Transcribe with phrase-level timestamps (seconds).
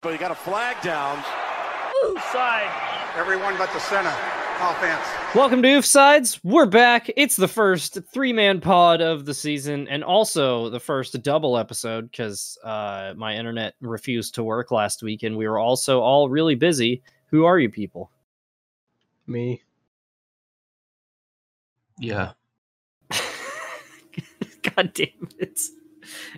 [0.00, 1.20] But he got a flag down.
[2.32, 2.70] Side.
[3.16, 4.14] Everyone but the center.
[4.60, 5.04] Offense.
[5.34, 6.38] Welcome to Oofsides.
[6.44, 7.10] We're back.
[7.16, 12.12] It's the first three man pod of the season and also the first double episode
[12.12, 16.54] because uh, my internet refused to work last week and we were also all really
[16.54, 17.02] busy.
[17.30, 18.12] Who are you people?
[19.26, 19.64] Me.
[21.98, 22.34] Yeah.
[24.62, 25.60] God damn it.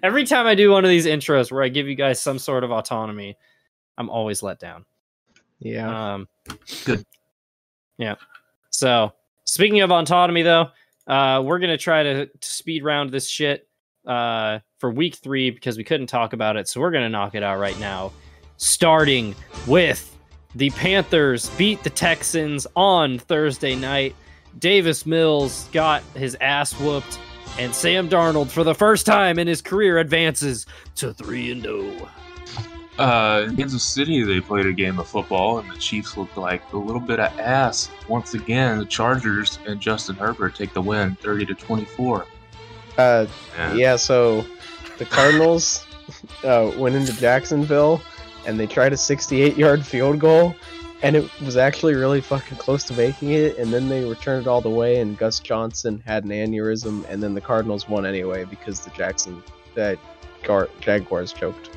[0.03, 2.65] Every time I do one of these intros where I give you guys some sort
[2.65, 3.37] of autonomy,
[4.01, 4.87] I'm always let down.
[5.59, 6.15] Yeah.
[6.15, 6.29] Um,
[6.87, 7.05] Good.
[7.99, 8.15] Yeah.
[8.71, 9.13] So
[9.45, 10.69] speaking of autonomy, though,
[11.07, 13.69] uh, we're gonna try to, to speed round this shit
[14.07, 16.67] uh, for week three because we couldn't talk about it.
[16.67, 18.11] So we're gonna knock it out right now,
[18.57, 19.35] starting
[19.67, 20.17] with
[20.55, 24.17] the Panthers beat the Texans on Thursday night.
[24.59, 27.19] Davis Mills got his ass whooped,
[27.59, 30.65] and Sam Darnold, for the first time in his career, advances
[30.97, 31.83] to three and oh.
[31.83, 32.09] zero.
[33.01, 36.63] Uh, in Kansas City, they played a game of football, and the Chiefs looked like
[36.73, 37.89] a little bit of ass.
[38.09, 42.27] Once again, the Chargers and Justin Herbert take the win, thirty to twenty-four.
[42.99, 43.97] Uh, And yeah.
[43.97, 44.45] So
[44.99, 45.87] the Cardinals
[46.45, 48.03] uh, went into Jacksonville
[48.47, 50.55] and they tried a 68-yard field goal,
[51.03, 53.59] and it was actually really fucking close to making it.
[53.59, 57.23] And then they returned it all the way, and Gus Johnson had an aneurysm, and
[57.23, 59.43] then the Cardinals won anyway because the Jackson
[59.75, 59.99] that
[60.43, 61.71] Gar- Jaguars choked.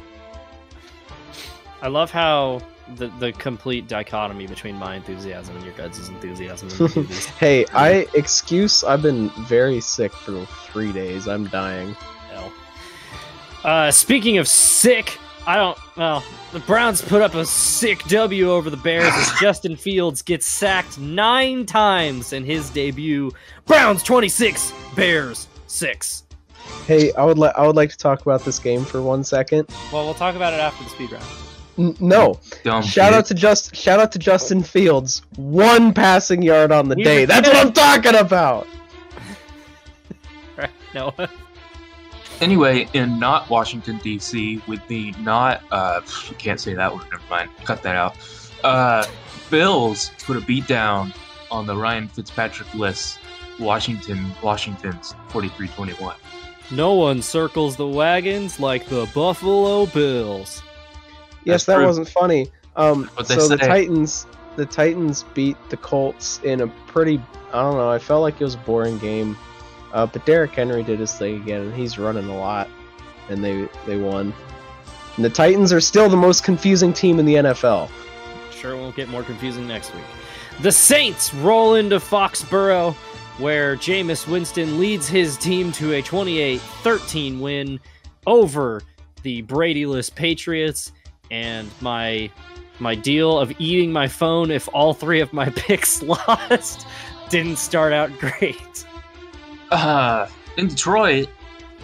[1.83, 2.61] I love how
[2.95, 6.69] the the complete dichotomy between my enthusiasm and your guys' enthusiasm.
[6.69, 7.25] when we do these.
[7.25, 8.85] Hey, I excuse.
[8.85, 11.27] I've been very sick for three days.
[11.27, 11.93] I'm dying.
[12.31, 12.53] Hell.
[13.65, 15.77] Uh, speaking of sick, I don't.
[15.97, 16.23] Well,
[16.53, 20.97] the Browns put up a sick W over the Bears as Justin Fields gets sacked
[20.97, 23.29] nine times in his debut.
[23.65, 26.23] Browns 26, Bears 6.
[26.87, 29.67] Hey, I would like I would like to talk about this game for one second.
[29.91, 31.42] Well, we'll talk about it after the speed round.
[31.77, 33.13] N- no, dumb shout shit.
[33.19, 35.23] out to just shout out to Justin Fields.
[35.37, 37.21] One passing yard on the We day.
[37.21, 38.67] were That's what I'm talking about.
[40.57, 40.69] Right?
[40.93, 41.11] No.
[42.41, 46.01] Anyway, in not Washington D.C., with the not uh,
[46.37, 47.03] can't say that word.
[47.11, 47.49] Never mind.
[47.63, 48.15] Cut that out.
[48.63, 49.05] Uh,
[49.49, 51.13] Bills put a beat down
[51.51, 53.19] on the Ryan Fitzpatrick list.
[53.59, 56.15] Washington, Washington's 43-21.
[56.71, 60.61] no one circles the wagons like the Buffalo Bills.
[61.45, 61.85] Yes, That's that true.
[61.87, 62.47] wasn't funny.
[62.75, 63.57] Um, What they so the.
[63.57, 67.21] Titans, the Titans beat the Colts in a pretty.
[67.53, 67.89] I don't know.
[67.89, 69.37] I felt like it was a boring game,
[69.93, 72.67] uh, but Derrick Henry did his thing again, and he's running a lot,
[73.29, 74.33] and they they won.
[75.15, 77.89] And the Titans are still the most confusing team in the NFL.
[78.51, 80.03] Sure won't get more confusing next week.
[80.61, 82.93] The Saints roll into Foxborough,
[83.37, 87.79] where Jameis Winston leads his team to a 28 13 win
[88.25, 88.81] over
[89.21, 90.91] the Bradyless Patriots.
[91.33, 92.29] And my
[92.79, 96.85] my deal of eating my phone if all three of my picks lost
[97.29, 98.85] didn't start out great.
[99.71, 100.27] Uh,
[100.57, 101.27] in Detroit,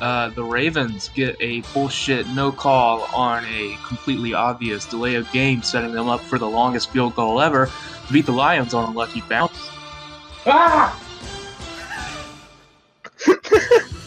[0.01, 5.63] uh, the Ravens get a bullshit no call on a completely obvious delay of game,
[5.63, 7.71] setting them up for the longest field goal ever
[8.05, 9.69] to beat the Lions on a lucky bounce.
[10.45, 10.95] Ah!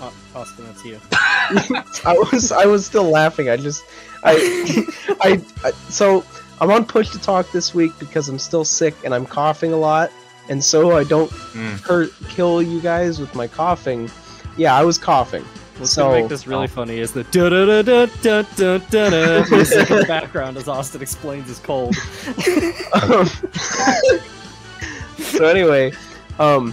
[0.00, 1.00] Uh, Austin, that's you.
[1.12, 3.48] I was I was still laughing.
[3.48, 3.84] I just
[4.22, 4.84] I,
[5.20, 6.24] I, I so
[6.60, 9.76] I'm on push to talk this week because I'm still sick and I'm coughing a
[9.76, 10.10] lot,
[10.48, 11.80] and so I don't mm.
[11.80, 14.10] hurt kill you guys with my coughing.
[14.56, 15.44] Yeah, I was coughing.
[15.78, 19.42] What's so, gonna make this really funny is the da da da da da da
[19.42, 21.94] da background as Austin explains his cold.
[22.92, 23.26] Um,
[25.18, 25.92] so anyway,
[26.38, 26.72] um,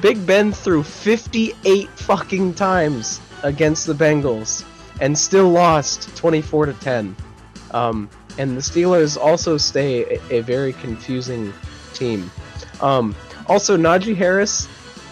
[0.00, 4.64] Big Ben threw 58 fucking times against the Bengals
[5.00, 7.16] and still lost 24 to 10.
[7.72, 11.52] Um, and the Steelers also stay a, a very confusing
[11.92, 12.30] team.
[12.80, 13.14] Um,
[13.46, 14.68] also, Najee Harris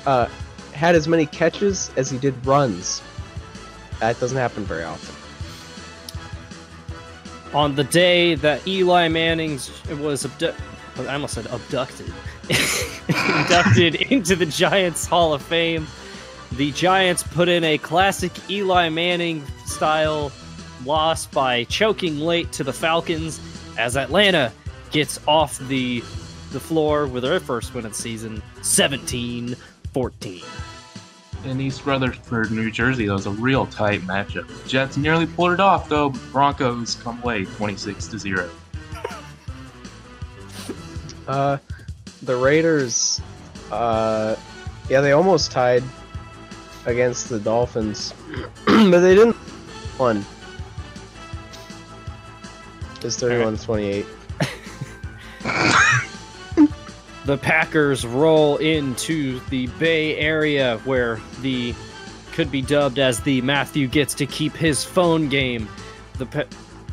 [0.07, 0.29] uh,
[0.73, 3.03] had as many catches as he did runs.
[4.01, 5.15] That doesn't happen very often.
[7.55, 9.59] On the day that Eli Manning
[10.01, 10.55] was abdu-
[10.99, 12.13] I almost said abducted,
[13.39, 15.87] inducted into the Giants Hall of Fame,
[16.53, 20.33] the Giants put in a classic Eli Manning style
[20.85, 23.41] loss by choking late to the Falcons
[23.79, 24.53] as Atlanta
[24.91, 26.01] gets off the
[26.53, 29.55] the floor with their first win of the season 17
[29.93, 30.43] 14.
[31.45, 34.49] In East Rutherford, New Jersey, that was a real tight matchup.
[34.67, 36.11] Jets nearly pulled it off, though.
[36.33, 38.51] Broncos come away 26 to 0.
[41.29, 41.59] Uh,
[42.23, 43.21] the Raiders,
[43.71, 44.37] uh,
[44.89, 45.83] yeah, they almost tied
[46.87, 48.15] against the Dolphins,
[48.67, 49.37] but they didn't.
[49.97, 50.25] One.
[53.03, 54.07] It's 31 28.
[57.25, 61.75] the Packers roll into the Bay Area where the
[62.33, 65.69] could be dubbed as the Matthew gets to keep his phone game.
[66.19, 66.47] The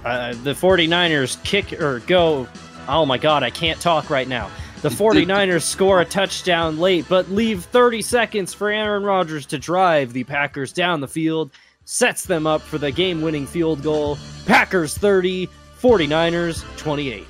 [0.04, 2.48] uh, the 49ers kick or go.
[2.88, 4.50] Oh my god, I can't talk right now.
[4.86, 10.14] The 49ers score a touchdown late, but leave 30 seconds for Aaron Rodgers to drive
[10.14, 11.50] the Packers down the field,
[11.86, 14.20] sets them up for the game winning field goal.
[14.46, 15.50] Packers 30,
[15.82, 17.26] 49ers 28.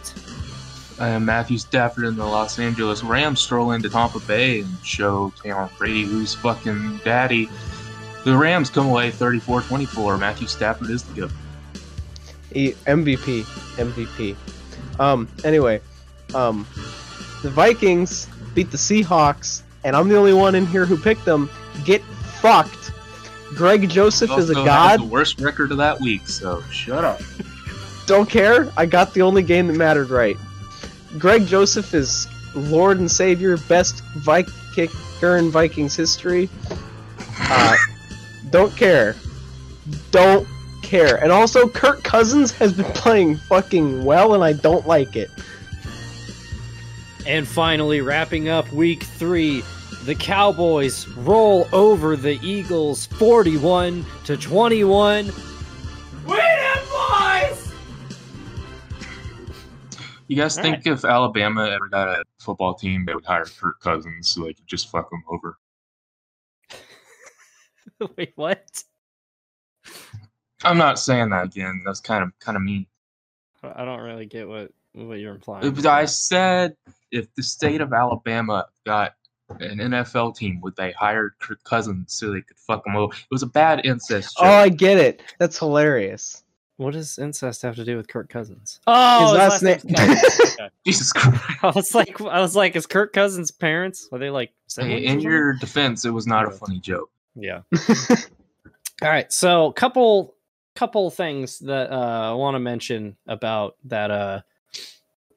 [0.99, 5.69] Uh, Matthew Stafford and the Los Angeles Rams stroll into Tampa Bay and show Tom
[5.77, 7.47] Brady who's fucking daddy.
[8.25, 10.19] The Rams come away 34-24.
[10.19, 11.31] Matthew Stafford is the goat.
[12.51, 13.43] MVP,
[13.77, 14.35] MVP.
[14.99, 15.29] Um.
[15.45, 15.79] Anyway,
[16.33, 16.67] um,
[17.45, 21.47] the Vikings beat the Seahawks, and I'm the only one in here who picked them.
[21.85, 22.01] Get
[22.41, 22.91] fucked.
[23.53, 25.01] Greg Joseph is a god.
[25.01, 27.21] The worst record of that week, so shut up.
[28.07, 28.71] Don't care.
[28.77, 30.35] I got the only game that mattered right.
[31.19, 36.49] Greg Joseph is Lord and Savior, best Viking kicker in Vikings history.
[37.41, 37.75] Uh,
[38.49, 39.15] don't care.
[40.09, 40.47] Don't
[40.81, 41.21] care.
[41.21, 45.29] And also, Kirk Cousins has been playing fucking well, and I don't like it.
[47.25, 49.63] And finally, wrapping up week three,
[50.03, 55.25] the Cowboys roll over the Eagles 41 to 21.
[55.25, 55.33] Win
[56.27, 57.73] it, boys!
[60.27, 63.79] You guys All think if Alabama ever got a football team, they would hire Kirk
[63.79, 65.57] Cousins so they could just fuck them over?
[68.17, 68.83] Wait, what?
[70.63, 71.81] I'm not saying that again.
[71.85, 72.85] That's kind of kind of mean.
[73.63, 75.71] I don't really get what what you're implying.
[75.73, 76.75] But I said
[77.11, 79.13] if the state of Alabama got
[79.59, 83.13] an NFL team, would they hire Kirk Cousins so they could fuck him over?
[83.13, 84.45] It was a bad incest joke.
[84.45, 85.21] Oh, I get it.
[85.39, 86.43] That's hilarious.
[86.77, 88.81] What does incest have to do with Kirk Cousins?
[88.85, 90.69] Oh, His last name- Okay.
[90.85, 91.41] Jesus Christ!
[91.63, 94.09] I was like, I was like, is Kirk Cousins' parents?
[94.11, 95.21] Are they like Hey, in something?
[95.21, 97.09] your defense, it was not a funny joke.
[97.35, 97.61] Yeah.
[99.01, 99.31] All right.
[99.31, 100.35] So, couple
[100.75, 104.41] couple things that uh, I want to mention about that uh,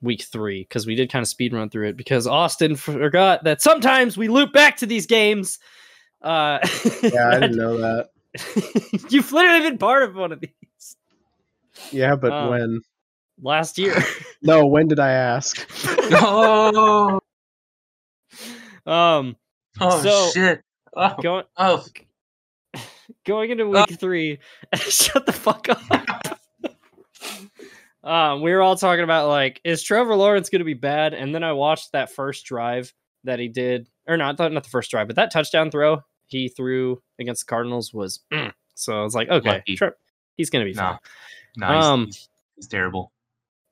[0.00, 3.60] week three because we did kind of speed run through it because Austin forgot that
[3.62, 5.58] sometimes we loop back to these games.
[6.22, 6.58] Uh,
[7.02, 8.08] Yeah, I didn't know that.
[9.10, 10.96] You've literally been part of one of these
[11.90, 12.80] Yeah, but Um, when?
[13.42, 13.96] last year.
[14.42, 15.66] No, when did I ask?
[16.12, 17.18] oh,
[18.86, 19.36] um,
[19.80, 20.62] oh So- shit!
[20.96, 21.84] Oh, going oh,
[23.26, 24.38] going into week three.
[24.76, 26.37] shut the fuck up.
[28.08, 31.14] Um, we were all talking about like, is Trevor Lawrence going to be bad?
[31.14, 32.92] And then I watched that first drive
[33.24, 37.02] that he did, or not, not the first drive, but that touchdown throw he threw
[37.18, 38.20] against the Cardinals was.
[38.32, 38.52] mm.
[38.74, 39.62] So I was like, okay.
[39.76, 39.90] Tre-
[40.36, 40.98] he's going to be no, fine.
[41.56, 41.84] nice.
[41.84, 43.12] Um, he's, he's terrible.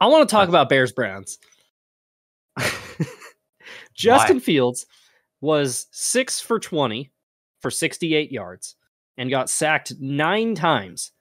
[0.01, 0.49] I want to talk Nice.
[0.51, 1.39] about Bears Browns.
[3.95, 4.87] Justin Fields
[5.41, 7.11] was six for 20
[7.61, 8.77] for 68 yards
[9.17, 11.13] and got sacked nine times.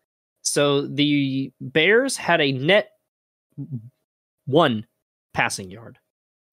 [0.41, 2.89] So the Bears had a net
[4.45, 4.85] one
[5.33, 5.97] passing yard.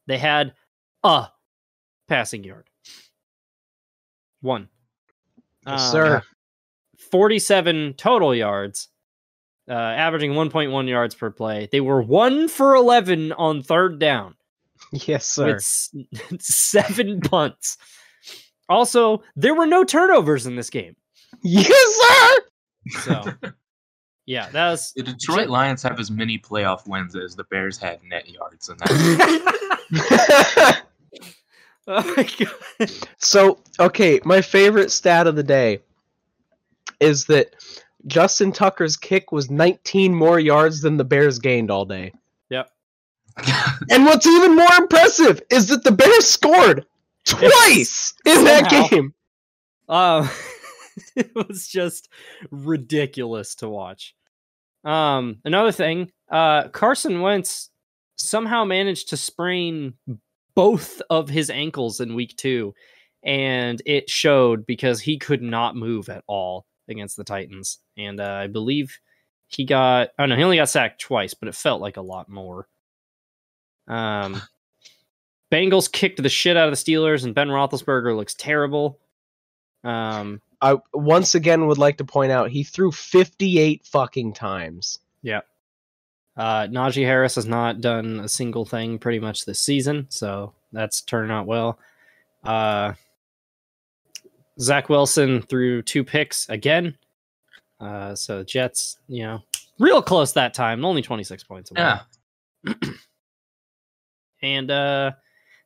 [0.07, 0.55] They had
[1.05, 1.29] a
[2.09, 2.69] passing yard.
[4.41, 4.69] One.
[5.67, 6.23] Yes, Um, sir.
[7.11, 8.89] 47 total yards,
[9.69, 11.69] uh, averaging 1.1 yards per play.
[11.71, 14.35] They were one for 11 on third down
[14.93, 15.47] Yes, sir.
[15.47, 15.95] with s-
[16.41, 17.79] seven punts.
[18.69, 20.97] Also, there were no turnovers in this game.
[21.43, 21.69] Yes,
[22.01, 22.43] sir.
[23.01, 23.33] So,
[24.33, 24.93] yeah, that was.
[24.97, 28.79] The Detroit Lions have as many playoff wins as the Bears had net yards, and
[28.79, 28.89] that
[31.87, 32.91] oh my god!
[33.19, 35.81] so, okay, my favorite stat of the day
[36.99, 37.55] is that
[38.07, 42.15] Justin Tucker's kick was 19 more yards than the Bears gained all day.
[42.49, 42.71] Yep.
[43.91, 46.87] and what's even more impressive is that the Bears scored
[47.27, 49.13] twice in that game.
[49.91, 50.31] Um,
[51.17, 52.09] it was just
[52.51, 54.15] ridiculous to watch.
[54.85, 57.71] Um, another thing, uh, Carson Wentz
[58.17, 59.95] somehow managed to sprain
[60.55, 62.75] both of his ankles in week two,
[63.23, 67.79] and it showed because he could not move at all against the Titans.
[67.97, 68.99] And uh, I believe
[69.49, 72.29] he got, oh no, he only got sacked twice, but it felt like a lot
[72.29, 72.67] more.
[73.89, 74.41] Um,
[75.53, 78.99] Bengals kicked the shit out of the Steelers, and Ben Roethlisberger looks terrible.
[79.85, 85.01] Um, I once again would like to point out he threw 58 fucking times.
[86.37, 91.03] Uh, Najee Harris has not done a single thing pretty much this season, so that's
[91.03, 91.79] turned out well.
[92.45, 92.95] Uh,
[94.61, 96.97] Zach Wilson threw two picks again.
[97.81, 99.43] Uh, so Jets, you know,
[99.79, 101.95] real close that time, only 26 points away.
[102.65, 102.75] Yeah.
[104.43, 105.13] And uh,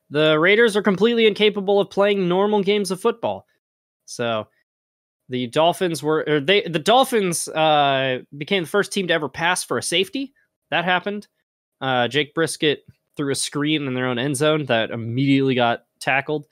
[0.09, 3.47] the Raiders are completely incapable of playing normal games of football.
[4.05, 4.47] So
[5.29, 9.63] the Dolphins were, or they, the Dolphins uh, became the first team to ever pass
[9.63, 10.33] for a safety.
[10.69, 11.27] That happened.
[11.81, 12.77] Uh, Jacoby Brissett
[13.15, 16.47] threw a screen in their own end zone that immediately got tackled.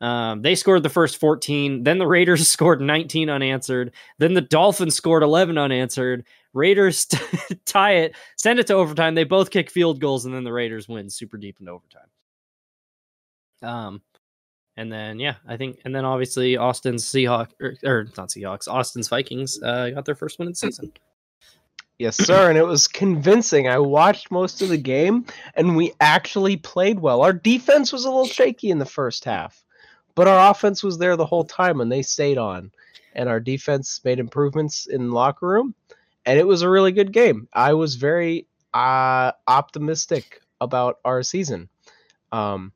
[0.00, 1.84] Um, they scored the first 14.
[1.84, 3.92] Then the Raiders scored 19 unanswered.
[4.18, 6.24] Then the Dolphins scored 11 unanswered.
[6.52, 7.06] Raiders
[7.64, 9.14] tie it, send it to overtime.
[9.14, 12.08] They both kick field goals, and then the Raiders win super deep into overtime.
[13.62, 14.02] Um,
[14.80, 19.08] and then yeah, I think, and then obviously Austin's Seahawks or, or not Seahawks, Austin's
[19.08, 20.92] Vikings uh, got their first win in the season.
[21.98, 23.68] Yes, sir, and it was convincing.
[23.68, 27.20] I watched most of the game, and we actually played well.
[27.20, 29.62] Our defense was a little shaky in the first half,
[30.14, 32.72] but our offense was there the whole time, and they stayed on.
[33.14, 35.74] And our defense made improvements in the locker room,
[36.24, 37.46] and it was a really good game.
[37.52, 41.68] I was very uh, optimistic about our season.
[42.32, 42.72] Um,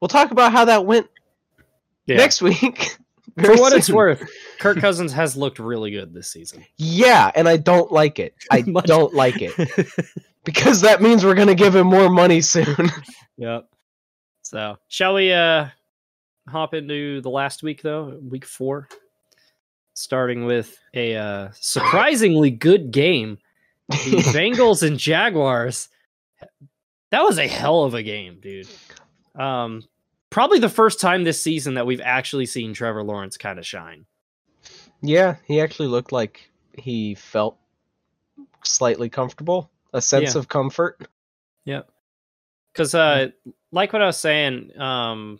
[0.00, 1.08] we'll talk about how that went
[2.06, 2.96] next week.
[3.42, 4.26] For what it's worth,
[4.60, 6.64] Kirk Cousins has looked really good this season.
[6.78, 8.34] Yeah, and I don't like it.
[8.50, 9.52] I don't like it
[10.44, 12.90] because that means we're gonna give him more money soon.
[13.36, 13.68] Yep.
[14.42, 15.68] So, shall we uh
[16.48, 18.88] hop into the last week though, week 4,
[19.92, 23.38] starting with a uh surprisingly good game.
[23.88, 25.88] The Bengals and Jaguars.
[27.10, 28.68] That was a hell of a game, dude.
[29.36, 29.82] Um
[30.30, 34.06] probably the first time this season that we've actually seen Trevor Lawrence kind of shine.
[35.02, 37.56] yeah, he actually looked like he felt
[38.64, 40.40] slightly comfortable, a sense Yeah.
[40.40, 41.08] of comfort.
[41.64, 41.82] Yeah.
[42.72, 43.28] Because, uh,
[43.72, 45.38] like what I was saying, um,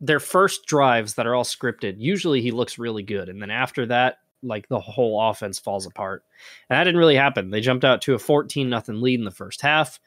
[0.00, 3.86] their first drives that are all scripted, usually he looks really good, and then after
[3.86, 6.24] that, like the whole offense falls apart.
[6.70, 7.50] And that didn't really happen.
[7.50, 9.98] They jumped out to a fourteen nothing lead in the first half.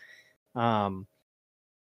[0.56, 1.06] Um,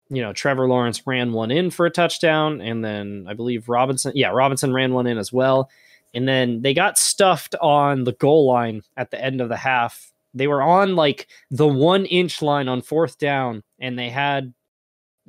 [0.09, 4.13] you know, Trevor Lawrence ran one in for a touchdown, and then I believe Robinson,
[4.15, 5.69] yeah, Robinson ran one in as well.
[6.13, 10.11] And then they got stuffed on the goal line at the end of the half.
[10.33, 14.53] They were on like the one inch line on fourth down, and they had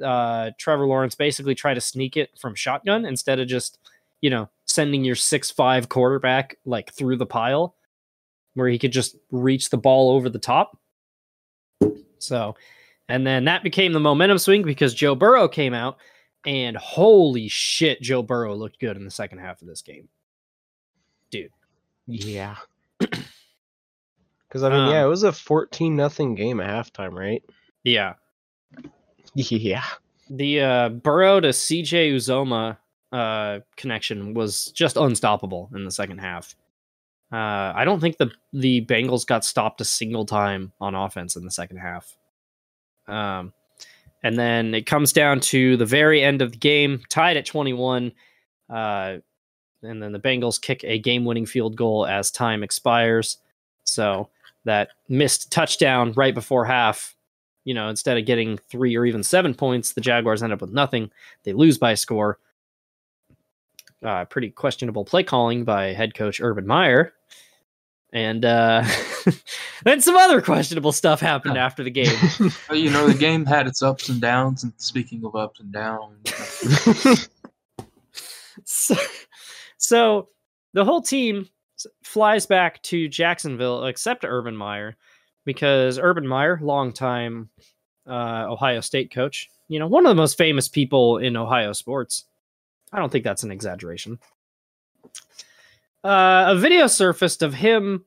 [0.03, 3.79] uh, Trevor Lawrence basically try to sneak it from shotgun instead of just,
[4.21, 7.75] you know, sending your six five quarterback like through the pile,
[8.55, 10.79] where he could just reach the ball over the top.
[12.19, 12.55] So,
[13.09, 15.97] and then that became the momentum swing because Joe Burrow came out,
[16.47, 20.09] and holy shit, Joe Burrow looked good in the second half of this game.
[21.31, 21.51] Dude.
[22.07, 22.57] Yeah.
[24.49, 27.43] Because I mean, yeah, Um, it was a fourteen nothing game at halftime, right?
[27.85, 28.15] Yeah,
[29.35, 29.85] Yeah.
[30.31, 32.79] the uh, Burrow to CJ Uzomah
[33.13, 36.55] uh, connection was just unstoppable in the second half.
[37.31, 41.45] Uh, I don't think the the Bengals got stopped a single time on offense in
[41.45, 42.17] the second half.
[43.09, 43.53] Um,
[44.23, 48.13] and then it comes down to the very end of the game, tied at 21.
[48.69, 49.19] Uh,
[49.83, 53.39] and then the Bengals kick a game winning field goal as time expires.
[53.85, 54.29] So
[54.65, 57.17] that missed touchdown right before half
[57.69, 60.73] you know, instead of getting three or even seven points, the Jaguars end up with
[60.73, 61.11] nothing.
[61.45, 62.39] They lose by score.
[64.03, 67.13] Uh, pretty questionable play calling by head coach Urban Meyer.
[68.11, 68.85] And uh,
[69.85, 72.17] then some other questionable stuff happened after the game.
[72.69, 74.63] But, you know, the game had its ups and downs.
[74.63, 77.29] And speaking of ups and downs,
[78.65, 78.95] so,
[79.77, 80.29] so
[80.75, 81.49] the whole team
[82.03, 84.97] flies back to Jacksonville, except Urban Meyer,
[85.45, 87.49] because Urban Meyer, longtime
[88.07, 92.25] uh, Ohio State coach, you know, one of the most famous people in Ohio sports.
[92.93, 94.19] I don't think that's an exaggeration.
[96.05, 98.05] Uh, a video surfaced of him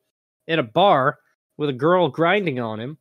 [0.47, 1.19] in a bar
[1.57, 2.97] with a girl grinding on him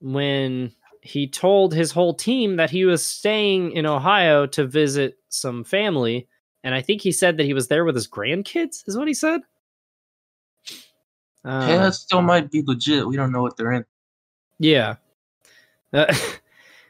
[0.00, 5.64] when he told his whole team that he was staying in Ohio to visit some
[5.64, 6.26] family.
[6.62, 9.14] And I think he said that he was there with his grandkids, is what he
[9.14, 9.42] said.
[11.44, 13.06] Uh, yeah, it still might be legit.
[13.06, 13.84] We don't know what they're in.
[14.58, 14.96] yeah.
[15.92, 16.12] Uh,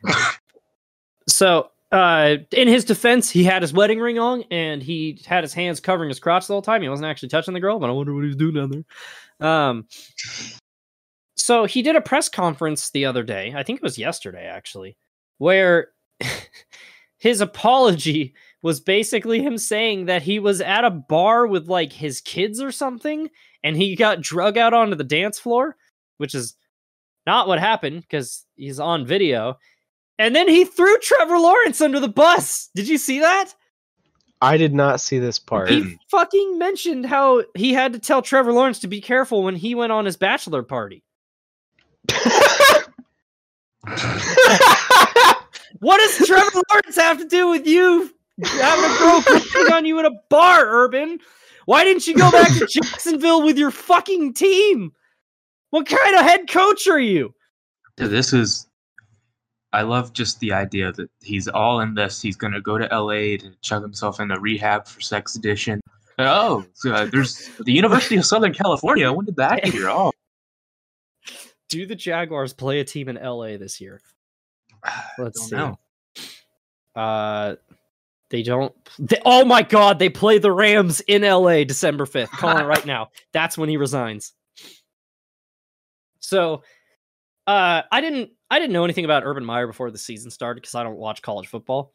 [1.29, 5.53] so, uh, in his defense, he had his wedding ring on and he had his
[5.53, 6.83] hands covering his crotch the whole time.
[6.83, 8.85] He wasn't actually touching the girl, but I wonder what he was doing down there.
[9.41, 9.87] Um,
[11.37, 13.53] so he did a press conference the other day.
[13.55, 14.97] I think it was yesterday, actually,
[15.39, 15.89] where
[17.19, 22.21] his apology was basically him saying that he was at a bar with like his
[22.21, 23.29] kids or something
[23.63, 25.77] and he got drug out onto the dance floor,
[26.19, 26.55] which is
[27.27, 29.59] not what happened because he's on video.
[30.19, 32.71] And then he threw Trevor Lawrence under the bus.
[32.75, 33.53] Did you see that?
[34.45, 35.71] I did not see this part.
[35.71, 35.99] He mm.
[36.11, 39.93] fucking mentioned how he had to tell Trevor Lawrence to be careful when he went
[39.93, 41.03] on his bachelor party.
[45.81, 48.11] What does Trevor Lawrence have to do with you
[48.43, 51.19] having a girl pushing on you in a bar, Urban?
[51.67, 54.93] Why didn't you go back to Jacksonville with your fucking team?
[55.71, 57.35] What kind of head coach are you?
[57.99, 58.67] Dude, This is.
[59.75, 62.23] I love just the idea that he's all in this.
[62.23, 65.81] He's gonna go to LA to chuck himself into rehab for sex addiction.
[66.19, 69.13] Oh, so, uh, there's the University of Southern California.
[69.13, 69.91] When did that get here?
[69.91, 70.13] Oh,
[71.69, 74.01] Do the Jaguars play a team in LA this year?
[75.19, 75.57] Let's don't see.
[75.57, 75.79] know.
[76.95, 77.57] Uh,
[78.31, 78.73] they don't.
[79.01, 79.99] They, oh my God!
[79.99, 82.31] They play the Rams in LA December fifth.
[82.31, 83.09] Calling it right now.
[83.33, 84.35] That's when he resigns.
[86.21, 86.63] So,
[87.47, 88.31] uh, I didn't.
[88.51, 91.23] I didn't know anything about Urban Meyer before the season started because I don't watch
[91.23, 91.93] college football.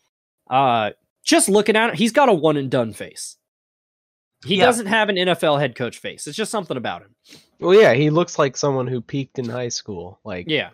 [0.50, 0.92] Uh,
[1.24, 3.38] just looking at it, he's got a one and done face.
[4.46, 4.66] He Yeah.
[4.66, 6.26] doesn't have an NFL head coach face.
[6.28, 7.16] It's just something about him.
[7.60, 10.20] well, yeah, he looks like someone who peaked in high school.
[10.24, 10.70] Like, Yeah.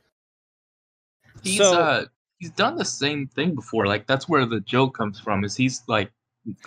[1.44, 2.06] He's So- uh
[2.40, 3.86] he's done the same thing before.
[3.88, 5.44] Like that's where the joke comes from.
[5.44, 6.12] Is he's like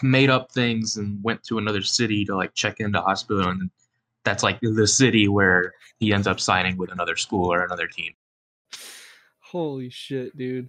[0.03, 3.71] made up things and went to another city to like check into hospital, and
[4.29, 8.13] that's like the city where he ends up signing with another school or another team.
[9.41, 10.69] Holy shit, dude!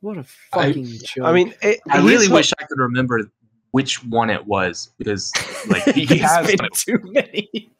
[0.00, 1.24] What a fucking joke.
[1.24, 3.30] I mean, it, I really what- wish I could remember
[3.72, 5.32] which one it was because
[5.68, 7.72] like he He's has been too many.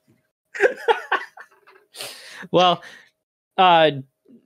[2.50, 2.82] well,
[3.56, 3.90] uh,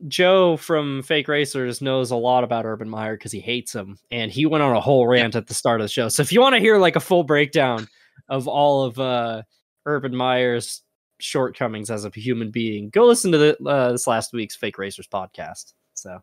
[0.08, 4.30] Joe from Fake Racers knows a lot about Urban Meyer because he hates him, and
[4.30, 6.08] he went on a whole rant at the start of the show.
[6.08, 7.88] So if you want to hear like a full breakdown
[8.28, 9.42] of all of uh,
[9.86, 10.82] Urban Meyer's
[11.18, 15.06] shortcomings as a human being, go listen to the, uh, this last week's Fake Racers
[15.08, 15.72] podcast.
[15.94, 16.20] So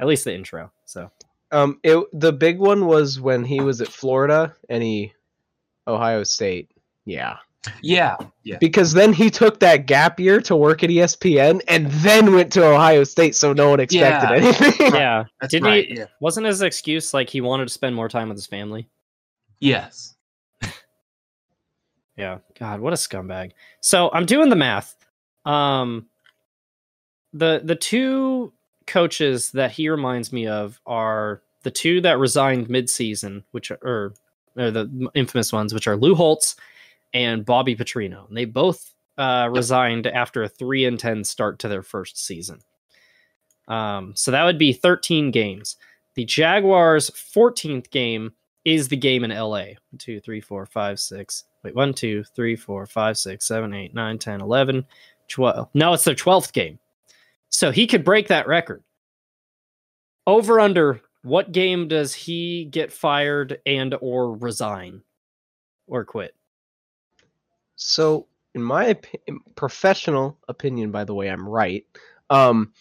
[0.00, 0.70] at least the intro.
[0.86, 1.10] So
[1.50, 5.12] Um, it the big one was when he was at Florida and he
[5.86, 6.70] Ohio State.
[7.04, 7.36] Yeah,
[7.82, 12.32] yeah yeah because then he took that gap year to work at ESPN and then
[12.34, 14.36] went to Ohio State, so no one expected Yeah.
[14.36, 14.94] anything.
[14.94, 15.96] yeah, that's didn't right he?
[15.98, 18.88] yeah Wasn't his excuse like he wanted to spend more time with his family?
[19.60, 20.13] yes
[22.16, 22.38] Yeah.
[22.58, 23.52] God, what a scumbag.
[23.80, 24.96] So I'm doing the math.
[25.44, 26.06] Um
[27.32, 28.52] the the two
[28.86, 34.14] coaches that he reminds me of are the two that resigned mid-season, which are or,
[34.56, 36.54] the infamous ones, which are Lou Holtz
[37.12, 38.28] and Bobby Petrino.
[38.28, 42.60] And they both uh, resigned after a three and ten start to their first season.
[43.66, 45.76] Um, so that would be 13 games.
[46.14, 48.32] The Jaguars' 14th game
[48.64, 49.64] is the game in LA.
[49.98, 51.44] Two, three, four, five, six.
[51.62, 54.84] Wait, one, two, three, four, five, six, seven, eight, nine, 10, 11,
[55.28, 55.68] 12.
[55.74, 56.78] No, it's their 12th game.
[57.48, 58.82] So he could break that record.
[60.26, 65.02] Over under what game does he get fired and or resign
[65.86, 66.34] or quit?
[67.76, 68.96] So, in my
[69.56, 71.84] professional opinion, by the way, I'm right.
[72.30, 72.72] Um,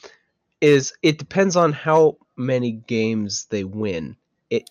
[0.61, 4.15] is it depends on how many games they win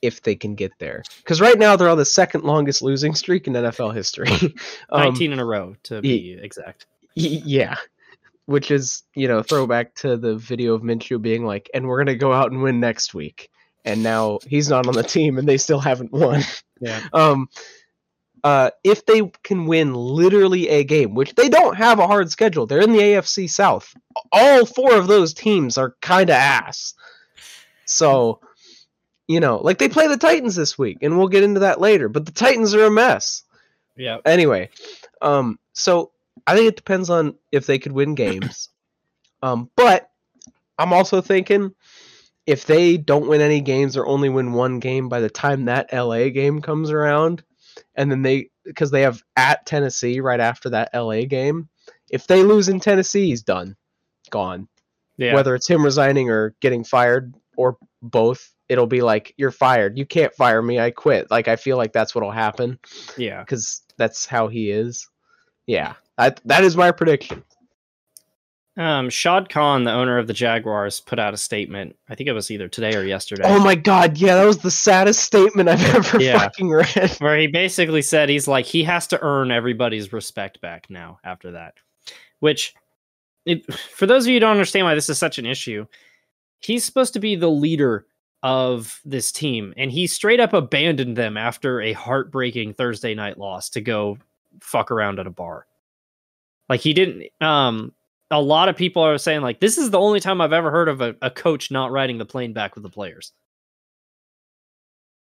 [0.02, 1.02] if they can get there.
[1.18, 4.28] Because right now they're on the second longest losing streak in NFL history.
[4.90, 6.86] um, 19 in a row to be exact.
[7.16, 7.76] y- yeah,
[8.46, 12.16] which is you know throwback to the video of Minshew being like, "And we're gonna
[12.16, 13.50] go out and win next week."
[13.84, 16.42] And now he's not on the team, and they still haven't won.
[16.80, 17.00] Yeah.
[17.12, 17.48] um
[18.44, 22.66] uh if they can win literally a game which they don't have a hard schedule
[22.66, 23.94] they're in the afc south
[24.32, 26.94] all four of those teams are kind of ass
[27.84, 28.40] so
[29.28, 32.08] you know like they play the titans this week and we'll get into that later
[32.08, 33.42] but the titans are a mess
[33.96, 34.18] Yeah.
[34.24, 34.70] anyway
[35.20, 36.10] um so
[36.46, 38.68] i think it depends on if they could win games
[39.42, 40.10] um but
[40.78, 41.74] i'm also thinking
[42.46, 45.92] if they don't win any games or only win one game by the time that
[45.92, 47.42] LA game comes around,
[47.94, 51.68] and then they because they have at Tennessee right after that LA game,
[52.10, 53.76] if they lose in Tennessee, he's done,
[54.30, 54.68] gone.
[55.16, 55.34] Yeah.
[55.34, 59.98] Whether it's him resigning or getting fired or both, it'll be like you're fired.
[59.98, 60.78] You can't fire me.
[60.80, 61.30] I quit.
[61.30, 62.78] Like I feel like that's what'll happen
[63.16, 63.40] yeah.
[63.40, 65.08] because that's how he is.
[65.66, 67.44] Yeah, that that is my prediction.
[68.78, 71.94] Um, Shad Khan, the owner of the Jaguars, put out a statement.
[72.08, 73.42] I think it was either today or yesterday.
[73.44, 76.38] Oh my god, yeah, that was the saddest statement I've ever Yeah.
[76.38, 77.16] fucking read.
[77.18, 81.50] where he basically said he's like he has to earn everybody's respect back now after
[81.52, 81.74] that
[82.40, 82.74] which
[83.44, 85.86] it, for those of you who don't understand why this is such an issue
[86.60, 88.06] he's supposed to be the leader
[88.42, 93.68] of this team and he straight up abandoned them after a heartbreaking thursday night loss
[93.70, 94.18] to go
[94.60, 95.66] fuck around at a bar.
[96.68, 97.92] Like he didn't um
[98.30, 100.88] a lot of people are saying like this is the only time i've ever heard
[100.88, 103.32] of a, a coach not riding the plane back with the players.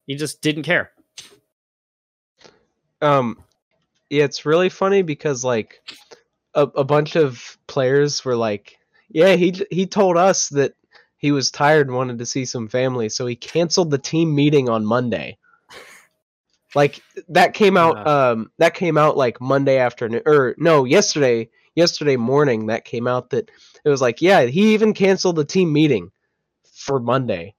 [0.07, 0.91] He just didn't care.
[3.01, 3.41] Um,
[4.09, 5.81] yeah, it's really funny because like
[6.53, 8.77] a, a bunch of players were like,
[9.09, 10.73] "Yeah, he he told us that
[11.21, 14.67] he was tired and wanted to see some family, so he canceled the team meeting
[14.67, 15.37] on Monday."
[16.75, 18.05] Like that came out.
[18.07, 21.49] Um, that came out like Monday afternoon, or no, yesterday.
[21.73, 23.49] Yesterday morning, that came out that
[23.85, 26.11] it was like, yeah, he even canceled the team meeting
[26.69, 27.55] for Monday.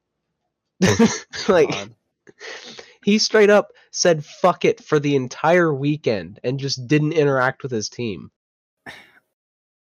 [1.49, 1.95] like God.
[3.05, 7.73] he straight up said fuck it for the entire weekend and just didn't interact with
[7.73, 8.31] his team.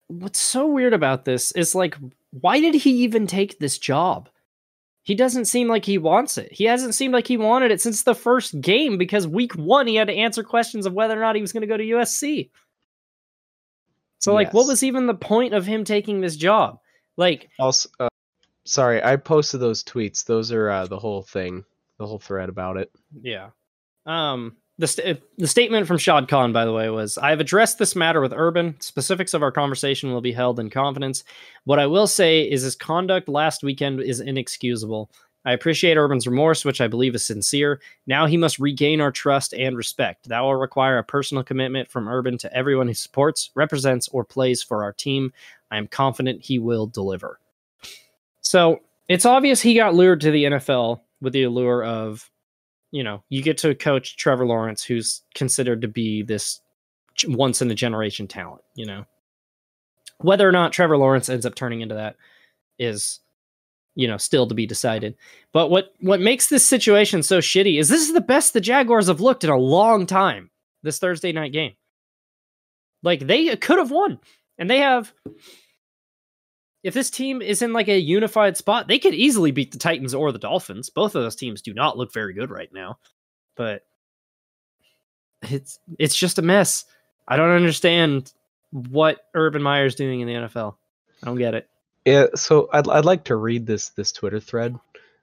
[0.08, 1.96] What's so weird about this is like,
[2.32, 4.28] why did he even take this job?
[5.02, 6.52] He doesn't seem like he wants it.
[6.52, 9.96] He hasn't seemed like he wanted it since the first game because week one he
[9.96, 12.50] had to answer questions of whether or not he was going to go to USC.
[14.20, 16.78] So, like, what was even the point of him taking this job?
[17.16, 18.08] Like, Also, uh,
[18.66, 20.24] sorry, I posted those tweets.
[20.26, 21.64] Those are uh, the whole thing,
[21.98, 22.92] the whole thread about it.
[23.22, 23.50] Yeah.
[24.04, 24.56] Um.
[24.80, 27.94] The st- the statement from Shad Khan, by the way, was: "I have addressed this
[27.94, 28.80] matter with Urban.
[28.80, 31.22] Specifics of our conversation will be held in confidence.
[31.64, 35.10] What I will say is his conduct last weekend is inexcusable.
[35.44, 37.82] I appreciate Urban's remorse, which I believe is sincere.
[38.06, 40.30] Now he must regain our trust and respect.
[40.30, 44.62] That will require a personal commitment from Urban to everyone he supports, represents, or plays
[44.62, 45.30] for our team.
[45.70, 47.38] I am confident he will deliver."
[48.40, 52.30] So it's obvious he got lured to the NFL with the allure of
[52.90, 56.60] you know, you get to coach Trevor Lawrence, who's considered to be this
[57.26, 59.04] once in a generation talent, you know.
[60.18, 62.16] Whether or not Trevor Lawrence ends up turning into that
[62.78, 63.20] is,
[63.94, 65.16] you know, still to be decided.
[65.52, 69.08] But what what makes this situation so shitty is this is the best the Jaguars
[69.08, 70.50] have looked in a long time.
[70.82, 71.74] This Thursday night game,
[73.02, 74.18] like they could have won,
[74.58, 75.12] and they have.
[76.82, 80.14] If this team is in like a unified spot, they could easily beat the Titans
[80.14, 80.88] or the Dolphins.
[80.88, 82.98] Both of those teams do not look very good right now,
[83.54, 83.84] but
[85.42, 86.84] it's it's just a mess.
[87.28, 88.32] I don't understand
[88.70, 90.76] what Urban Meyer's doing in the NFL.
[91.22, 91.68] I don't get it.
[92.04, 94.76] Yeah, so I'd I'd like to read this this Twitter thread,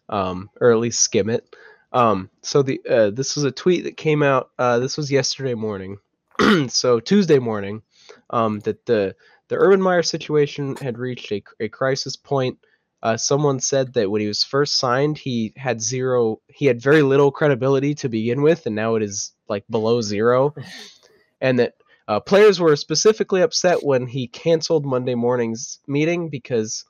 [0.09, 1.55] um, or at least skim it.
[1.91, 4.51] Um, so the uh, this was a tweet that came out.
[4.59, 5.97] Uh, this was yesterday morning,
[6.67, 7.81] so Tuesday morning,
[8.29, 9.15] um, that the
[9.49, 12.59] the Urban Meyer situation had reached a, a crisis point.
[13.01, 17.01] Uh, someone said that when he was first signed, he had zero, he had very
[17.01, 20.53] little credibility to begin with, and now it is like below zero,
[21.41, 21.75] and that
[22.07, 26.85] uh, players were specifically upset when he canceled Monday morning's meeting because,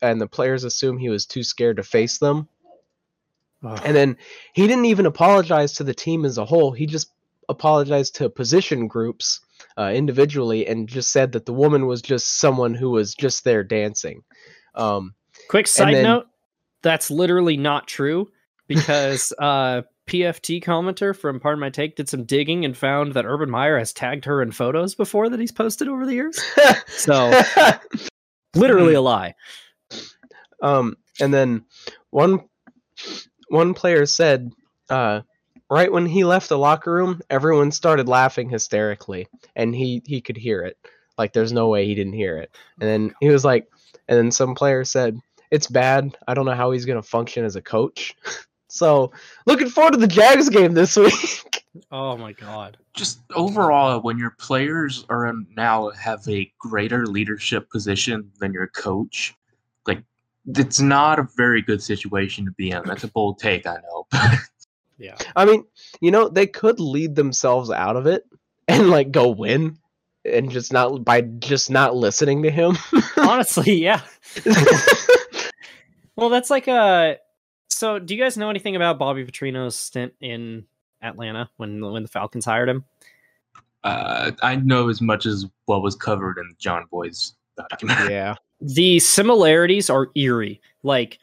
[0.00, 2.48] and the players assume he was too scared to face them.
[3.62, 4.16] And then
[4.54, 6.72] he didn't even apologize to the team as a whole.
[6.72, 7.10] He just
[7.48, 9.40] apologized to position groups
[9.78, 13.64] uh, individually and just said that the woman was just someone who was just there
[13.64, 14.22] dancing.
[14.74, 15.14] Um,
[15.48, 16.26] Quick side then- note:
[16.82, 18.28] that's literally not true
[18.68, 23.50] because uh, PFT commenter from Pardon My Take did some digging and found that Urban
[23.50, 26.38] Meyer has tagged her in photos before that he's posted over the years.
[26.88, 27.32] So
[28.54, 29.34] literally a lie.
[30.62, 31.64] um, and then
[32.10, 32.40] one
[33.48, 34.50] one player said,
[34.88, 35.20] uh,
[35.72, 40.36] right when he left the locker room, everyone started laughing hysterically, and he he could
[40.36, 40.76] hear it.
[41.16, 42.54] Like there's no way he didn't hear it.
[42.78, 43.68] And then he was like,
[44.06, 45.18] and then some player said,
[45.50, 46.16] "It's bad.
[46.28, 48.14] I don't know how he's gonna function as a coach."
[48.68, 49.12] so
[49.46, 51.64] looking forward to the Jags game this week.
[51.90, 52.76] Oh my god.
[52.94, 59.34] just overall, when your players are now have a greater leadership position than your coach,
[59.86, 60.02] like
[60.54, 62.82] it's not a very good situation to be in.
[62.84, 64.06] That's a bold take, I know.
[65.02, 65.16] Yeah.
[65.36, 65.64] I mean,
[66.00, 68.24] you know, they could lead themselves out of it
[68.68, 69.78] and like go win,
[70.24, 72.78] and just not by just not listening to him.
[73.16, 74.00] Honestly, yeah.
[76.14, 77.16] Well, that's like a.
[77.70, 80.66] So, do you guys know anything about Bobby Petrino's stint in
[81.02, 82.84] Atlanta when when the Falcons hired him?
[83.84, 88.12] uh, I know as much as what was covered in John Boy's documentary.
[88.12, 88.36] yeah.
[88.60, 90.60] The similarities are eerie.
[90.82, 91.18] Like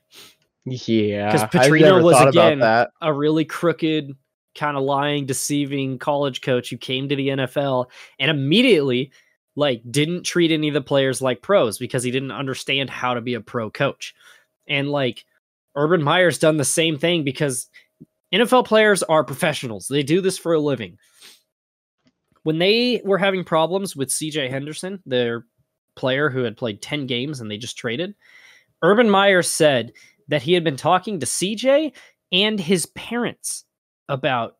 [0.65, 2.59] Yeah, 'Cause I've Petrino was, again,
[3.01, 4.11] a really crooked,
[4.55, 9.11] kind of lying, deceiving college coach who came to the NFL and immediately
[9.55, 13.21] like didn't treat any of the players like pros because he didn't understand how to
[13.21, 14.15] be a pro coach.
[14.67, 15.25] And like
[15.75, 17.69] Urban Meyer's done the same thing because
[18.31, 19.87] NFL players are professionals.
[19.87, 20.97] They do this for a living.
[22.43, 25.45] When they were having problems with CJ Henderson, their
[25.95, 28.15] player who had played 10 games and they just traded,
[28.81, 29.91] Urban Meyer said
[30.29, 31.91] that he had been talking to CJ
[32.31, 33.65] and his parents
[34.07, 34.55] about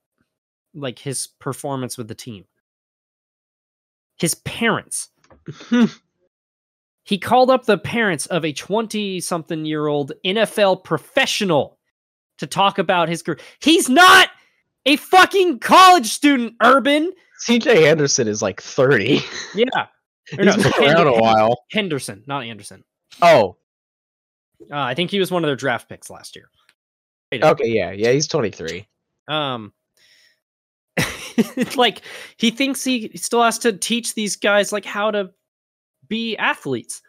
[0.74, 2.46] like his performance with the team.
[4.18, 5.10] His parents.
[7.10, 11.80] He called up the parents of a 20 something year old NFL professional
[12.38, 13.40] to talk about his career.
[13.64, 14.30] He's not
[14.86, 17.12] A fucking college student, Urban.
[17.48, 19.22] CJ Anderson is like 30.
[19.56, 19.66] Yeah.
[20.38, 21.56] Or He's no, been around a while.
[21.72, 22.84] Henderson, not Anderson.
[23.20, 23.58] Oh,
[24.72, 26.50] Uh, I think he was one of their draft picks last year.
[27.34, 28.88] okay, yeah, yeah, he's 23.
[29.28, 29.74] Um,
[31.76, 32.02] like
[32.38, 35.32] he thinks he still has to teach these guys like how to
[36.08, 37.02] be athletes.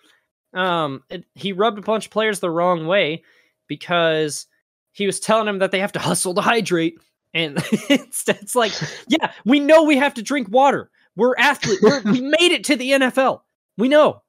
[0.53, 3.23] Um, it, he rubbed a bunch of players the wrong way
[3.67, 4.47] because
[4.93, 6.99] he was telling them that they have to hustle to hydrate,
[7.33, 7.57] and
[7.89, 8.73] it's, it's like,
[9.09, 10.91] yeah, we know we have to drink water.
[11.17, 11.83] We're athletes.
[11.83, 13.41] We're, we made it to the NFL.
[13.77, 14.23] We know.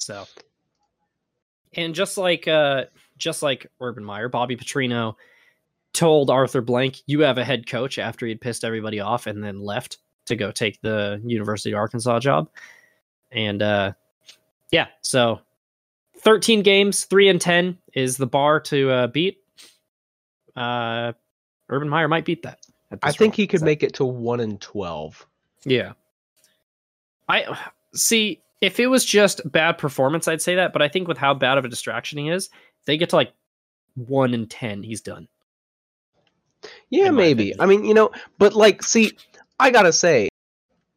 [0.00, 0.26] So,
[1.74, 2.84] and just like uh,
[3.18, 5.14] just like Urban Meyer, Bobby Petrino
[5.92, 9.60] told Arthur Blank, "You have a head coach." After he'd pissed everybody off and then
[9.60, 12.48] left to go take the University of Arkansas job,
[13.30, 13.92] and uh,
[14.72, 15.40] yeah, so
[16.18, 19.38] thirteen games, three and ten is the bar to uh, beat.
[20.56, 21.12] Uh,
[21.68, 22.58] Urban Meyer might beat that.
[23.02, 25.26] I think rate, he could so- make it to 1 and 12.
[25.64, 25.92] yeah.
[27.28, 27.56] I
[27.94, 31.34] see if it was just bad performance, I'd say that, but I think with how
[31.34, 32.50] bad of a distraction he is,
[32.86, 33.32] they get to like
[33.94, 35.28] one and ten, he's done.
[36.90, 37.52] Yeah, maybe.
[37.52, 37.60] opinion.
[37.60, 39.16] I mean, you know, but like, see,
[39.58, 40.28] I gotta say,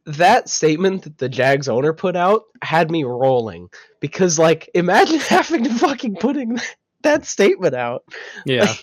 [0.05, 5.63] that statement that the Jags owner put out had me rolling because, like, imagine having
[5.63, 6.59] to fucking putting
[7.03, 8.03] that statement out.
[8.45, 8.73] Yeah.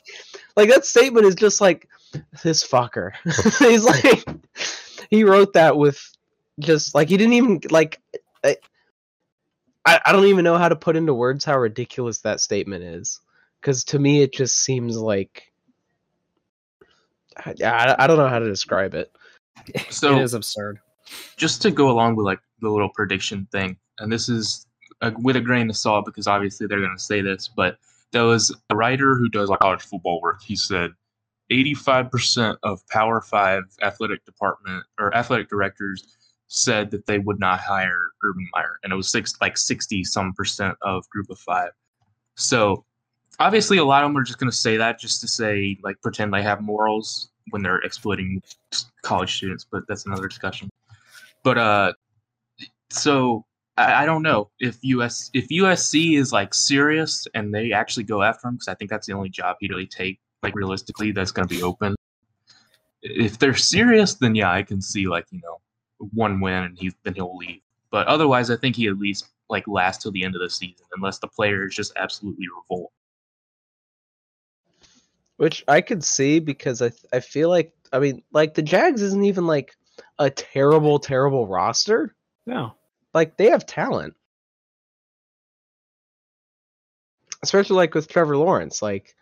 [0.57, 1.88] Like, that statement is just like
[2.43, 3.12] this fucker.
[3.59, 4.25] He's like,
[5.11, 6.01] he wrote that with
[6.59, 8.01] just like he didn't even like.
[9.90, 12.85] I, I I don't even know how to put into words how ridiculous that statement
[12.85, 13.20] is
[13.61, 15.53] because to me it just seems like
[17.44, 19.12] I, I, I don't know how to describe it.
[19.90, 20.79] So it is absurd.
[21.37, 24.66] just to go along with like the little prediction thing, and this is
[25.03, 27.79] uh, with a grain of salt because obviously they're going to say this, but
[28.12, 30.42] there was a writer who does like college football work.
[30.42, 30.90] He said
[31.50, 36.16] 85% of Power Five athletic department or athletic directors
[36.51, 40.33] said that they would not hire Urban Meyer, and it was six like 60 some
[40.35, 41.71] percent of Group of Five.
[42.35, 42.85] So
[43.39, 46.01] obviously, a lot of them are just going to say that just to say like
[46.03, 48.43] pretend they have morals when they're exploiting
[49.03, 50.69] college students, but that's another discussion.
[51.45, 51.93] But uh,
[52.91, 53.45] so
[53.77, 58.49] I, don't know if US if USC is like serious and they actually go after
[58.49, 61.49] him because I think that's the only job he'd really take like realistically that's going
[61.49, 61.95] to be open.
[63.03, 65.61] If they're serious, then yeah, I can see like you know
[66.13, 67.61] one win and he then he'll leave.
[67.91, 70.87] But otherwise, I think he at least like lasts till the end of the season
[70.95, 72.93] unless the players just absolutely revolt.
[75.37, 79.25] Which I could see because I I feel like I mean like the Jags isn't
[79.25, 79.75] even like
[80.19, 82.15] a terrible terrible roster.
[82.47, 82.75] No.
[83.13, 84.15] Like they have talent.
[87.43, 89.15] Especially like with Trevor Lawrence, like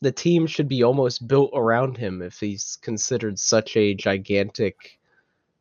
[0.00, 4.97] the team should be almost built around him if he's considered such a gigantic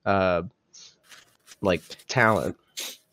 [0.08, 0.44] uh
[1.62, 2.58] like talent.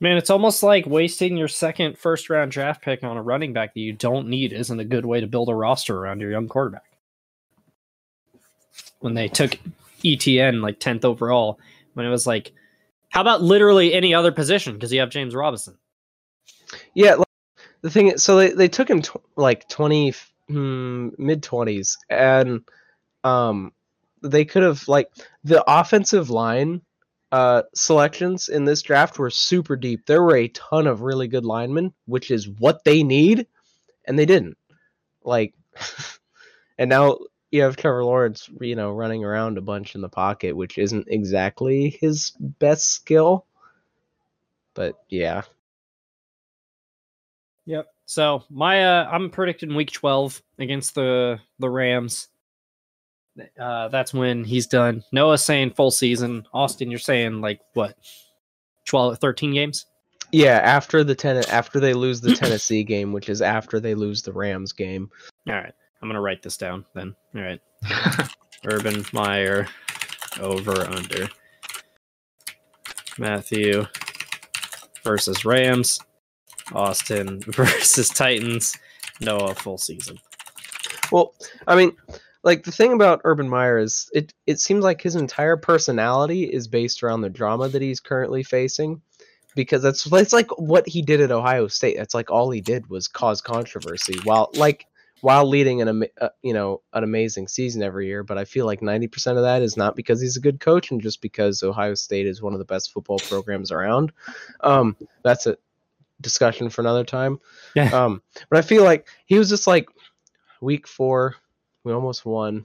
[0.01, 3.75] Man, it's almost like wasting your second first round draft pick on a running back
[3.75, 6.49] that you don't need isn't a good way to build a roster around your young
[6.49, 6.85] quarterback.
[9.01, 9.59] When they took
[10.03, 11.59] ETN like 10th overall,
[11.95, 12.53] when it was like,
[13.09, 14.75] how about literally any other position?
[14.75, 15.79] Because you have James Robinson.
[16.95, 17.29] Yeah, like,
[17.83, 20.15] the thing is, so they, they took him tw- like twenty
[20.49, 22.63] hmm, mid twenties, and
[23.23, 23.73] um,
[24.25, 25.11] they could have like
[25.45, 26.81] the offensive line
[27.33, 30.07] uh selections in this draft were super deep.
[30.07, 33.47] There were a ton of really good linemen, which is what they need,
[34.05, 34.57] and they didn't.
[35.23, 35.55] Like,
[36.79, 37.19] and now
[37.51, 41.09] you have Trevor Lawrence, you know, running around a bunch in the pocket, which isn't
[41.09, 43.47] exactly his best skill.
[44.75, 45.43] But yeah,
[47.67, 47.87] Yep.
[48.07, 52.29] So my uh I'm predicting week 12 against the the Rams.
[53.59, 55.03] Uh that's when he's done.
[55.13, 56.47] Noah's saying full season.
[56.53, 57.97] Austin, you're saying like what?
[58.87, 59.87] 12 13 games?
[60.33, 64.23] Yeah, after the ten after they lose the Tennessee game, which is after they lose
[64.23, 65.11] the Rams game.
[65.49, 65.73] All right.
[66.03, 67.15] I'm going to write this down then.
[67.35, 67.61] All right.
[68.67, 69.67] Urban Meyer
[70.41, 71.29] over under
[73.17, 73.87] Matthew
[75.03, 75.99] versus Rams.
[76.73, 78.77] Austin versus Titans.
[79.21, 80.19] Noah full season.
[81.13, 81.35] Well,
[81.67, 81.97] I mean,
[82.45, 86.69] like the thing about Urban Meyer is it it seems like his entire personality is
[86.69, 89.01] based around the drama that he's currently facing
[89.57, 91.97] because that's that's like what he did at Ohio State.
[91.97, 94.87] That's like all he did was cause controversy while like
[95.23, 98.81] while leading an uh, you know an amazing season every year, but I feel like
[98.81, 102.27] 90% of that is not because he's a good coach and just because Ohio State
[102.27, 104.13] is one of the best football programs around.
[104.61, 105.57] Um that's a
[106.21, 107.41] discussion for another time.
[107.75, 107.89] Yeah.
[107.91, 109.89] Um but I feel like he was just like
[110.61, 111.37] week 4
[111.85, 112.65] We almost won.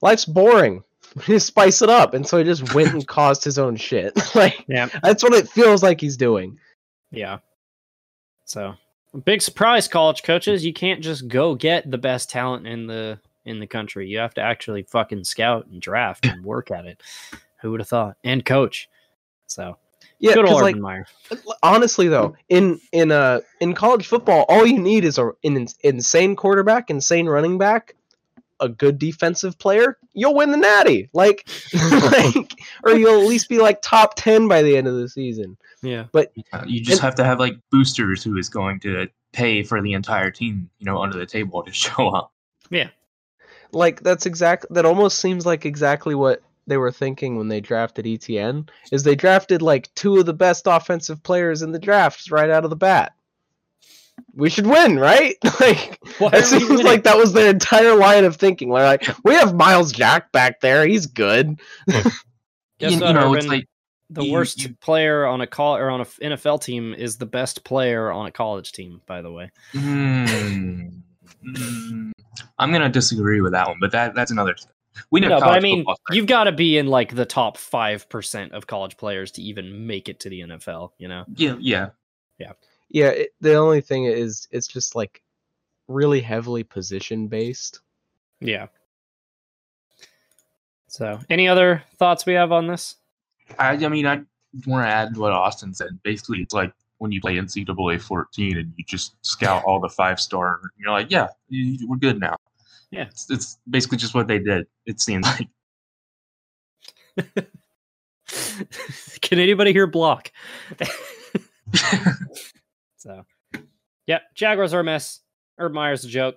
[0.00, 0.84] Life's boring.
[1.14, 3.76] We need to spice it up, and so he just went and caused his own
[3.76, 4.18] shit.
[4.34, 4.88] like Yeah.
[5.02, 6.58] that's what it feels like he's doing.
[7.10, 7.40] Yeah.
[8.46, 8.74] So
[9.26, 10.64] big surprise, college coaches.
[10.64, 14.08] You can't just go get the best talent in the in the country.
[14.08, 17.02] You have to actually fucking scout and draft and work at it.
[17.60, 18.16] Who would have thought?
[18.24, 18.88] And coach.
[19.48, 19.76] So
[20.18, 21.06] Yeah, good old like Meyer.
[21.62, 26.36] honestly though, in in uh in college football, all you need is a an insane
[26.36, 27.96] quarterback, insane running back,
[28.62, 29.98] a good defensive player.
[30.14, 31.48] You'll win the Natty, like,
[31.90, 32.52] like,
[32.84, 35.56] or you'll at least be like top ten by the end of the season.
[35.82, 36.04] Yeah.
[36.14, 36.22] Uh,
[36.66, 39.92] You just And- have to have like boosters who is going to pay for the
[39.94, 42.32] entire team, you know, under the table to show up.
[42.70, 42.88] Yeah,
[43.72, 44.66] like that's exact.
[44.70, 48.66] That almost seems like exactly what they were thinking when they drafted Etienne.
[48.92, 52.64] Is they drafted like two of the best offensive players in the drafts right out
[52.64, 53.12] of the bat.
[54.34, 55.36] We should win, right?
[55.60, 56.86] like Why it seems winning?
[56.86, 58.68] like that was their entire line of thinking.
[58.68, 60.86] We're like, we have Myles Jack back there.
[60.86, 61.60] He's good.
[62.78, 63.68] Guess you, what, you know, it's like
[64.10, 67.16] the you- worst you- player on a call or on a f- NFL team is
[67.18, 69.00] the best player on a college team.
[69.06, 71.02] By the way, mm,
[72.58, 74.54] I'm gonna disagree with that one, but that that's another.
[74.54, 74.68] Thing.
[75.10, 78.08] We know no, but I mean, you've got to be in like the top five
[78.08, 80.90] percent of college players to even make it to the NFL.
[80.98, 81.24] You know?
[81.34, 81.90] yeah, yeah.
[82.38, 82.52] Yeah.
[82.92, 85.22] It, the only thing is, it's just like
[85.88, 87.80] really heavily position based.
[88.40, 88.66] Yeah.
[90.88, 92.96] So, any other thoughts we have on this?
[93.58, 94.20] I, I mean, I
[94.66, 95.98] want to add what Austin said.
[96.02, 100.20] Basically, it's like when you play NCAA 14 and you just scout all the five
[100.20, 100.60] star.
[100.62, 102.36] and You're like, yeah, you- we're good now.
[102.90, 103.04] Yeah.
[103.04, 104.66] it's, it's basically just what they did.
[104.84, 105.48] It seems like.
[109.22, 110.30] Can anybody hear block?
[113.02, 113.24] so,
[114.06, 115.20] yeah, Jaguars are a mess.
[115.58, 116.36] Urban Meyer's a joke.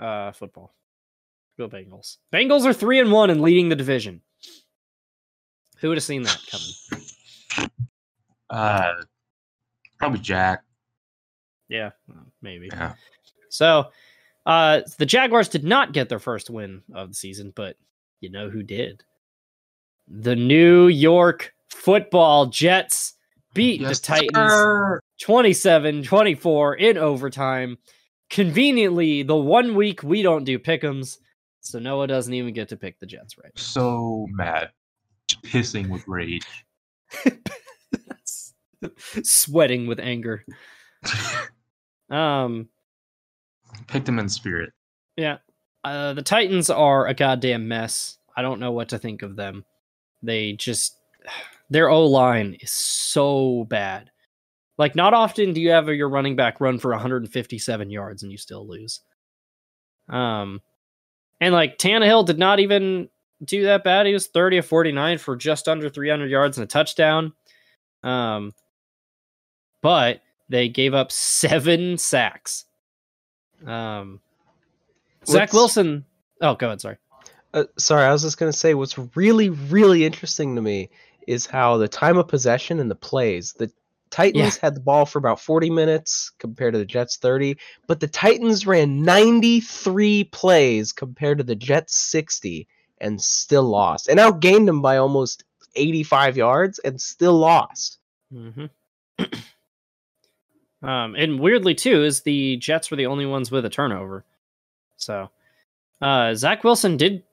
[0.00, 0.74] Uh, football.
[1.58, 2.16] Go Bengals.
[2.32, 4.22] Bengals are three and one and leading the division.
[5.78, 7.70] Who would have seen that coming?
[8.48, 8.94] Uh,
[9.98, 10.64] probably Jack.
[11.68, 11.90] Yeah,
[12.40, 12.70] maybe.
[12.72, 12.94] Yeah.
[13.50, 13.90] So,
[14.46, 17.76] uh, the Jaguars did not get their first win of the season, but
[18.20, 19.04] you know who did?
[20.08, 23.14] The New York Football Jets
[23.54, 25.00] beat Yes, the Titans sir.
[25.20, 27.78] 27 24 in overtime.
[28.30, 31.18] Conveniently, the one week we don't do pick'ems,
[31.60, 33.52] so Noah doesn't even get to pick the Jets right.
[33.56, 34.70] So mad,
[35.44, 36.46] pissing with rage.
[39.22, 40.44] Sweating with anger.
[42.10, 42.68] Um,
[43.86, 44.70] Picked him in spirit.
[45.16, 45.38] Yeah.
[45.82, 48.18] Uh, the Titans are a goddamn mess.
[48.36, 49.64] I don't know what to think of them.
[50.22, 50.96] They just
[51.70, 54.10] their O line is so bad.
[54.78, 58.38] Like not often do you have your running back run for 157 yards and you
[58.38, 59.00] still lose.
[60.08, 60.60] Um
[61.40, 63.08] and like Tannehill did not even
[63.44, 64.06] do that bad.
[64.06, 67.32] He was 30 of 49 for just under 300 yards and a touchdown.
[68.02, 68.52] Um
[69.82, 72.64] but they gave up 7 sacks.
[73.66, 74.20] Um
[75.26, 76.04] Zach What's- Wilson.
[76.40, 76.80] Oh, go ahead.
[76.80, 76.96] Sorry.
[77.54, 80.90] Uh, sorry, I was just gonna say what's really, really interesting to me
[81.26, 83.52] is how the time of possession and the plays.
[83.58, 83.70] The
[84.10, 87.56] Titans had the ball for about 40 minutes compared to the Jets 30,
[87.88, 94.20] but the Titans ran 93 plays compared to the Jets 60 and still lost, and
[94.20, 95.42] outgained them by almost
[95.74, 97.98] 85 yards and still lost.
[98.30, 98.66] hmm
[100.82, 104.24] um, and weirdly too is the Jets were the only ones with a turnover.
[104.96, 105.28] So,
[106.00, 107.24] uh, Zach Wilson did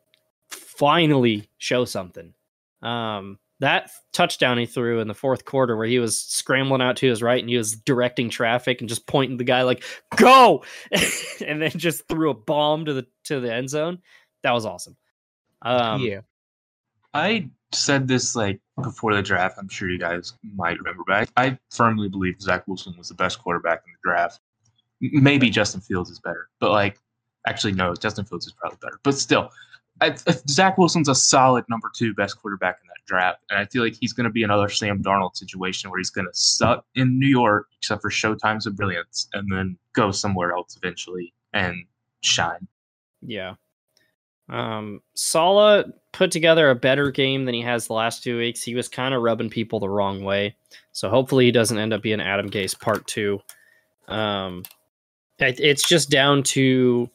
[0.50, 2.34] finally show something.
[2.82, 7.08] Um, that touchdown he threw in the fourth quarter, where he was scrambling out to
[7.08, 9.84] his right and he was directing traffic and just pointing the guy like
[10.16, 10.64] "Go,"
[11.46, 14.00] and then just threw a bomb to the to the end zone.
[14.44, 14.98] That was awesome.
[15.62, 16.22] Um, yeah,
[17.14, 19.58] I said this like before the draft.
[19.60, 23.16] I'm sure you guys might remember, but I, I firmly believe Zach Wilson was the
[23.16, 24.40] best quarterback in the draft.
[25.02, 27.00] Maybe Justin Fields is better, but like,
[27.48, 29.00] actually, no, Justin Fields is probably better.
[29.04, 29.52] But still,
[30.02, 30.16] I,
[30.50, 33.96] Zach Wilson's a solid number two best quarterback in that draft, and I feel like
[34.00, 37.28] he's going to be another Sam Darnold situation where he's going to suck in New
[37.28, 41.86] York, except for Showtimes of Brilliance, and then go somewhere else eventually and
[42.22, 42.68] shine.
[43.22, 43.56] Yeah.
[44.50, 48.62] Um, Saleh put together a better game than he has the last two weeks.
[48.64, 50.56] He was kind of rubbing people the wrong way.
[50.92, 53.40] So hopefully he doesn't end up being Adam Gase part two.
[54.08, 54.64] Um,
[55.40, 57.10] it- it's just down to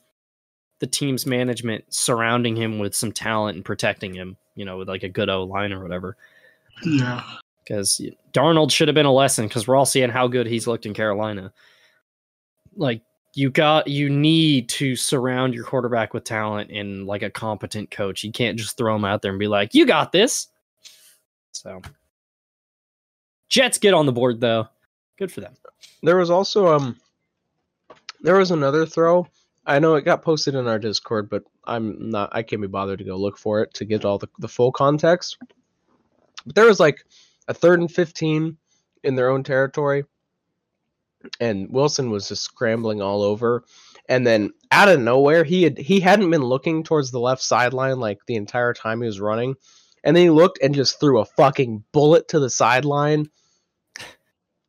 [0.79, 5.03] the team's management surrounding him with some talent and protecting him, you know, with like
[5.03, 6.16] a good O line or whatever.
[6.85, 7.22] Yeah.
[7.64, 8.01] Because
[8.33, 10.95] Darnold should have been a lesson because we're all seeing how good he's looked in
[10.95, 11.53] Carolina.
[12.77, 13.03] Like
[13.35, 18.22] you got you need to surround your quarterback with talent and like a competent coach.
[18.22, 20.49] You can't just throw him out there and be like, "You got this."
[21.53, 21.83] So,
[23.49, 24.68] Jets get on the board though.
[25.18, 25.55] Good for them.
[26.03, 26.97] There was also um
[28.20, 29.27] there was another throw.
[29.67, 33.01] I know it got posted in our Discord, but I'm not I can't be bothered
[33.01, 35.39] to go look for it to get all the, the full context.
[36.45, 37.05] But there was like
[37.49, 38.59] a third and fifteen
[39.03, 40.05] in their own territory.
[41.41, 43.64] And Wilson was just scrambling all over.
[44.09, 47.99] And then out of nowhere, he had he hadn't been looking towards the left sideline
[47.99, 49.57] like the entire time he was running.
[50.05, 53.27] And then he looked and just threw a fucking bullet to the sideline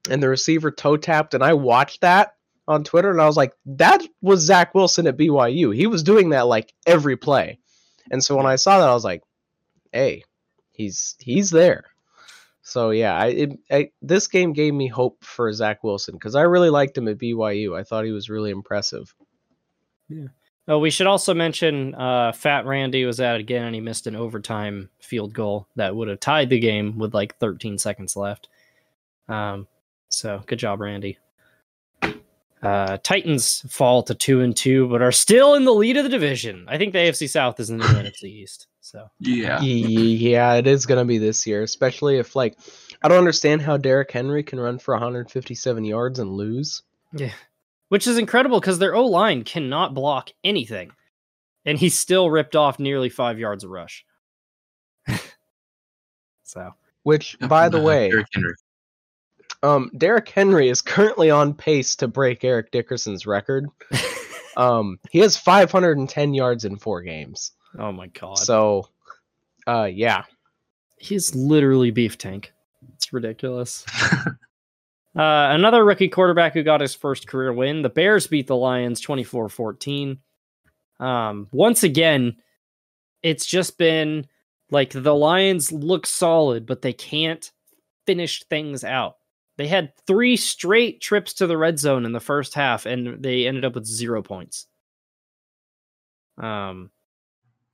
[0.09, 2.33] and the receiver toe tapped, and I watched that
[2.67, 5.75] on Twitter, and I was like, that was Zach Wilson at BYU.
[5.75, 7.59] He was doing that like every play,
[8.11, 9.23] and so when I saw that, I was like,
[9.91, 10.23] hey,
[10.71, 11.85] he's he's there.
[12.61, 16.41] So yeah, I, it, I this game gave me hope for Zach Wilson because I
[16.41, 17.77] really liked him at BYU.
[17.77, 19.13] I thought he was really impressive.
[20.09, 20.27] Yeah.
[20.69, 24.17] Oh, we should also mention uh, Fat Randy was at again and he missed an
[24.17, 28.49] overtime field goal that would have tied the game with like 13 seconds left.
[29.29, 29.67] Um,
[30.09, 31.19] so good job, Randy.
[32.61, 36.09] Uh, Titans fall to two and two, but are still in the lead of the
[36.09, 36.65] division.
[36.67, 38.67] I think the AFC South is in the new NFC East.
[38.81, 39.61] So Yeah.
[39.61, 42.57] Yeah, it is gonna be this year, especially if like
[43.01, 46.83] I don't understand how Derrick Henry can run for 157 yards and lose.
[47.13, 47.33] yeah,
[47.89, 50.91] which is incredible because their O line cannot block anything,
[51.65, 54.05] and he still ripped off nearly five yards of rush.
[56.43, 58.55] so Which, by the way, Derrick Henry.
[59.63, 63.67] Um, Derrick Henry is currently on pace to break Eric Dickerson's record.
[64.57, 67.51] um, he has 510 yards in four games.
[67.77, 68.89] oh my god, So,
[69.65, 70.23] uh, yeah,
[70.97, 72.53] he's literally beef tank.
[72.95, 73.85] It's ridiculous.
[75.17, 77.81] Uh, another rookie quarterback who got his first career win.
[77.81, 80.19] The Bears beat the Lions 24 14.
[80.99, 82.35] Um, once again,
[83.23, 84.27] it's just been
[84.69, 87.51] like the Lions look solid, but they can't
[88.05, 89.16] finish things out.
[89.57, 93.47] They had three straight trips to the red zone in the first half, and they
[93.47, 94.67] ended up with zero points.
[96.37, 96.91] Um,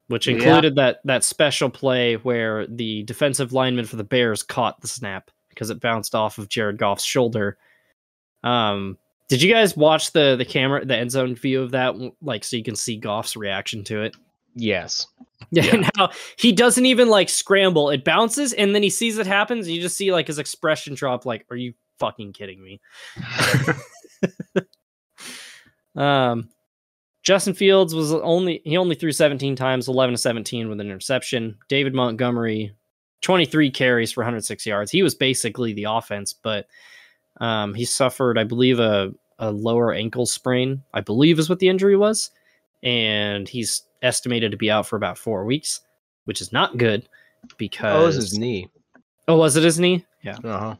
[0.07, 0.36] which Yeah.
[0.36, 5.29] included that that special play where the defensive lineman for the Bears caught the snap
[5.49, 7.57] because it bounced off of Jared Goff's shoulder.
[8.43, 8.97] Um,
[9.29, 12.55] did you guys watch the the camera, the end zone view of that, like so
[12.57, 14.15] you can see Goff's reaction to it?
[14.56, 15.08] Yes.
[15.51, 17.91] Yeah, now he doesn't even like scramble.
[17.91, 19.68] It bounces and then he sees it happens.
[19.68, 21.28] And you just see like his expression drop.
[21.28, 22.82] Like, are you fucking kidding me?
[25.95, 26.49] Um,
[27.22, 31.58] Justin Fields was only he only threw 17 times, 11 to 17 with an interception.
[31.70, 32.76] David Montgomery,
[33.22, 34.91] 23 carries for 106 yards.
[34.91, 36.68] He was basically the offense, but
[37.39, 40.84] um, he suffered, I believe, a a lower ankle sprain.
[40.93, 42.32] I believe is what the injury was,
[42.84, 45.81] and he's estimated to be out for about four weeks,
[46.25, 47.07] which is not good
[47.57, 48.69] because Oh, it was his knee.
[49.27, 50.05] Oh, was it his knee?
[50.21, 50.38] Yeah.
[50.43, 50.75] Uh huh.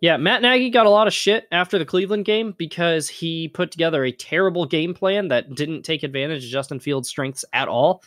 [0.00, 3.72] Yeah, Matt Nagy got a lot of shit after the Cleveland game because he put
[3.72, 8.02] together a terrible game plan that didn't take advantage of Justin Fields' strengths at all.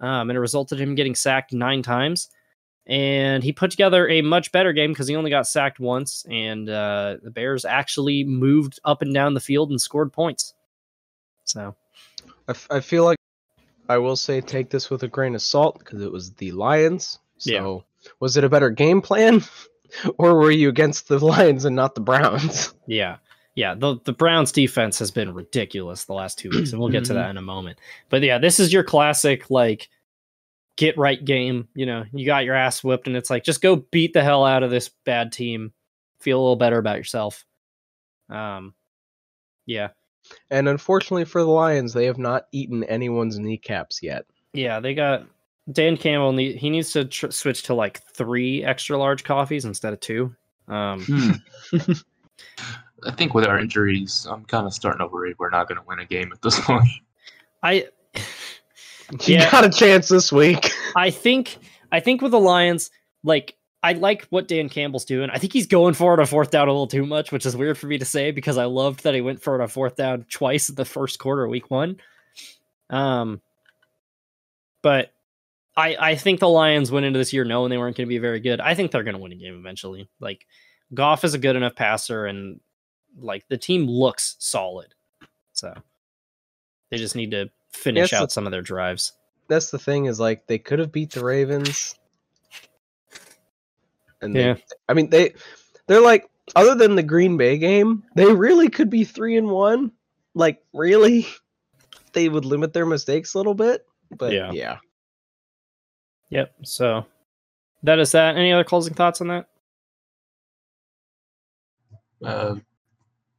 [0.00, 2.30] Um, and it resulted in him getting sacked nine times.
[2.86, 6.24] And he put together a much better game because he only got sacked once.
[6.30, 10.54] And uh, the Bears actually moved up and down the field and scored points.
[11.44, 11.76] So,
[12.50, 13.16] I, f- I feel like
[13.88, 17.20] I will say take this with a grain of salt because it was the Lions.
[17.38, 18.10] So Yeah.
[18.18, 19.40] was it a better game plan,
[20.18, 22.74] or were you against the Lions and not the Browns?
[22.88, 23.18] yeah.
[23.54, 27.04] Yeah, the, the Browns defense has been ridiculous the last two weeks, and we'll get
[27.04, 27.78] to that in a moment.
[28.08, 29.88] But yeah, this is your classic like
[30.76, 31.68] get right game.
[31.74, 34.44] You know, you got your ass whipped, and it's like just go beat the hell
[34.44, 35.72] out of this bad team.
[36.20, 37.44] Feel a little better about yourself.
[38.28, 38.74] Um,
[39.66, 39.88] yeah,
[40.50, 44.24] And unfortunately for the Lions, they have not eaten anyone's kneecaps yet.
[44.52, 45.26] yeah, they got
[45.72, 46.32] Dan Campbell.
[46.32, 50.34] Need, he needs to tr- switch to like three extra large coffees instead of two.
[50.68, 51.30] Um, Hmm.
[53.06, 55.84] I think with our injuries, I'm kind of starting to worry we're not going to
[55.86, 56.84] win a game at this point.
[57.62, 58.22] I You
[59.36, 59.50] Yeah.
[59.50, 60.70] got a chance this week.
[60.96, 61.58] I think
[61.92, 62.90] I think with the Lions,
[63.24, 65.30] like I like what Dan Campbell's doing.
[65.30, 67.56] I think he's going for it on fourth down a little too much, which is
[67.56, 69.96] weird for me to say because I loved that he went for it on fourth
[69.96, 71.96] down twice in the first quarter week one.
[72.90, 73.40] Um,
[74.82, 75.12] but
[75.76, 78.18] I I think the Lions went into this year knowing they weren't going to be
[78.18, 78.60] very good.
[78.60, 80.08] I think they're going to win a game eventually.
[80.20, 80.46] Like
[80.92, 82.60] Goff is a good enough passer, and
[83.18, 84.94] like the team looks solid,
[85.52, 85.72] so
[86.90, 89.12] they just need to finish out some of their drives.
[89.48, 91.94] That's the thing is like they could have beat the Ravens.
[94.22, 94.56] And they, Yeah.
[94.88, 95.34] I mean they
[95.86, 99.92] they're like other than the Green Bay game, they really could be 3 and 1
[100.34, 101.26] like really
[102.12, 103.86] they would limit their mistakes a little bit.
[104.16, 104.52] But Yeah.
[104.52, 104.78] yeah.
[106.30, 106.54] Yep.
[106.64, 107.06] So
[107.82, 108.36] that is that.
[108.36, 109.46] Any other closing thoughts on that?
[112.22, 112.56] Uh,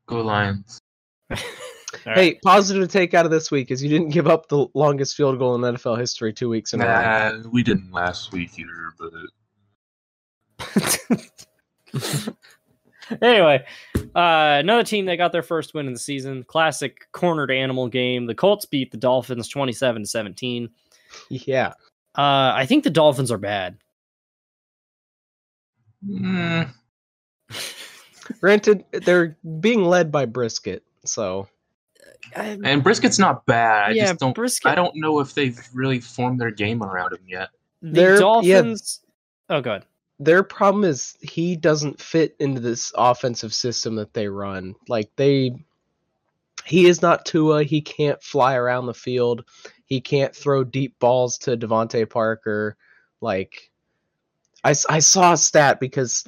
[0.08, 0.80] go Lions.
[1.32, 1.38] All
[2.06, 2.18] right.
[2.18, 5.16] Hey, positive to take out of this week is you didn't give up the longest
[5.16, 6.94] field goal in NFL history two weeks in a row.
[6.94, 9.12] Nah, we didn't last week either, but
[13.22, 13.66] anyway,
[14.16, 16.43] uh, another team that got their first win in the season.
[16.43, 18.26] Classic cornered animal game.
[18.26, 20.70] The Colts beat the Dolphins 27 to 17.
[21.30, 21.74] Yeah.
[22.18, 23.78] Uh, I think the Dolphins are bad.
[26.05, 26.70] mm,
[28.39, 31.47] Granted, they're being led by Brisket, so
[32.36, 33.89] I, and Brisket's not bad.
[33.89, 34.34] I yeah, just don't.
[34.36, 34.72] Brisket.
[34.72, 37.49] I don't know if they've really formed their game around him yet.
[37.82, 38.20] The They're- yeah.
[38.20, 39.01] Dolphins.
[39.49, 39.84] Oh, good.
[40.22, 44.76] Their problem is he doesn't fit into this offensive system that they run.
[44.88, 45.55] Like they
[46.63, 49.45] he is not Tua, he can't fly around the field.
[49.86, 52.78] He can't throw deep balls to DeVante Parker.
[53.19, 53.72] Like
[54.63, 56.24] I, I saw a stat because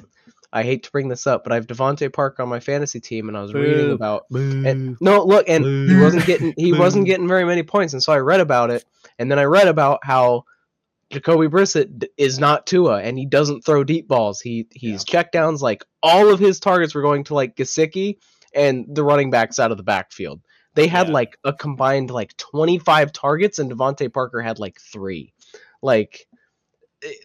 [0.52, 3.28] I hate to bring this up, but I have DeVante Parker on my fantasy team
[3.28, 3.92] and I was reading Boo.
[3.92, 8.02] about and no, look, and he wasn't getting he wasn't getting very many points, and
[8.02, 8.84] so I read about it,
[9.18, 10.44] and then I read about how
[11.14, 14.40] Jacoby Brissett is not Tua, and he doesn't throw deep balls.
[14.40, 18.18] He he's checkdowns like all of his targets were going to like Gesicki
[18.54, 20.40] and the running backs out of the backfield.
[20.74, 21.14] They had Yeah.
[21.14, 25.32] like a combined like twenty five targets, and DeVante Parker had like three.
[25.82, 26.26] Like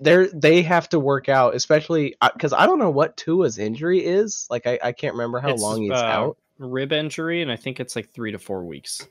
[0.01, 4.45] they they have to work out, especially because I don't know what Tua's injury is.
[4.49, 6.37] Like I, I can't remember how It's, long he's uh, out.
[6.59, 9.07] Rib injury, and I think it's like three to four weeks.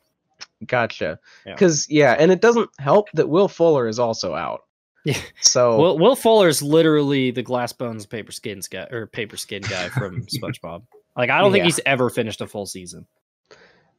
[0.66, 1.18] Gotcha.
[1.46, 1.54] Yeah.
[1.54, 2.14] Because yeah.
[2.16, 4.62] and it doesn't help that Will Fuller is also out.
[5.08, 5.18] Yeah.
[5.40, 9.88] So Will Will Fuller's literally the glass bones paper skins guy or paper skin guy
[9.88, 10.82] from SpongeBob.
[11.16, 11.66] Like I don't think Yeah.
[11.66, 13.06] he's ever finished a full season.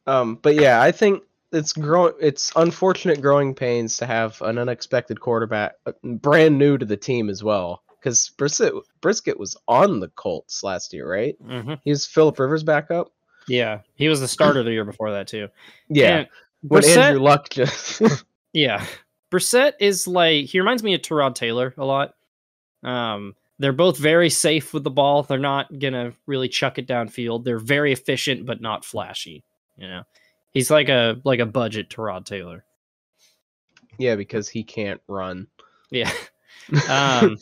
[0.06, 2.14] um, but yeah, I think it's growing.
[2.20, 7.28] It's unfortunate growing pains to have an unexpected quarterback, uh, brand new to the team
[7.28, 7.82] as well.
[7.98, 11.36] Because Brisket Brisket was on the Colts last year, right?
[11.44, 13.12] hmm He was Philip Rivers backup.
[13.48, 15.48] Yeah, he was the starter the year before that too.
[15.88, 16.28] Yeah, And
[16.62, 18.00] when Brissett- Andrew Luck just
[18.52, 18.84] Yeah.
[19.30, 22.14] Brissett is like he reminds me of Tyrod Taylor a lot.
[22.82, 25.22] Um, they're both very safe with the ball.
[25.22, 27.44] They're not gonna really chuck it downfield.
[27.44, 29.44] They're very efficient but not flashy.
[29.76, 30.02] You know,
[30.52, 32.64] he's like a like a budget Tyrod Taylor.
[33.98, 35.46] yeah, because he can't run.
[35.90, 36.10] Yeah.
[36.88, 37.36] Um,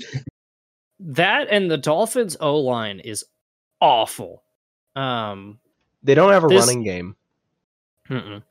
[1.01, 3.25] that and the Dolphins O line is
[3.81, 4.43] awful.
[4.97, 5.59] Um,
[6.03, 7.17] They don't have a This- running game.
[8.09, 8.43] Mm-mm.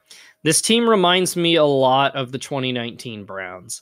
[0.48, 3.82] This team reminds me a lot of the 2019 Browns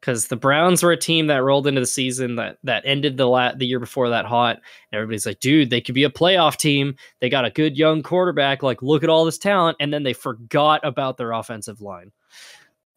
[0.00, 3.26] because the Browns were a team that rolled into the season that that ended the
[3.26, 4.56] la- the year before that hot.
[4.56, 6.96] And everybody's like, dude, they could be a playoff team.
[7.20, 8.64] They got a good young quarterback.
[8.64, 12.10] Like, look at all this talent, and then they forgot about their offensive line.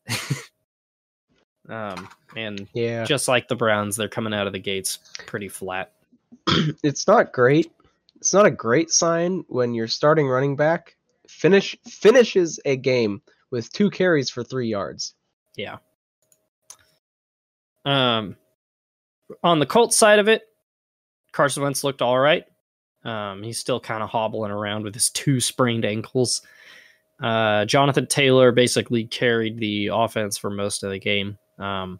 [1.70, 4.98] um, and Yeah, just like the Browns, they're coming out of the gates
[5.28, 5.92] pretty flat.
[6.82, 7.72] it's not great.
[8.16, 10.96] It's not a great sign when your starting running back
[11.34, 13.22] finish finishes a game
[13.52, 15.14] with two carries for three yards.
[15.56, 15.78] Yeah.
[17.86, 18.38] Um,
[19.44, 20.44] on the Colts side of it,
[21.32, 22.46] Carson Wentz looked all right.
[23.04, 26.42] Um, he's still kind of hobbling around with his two sprained ankles.
[27.22, 31.38] Uh, Jonathan Taylor basically carried the offense for most of the game.
[31.60, 32.00] Um,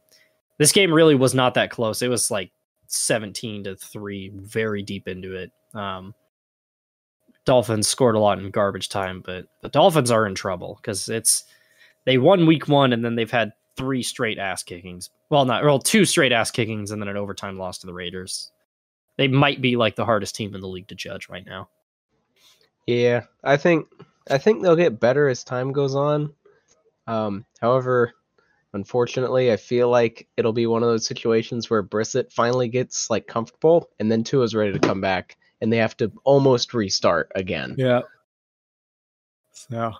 [0.58, 2.02] this game really was not that close.
[2.02, 2.52] It was like
[2.88, 5.52] 17 to 3, very deep into it.
[5.74, 6.14] Um,
[7.46, 11.44] Dolphins scored a lot in garbage time, but the Dolphins are in trouble because it's
[12.06, 15.10] they won week one and then they've had three straight ass kickings.
[15.30, 18.52] Well, not well, two straight ass kickings and then an overtime loss to the Raiders.
[19.18, 21.70] They might be like the hardest team in the league to judge right now.
[22.88, 23.88] Yeah, I think
[24.30, 26.34] I think they'll get better as time goes on.
[27.08, 28.14] Um, however,
[28.74, 33.28] unfortunately, I feel like it'll be one of those situations where Brissett finally gets like
[33.28, 37.74] comfortable, and then Tua's ready to come back, and they have to almost restart again.
[37.78, 38.02] Yeah.
[39.54, 39.94] So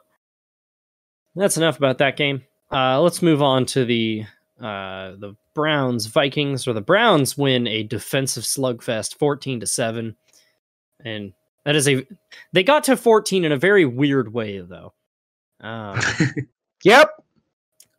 [1.36, 2.44] that's enough about that game.
[2.72, 4.26] Uh, let's move on to the
[4.60, 10.16] uh, the Browns Vikings, or the Browns win a defensive slugfest, fourteen to seven,
[11.04, 11.34] and
[11.66, 12.06] that is a
[12.52, 14.94] they got to fourteen in a very weird way though.
[15.62, 16.00] Um,
[16.84, 17.12] Yep.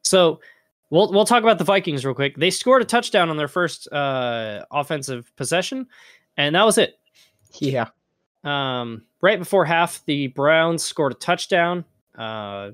[0.02, 0.40] So
[0.90, 2.36] we'll we'll talk about the Vikings real quick.
[2.36, 5.86] They scored a touchdown on their first uh, offensive possession,
[6.36, 6.98] and that was it.
[7.58, 7.88] Yeah.
[8.42, 11.84] Um, right before half, the Browns scored a touchdown.
[12.16, 12.72] Uh,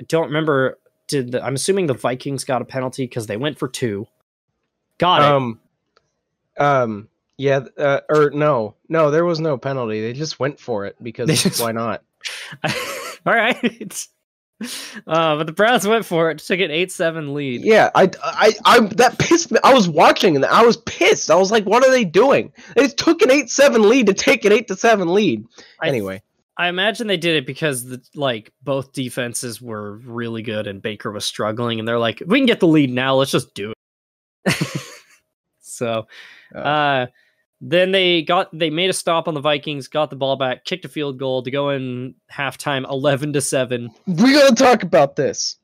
[0.00, 0.78] I don't remember.
[1.06, 4.06] Did the, I'm assuming the Vikings got a penalty because they went for two.
[4.98, 5.26] Got it.
[5.26, 5.60] Um.
[6.58, 7.08] Um.
[7.36, 7.60] Yeah.
[7.76, 10.00] Uh, or no, no, there was no penalty.
[10.00, 12.02] They just went for it because why not?
[13.26, 14.06] All right.
[15.06, 17.62] Uh, but the Browns went for it, took an eight-seven lead.
[17.62, 19.58] Yeah, I, I, I, that pissed me.
[19.64, 21.30] I was watching and I was pissed.
[21.30, 22.52] I was like, what are they doing?
[22.76, 25.44] They took an eight-seven lead to take an eight to seven lead.
[25.80, 26.22] I- Anyway,
[26.56, 31.10] I imagine they did it because the like both defenses were really good and Baker
[31.10, 33.16] was struggling, and they're like, "We can get the lead now.
[33.16, 33.72] Let's just do
[34.46, 34.56] it."
[35.60, 36.06] so,
[36.54, 36.58] Uh.
[36.58, 37.06] uh,
[37.60, 40.84] then they got they made a stop on the Vikings, got the ball back, kicked
[40.84, 43.90] a field goal to go in halftime, eleven to seven.
[44.06, 45.56] we gotta talk about this.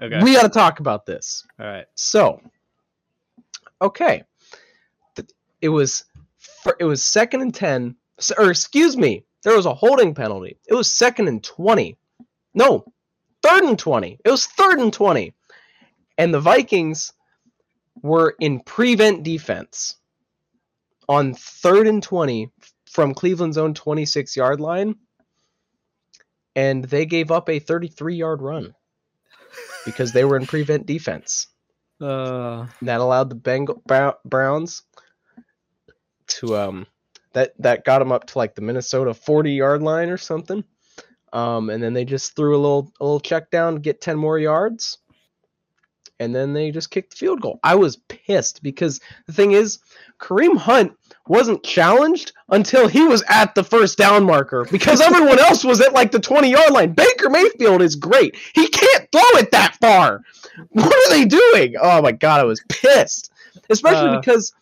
[0.00, 1.44] Okay, We gotta talk about this.
[1.58, 1.86] all right.
[1.94, 2.40] So,
[3.80, 4.24] okay,
[5.62, 6.04] it was
[6.78, 7.96] it was second and ten,
[8.38, 10.58] or excuse me, there was a holding penalty.
[10.66, 11.96] It was second and twenty.
[12.54, 12.84] No,
[13.42, 14.18] third and twenty.
[14.24, 15.32] It was third and twenty,
[16.18, 17.12] and the Vikings
[18.02, 19.96] were in prevent defense
[21.08, 22.50] on third and twenty
[22.90, 24.96] from Cleveland's own twenty-six yard line,
[26.56, 28.74] and they gave up a thirty-three yard run
[29.84, 31.48] because they were in prevent defense
[32.00, 33.82] Uh, that allowed the Bengal
[34.24, 34.82] Browns
[36.28, 36.86] to um
[37.34, 40.64] that that got them up to like the Minnesota 40 yard line or something.
[41.32, 44.18] Um, and then they just threw a little a little check down to get 10
[44.18, 44.98] more yards.
[46.18, 47.60] And then they just kicked the field goal.
[47.62, 49.78] I was pissed because the thing is,
[50.18, 50.92] Kareem Hunt
[51.28, 55.92] wasn't challenged until he was at the first down marker because everyone else was at
[55.92, 56.92] like the 20 yard line.
[56.92, 58.36] Baker Mayfield is great.
[58.54, 60.22] He can't throw it that far.
[60.70, 61.74] What are they doing?
[61.80, 63.30] Oh my god, I was pissed.
[63.68, 64.20] Especially Uh.
[64.20, 64.54] because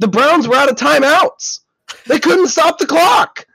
[0.00, 1.60] the Browns were out of timeouts.
[2.06, 3.46] They couldn't stop the clock.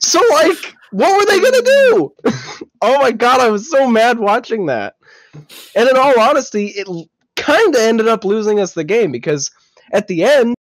[0.00, 2.14] So like, what were they gonna do?
[2.82, 4.96] oh my god, I was so mad watching that.
[5.34, 6.88] And in all honesty, it
[7.36, 9.50] kind of ended up losing us the game because
[9.92, 10.54] at the end,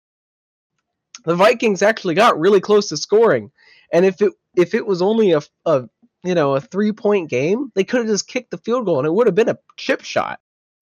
[1.25, 3.51] the Vikings actually got really close to scoring.
[3.93, 5.89] And if it if it was only a, a
[6.23, 9.07] you know a three point game, they could have just kicked the field goal and
[9.07, 10.41] it would have been a chip shot.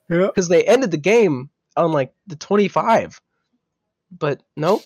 [0.08, 0.26] Yeah.
[0.26, 3.20] because they ended the game on like the 25
[4.10, 4.82] but nope.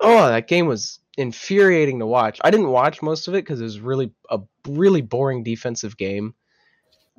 [0.00, 2.40] Oh that game was infuriating to watch.
[2.42, 6.34] I didn't watch most of it because it was really a really boring defensive game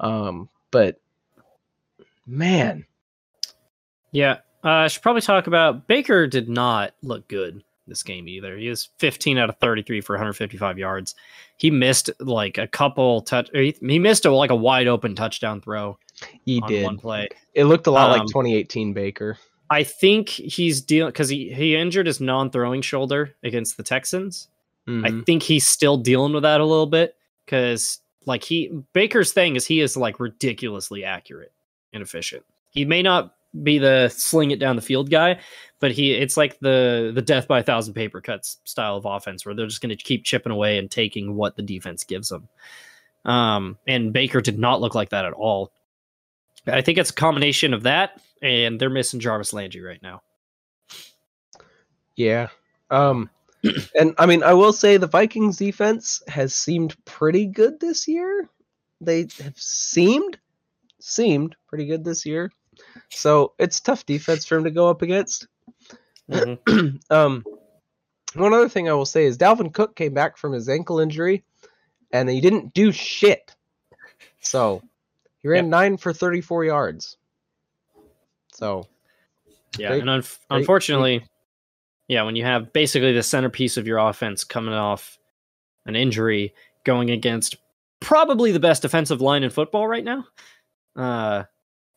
[0.01, 0.99] um but
[2.27, 2.85] man
[4.11, 6.27] Yeah, uh, I should probably talk about Baker.
[6.27, 8.57] Did not look good this game either.
[8.57, 11.15] He was 15 out of 33 for 155 yards.
[11.57, 13.49] He missed like a couple touch.
[13.53, 15.97] He, missed a like a wide open touchdown throw
[16.45, 17.27] he on did one play.
[17.53, 19.37] it looked a lot like Um, 2018 baker
[19.69, 24.49] I think he's dealing because he he injured his non-throwing shoulder against the Texans.
[24.87, 25.25] I Mhm.
[25.25, 29.65] think he's still dealing with that a little bit because like he Baker's thing is
[29.65, 31.51] he is like ridiculously accurate
[31.93, 32.43] and efficient.
[32.69, 35.39] He may not be the sling it down the field guy,
[35.79, 39.45] but he it's like the the death by a thousand paper cuts style of offense
[39.45, 42.47] where they're just going to keep chipping away and taking what the defense gives them.
[43.25, 45.71] Um, and Baker did not look like that at all.
[46.65, 50.21] I think it's a combination of that and they're missing Jarvis Landry right now.
[52.15, 52.49] Yeah.
[52.89, 53.29] Um
[53.95, 58.49] and I mean I will say the Vikings defense has seemed pretty good this year.
[59.01, 60.37] They have seemed
[60.99, 62.51] seemed pretty good this year.
[63.09, 65.47] So it's tough defense for him to go up against.
[66.29, 66.99] Mhm.
[67.11, 67.43] um
[68.33, 71.43] one other thing I will say is Dalvin Cook came back from his ankle injury
[72.13, 73.53] and he didn't do shit.
[74.39, 74.81] So
[75.39, 75.69] he ran Yep.
[75.71, 77.17] 9 for 34 yards.
[78.53, 78.87] So
[79.77, 81.25] Yeah, Great- and unf- great- unfortunately,
[82.11, 85.17] yeah, when you have basically the centerpiece of your offense coming off
[85.85, 86.53] an injury,
[86.83, 87.55] going against
[88.01, 90.25] probably the best defensive line in football right now,
[90.97, 91.43] uh,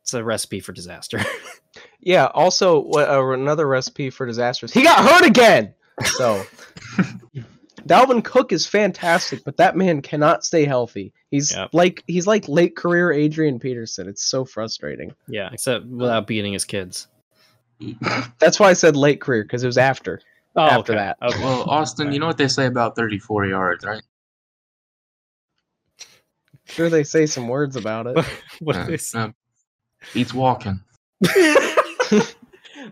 [0.02, 1.20] it's a recipe for disaster.
[1.98, 2.26] Yeah.
[2.26, 4.72] Also, what, uh, another recipe for disasters.
[4.72, 5.74] He got hurt again.
[6.04, 6.44] So,
[7.86, 11.12] Dalvin Cook is fantastic, but that man cannot stay healthy.
[11.30, 11.70] He's Yep.
[11.72, 14.06] like he's like late career Adrian Peterson.
[14.08, 15.14] It's so frustrating.
[15.28, 17.08] yeah, except without beating his kids.
[18.38, 20.20] That's why I said late career because it was after.
[20.56, 21.16] Oh, After okay, that.
[21.20, 21.42] okay.
[21.42, 24.02] Well, Austin, you know what they say about 34 yards, right?
[26.66, 28.24] Sure, they say some words about it.
[28.60, 29.30] what Uh, is uh,
[30.12, 30.80] beats walking.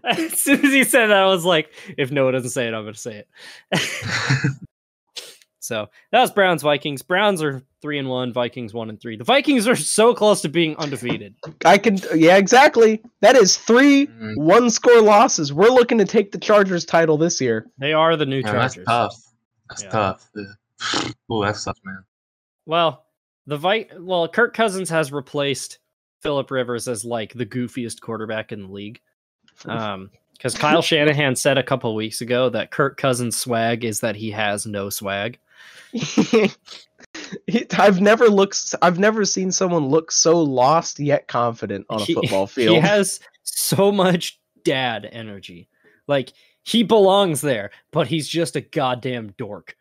[0.04, 2.82] as soon as he said that, I was like, if Noah doesn't say it, I'm
[2.82, 3.28] going to say it.
[5.62, 7.02] So that was Browns Vikings.
[7.02, 8.32] Browns are three and one.
[8.32, 9.16] Vikings one and three.
[9.16, 11.34] The Vikings are so close to being undefeated.
[11.64, 11.98] I can.
[12.14, 13.00] Yeah, exactly.
[13.20, 15.52] That is three Mm, one score losses.
[15.52, 17.66] We're looking to take the Chargers title this year.
[17.78, 19.14] They are the new man, that's tough.
[19.68, 19.88] That's Yeah.
[19.90, 20.28] tough.
[21.30, 22.04] Oh, that's tough, man.
[22.66, 23.04] Well,
[23.46, 25.78] the Vi- well, Kirk Cousins has replaced
[26.20, 29.00] Philip Rivers as like the goofiest quarterback in the league.
[29.66, 34.16] Um, because Kyle Shanahan said a couple weeks ago that Kirk Cousins' swag is that
[34.16, 35.38] he has no swag.
[37.46, 38.74] He- I've never looked.
[38.80, 42.74] I've never seen someone look so lost yet confident on a He- football field.
[42.76, 45.68] He has so much dad energy.
[46.08, 46.32] Like
[46.62, 49.76] he belongs there, but he's just a goddamn dork.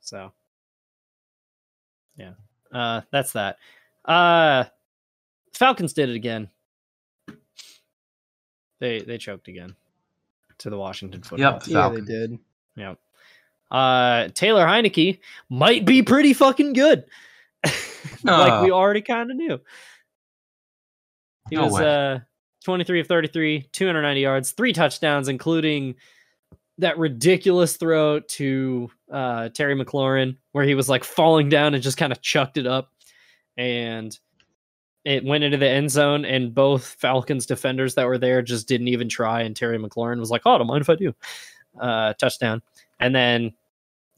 [0.00, 0.32] So
[2.16, 2.32] yeah.
[2.72, 3.56] Uh that's that.
[4.04, 4.64] Uh
[5.54, 6.50] Falcons did it again.
[8.78, 9.74] They they choked again
[10.58, 11.52] to the Washington football.
[11.54, 11.62] Yep.
[11.64, 11.76] team.
[11.76, 12.38] yeah, they did.
[12.76, 12.98] Yep.
[13.70, 17.04] Uh Taylor Heinicke might be pretty fucking good.
[18.24, 18.74] like we Oh.
[18.74, 19.60] already kind of knew.
[21.50, 21.86] He No was way.
[22.14, 22.18] uh
[22.64, 25.94] 23 of 33, 290 yards, three touchdowns, including
[26.76, 31.96] that ridiculous throw to uh, Terry McLaurin, where he was like falling down and just
[31.96, 32.90] kind of chucked it up.
[33.56, 34.16] And
[35.06, 38.88] it went into the end zone, and both Falcons defenders that were there just didn't
[38.88, 39.40] even try.
[39.40, 41.14] And Terry McLaurin was like, Oh, don't mind if I do.
[41.80, 42.60] Uh, touchdown.
[42.98, 43.52] And then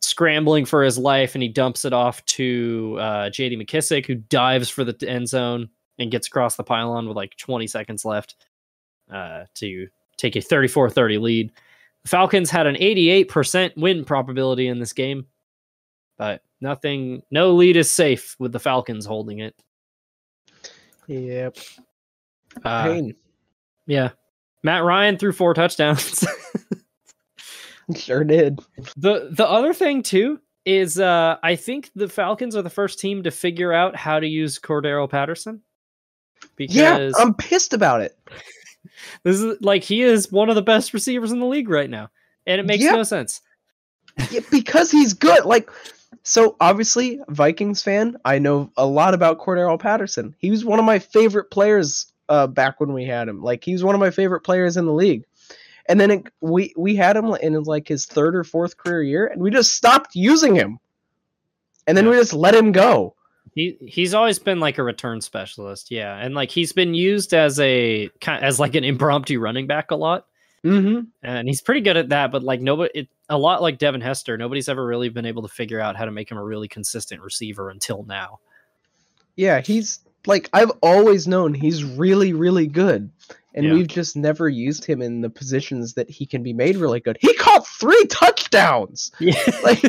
[0.03, 4.69] scrambling for his life, and he dumps it off to uh, JD McKissic, who dives
[4.69, 8.37] for the end zone and gets across the pylon with like 20 seconds left
[9.13, 9.87] uh, to
[10.17, 11.53] take a 34 30 lead.
[12.03, 15.27] The Falcons had an 88% win probability in this game,
[16.19, 19.55] but nothing, no lead is safe with the Falcons holding it.
[21.07, 21.59] Yep.
[22.65, 23.15] Uh, Pain.
[23.87, 24.11] yeah.
[24.65, 26.25] Matt Ryan threw four touchdowns.
[27.97, 28.61] Sure did.
[28.97, 33.23] the the other thing too is uh I think the Falcons are the first team
[33.25, 35.61] to figure out how to use Cordarrelle Patterson.
[36.57, 38.17] Because Yeah, I'm pissed about it.
[39.25, 42.11] This is like he is one of the best receivers in the league right now,
[42.47, 42.93] and it makes Yeah.
[42.93, 43.41] no sense.
[44.31, 45.45] Yeah, because he's good.
[45.45, 45.71] Like,
[46.25, 50.35] so obviously, Vikings fan, I know a lot about Cordarrelle Patterson.
[50.39, 53.43] He was one of my favorite players uh, back when we had him.
[53.43, 55.25] Like, he was one of my favorite players in the league.
[55.89, 59.27] And then it, we we had him in like his third or fourth career year,
[59.27, 60.79] and we just stopped using him.
[61.87, 63.17] And then we just let him go.
[63.55, 67.59] He he's always been like a return specialist, yeah, and like he's been used as
[67.61, 70.27] a as like an impromptu running back a lot,
[70.65, 71.01] Mm-hmm.
[71.25, 72.31] and he's pretty good at that.
[72.31, 75.49] But like nobody, it, a lot like Devin Hester, nobody's ever really been able to
[75.49, 78.39] figure out how to make him a really consistent receiver until now.
[79.37, 83.11] Yeah, he's like I've always known he's really, really good.
[83.55, 83.75] And Yeah.
[83.75, 87.19] we've just never used him in the positions that he can be made really good.
[87.21, 89.11] He caught three touchdowns.
[89.21, 89.81] Yeah, Like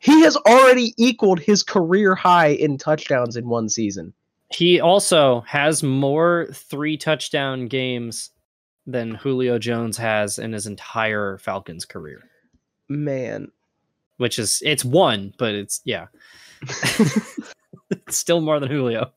[0.00, 4.12] he has already equaled his career high in touchdowns in one season.
[4.50, 8.30] he also has more three touchdown games
[8.86, 12.22] than Julio Jones has in his entire Falcons career.
[12.88, 13.50] Man.
[14.16, 16.06] which is it's one, but it's yeah,
[17.90, 19.10] it's still more than Julio.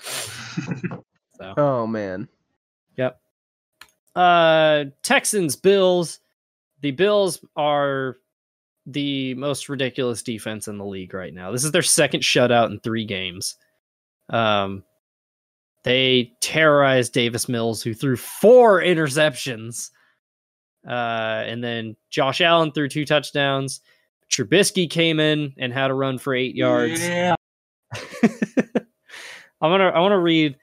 [1.40, 2.26] So, Oh man.
[2.96, 3.20] yep.
[4.14, 6.20] Uh, Texans Bills.
[6.80, 8.16] The Bills are
[8.86, 11.52] the most ridiculous defense in the league right now.
[11.52, 13.56] This is their second shutout in three games.
[14.30, 14.84] Um,
[15.84, 19.90] they terrorized Davis Mills, who threw four interceptions.
[20.86, 23.80] Uh, and then Josh Allen threw two touchdowns.
[24.30, 27.00] Trubisky came in and had a run for eight yards.
[27.00, 27.34] Yeah.
[27.94, 28.00] I'm
[29.62, 30.56] gonna I want to read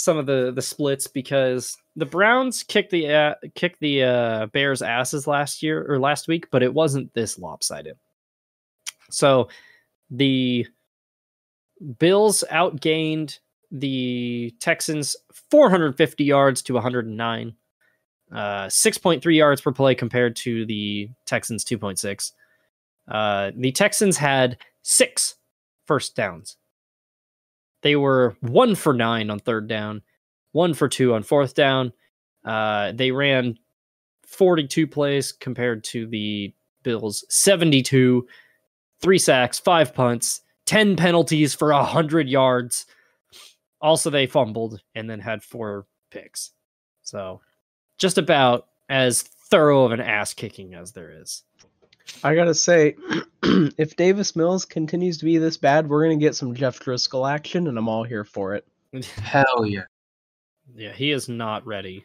[0.00, 4.80] some of the the splits because the Browns kicked the uh, kicked the uh, Bears
[4.80, 7.98] asses last year or last week, but it wasn't this lopsided.
[9.10, 9.48] So
[10.10, 10.66] the
[11.98, 13.38] Bills outgained
[13.70, 15.16] the Texans
[15.50, 17.54] 450 yards to 109.
[18.32, 22.32] Uh, 6.3 yards per play compared to the Texans 2.6.
[23.10, 25.34] Uh, the Texans had six
[25.86, 26.56] first downs.
[27.82, 30.02] They were one for nine on third down,
[30.52, 31.92] one for two on fourth down.
[32.44, 33.58] Uh, they ran
[34.26, 38.26] 42 plays compared to the Bills 72,
[39.00, 42.86] three sacks, five punts, 10 penalties for 100 yards.
[43.80, 46.52] Also, they fumbled and then had four picks.
[47.02, 47.40] So,
[47.98, 51.42] just about as thorough of an ass kicking as there is.
[52.22, 52.96] I gotta say,
[53.42, 57.66] if Davis Mills continues to be this bad, we're gonna get some Jeff Driskel action,
[57.66, 58.66] and I'm all here for it.
[59.22, 59.84] Hell yeah.
[60.74, 62.04] Yeah, he is not ready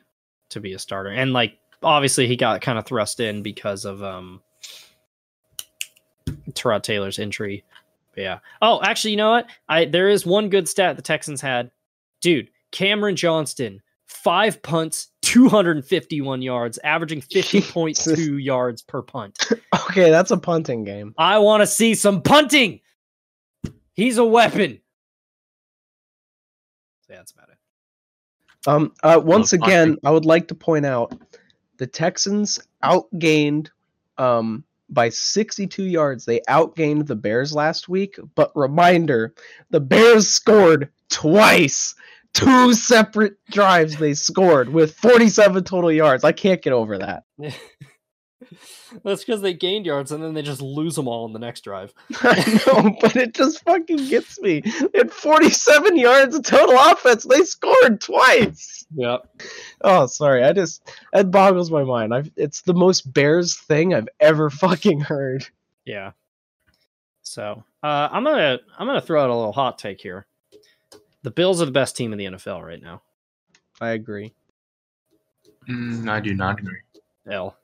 [0.49, 1.09] to be a starter.
[1.09, 4.41] And like obviously he got kind of thrust in because of um
[6.51, 7.63] Tyrod Taylor's injury.
[8.13, 8.39] But yeah.
[8.61, 9.47] Oh, actually, you know what?
[9.69, 11.71] I there is one good stat the Texans had.
[12.21, 19.37] Dude, Cameron Johnston, five punts, 251 yards, averaging 50.2 yards per punt.
[19.89, 21.13] Okay, that's a punting game.
[21.17, 22.79] I want to see some punting.
[23.95, 24.79] He's a weapon.
[27.09, 27.57] Yeah, that's about it.
[28.67, 29.67] Um, uh, once punting.
[29.67, 31.13] again, I would like to point out
[31.77, 33.67] the Texans outgained
[34.17, 36.23] um by 62 yards.
[36.23, 39.33] They outgained the Bears last week, but reminder,
[39.69, 41.93] the Bears scored twice.
[42.35, 46.23] Two separate drives they scored with 47 total yards.
[46.23, 47.23] I can't get over that.
[49.03, 51.61] That's because they gained yards and then they just lose them all in the next
[51.61, 51.93] drive.
[52.21, 54.61] I know, but it just fucking gets me.
[54.93, 58.85] At 47 yards of total offense, they scored twice.
[58.95, 59.41] Yep.
[59.81, 60.43] Oh, sorry.
[60.43, 62.13] I just that boggles my mind.
[62.13, 65.47] I've it's the most Bears thing I've ever fucking heard.
[65.85, 66.11] Yeah.
[67.21, 70.27] So uh, I'm gonna I'm gonna throw out a little hot take here.
[71.25, 73.01] The Bills are the best team in the NFL right now.
[73.81, 74.31] I agree.
[75.67, 76.77] Mm, I do not agree.
[77.27, 77.57] L.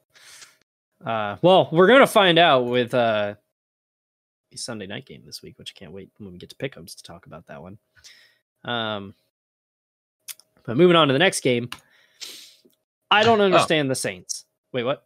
[1.05, 3.35] Uh, well, we're gonna find out with uh,
[4.49, 6.95] the Sunday night game this week, which I can't wait when we get to pickups
[6.95, 7.77] to talk about that one.
[8.65, 9.13] Um,
[10.63, 11.69] but moving on to the next game,
[13.11, 14.45] I don't understand the Saints.
[14.73, 15.05] Wait, what?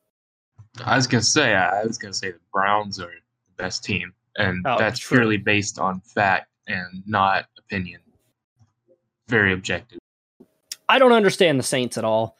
[0.85, 4.65] I was gonna say I was gonna say the Browns are the best team, and
[4.65, 5.17] Oh, that's true.
[5.17, 7.99] purely based on fact and not opinion.
[9.27, 9.99] Very objective.
[10.87, 12.37] I don't understand the Saints at all.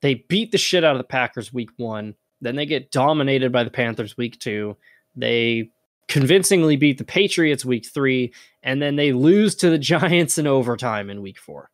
[0.00, 2.14] They beat the shit out of the Packers week one.
[2.40, 4.76] Then they get dominated by the Panthers week two.
[5.16, 5.70] They
[6.08, 8.32] convincingly beat the Patriots week three.
[8.62, 11.70] And then they lose to the Giants in overtime in week four.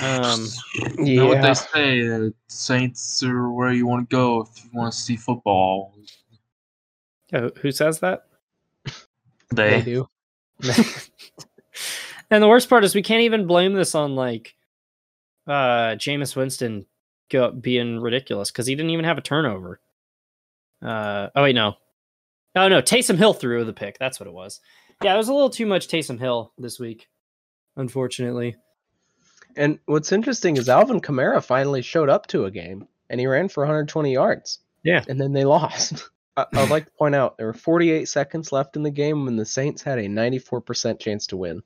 [0.00, 0.46] Um,
[0.98, 2.00] You know what they say?
[2.02, 5.94] The Saints are where you want to go if you want to see football.
[7.30, 8.26] who who says that?
[9.54, 10.08] They They do.
[12.30, 14.54] and the worst part is we can't even blame this on like
[15.46, 16.86] uh Jameis Winston
[17.30, 19.80] go, being ridiculous because he didn't even have a turnover.
[20.82, 21.74] Uh oh wait no.
[22.54, 23.98] Oh no, Taysom Hill threw the pick.
[23.98, 24.60] That's what it was.
[25.02, 27.08] Yeah, it was a little too much Taysom Hill this week,
[27.76, 28.56] unfortunately.
[29.56, 33.48] And what's interesting is Alvin Kamara finally showed up to a game and he ran
[33.48, 34.60] for 120 yards.
[34.82, 35.04] Yeah.
[35.08, 36.08] And then they lost.
[36.36, 39.36] I, I'd like to point out there were 48 seconds left in the game when
[39.36, 41.62] the Saints had a 94% chance to win.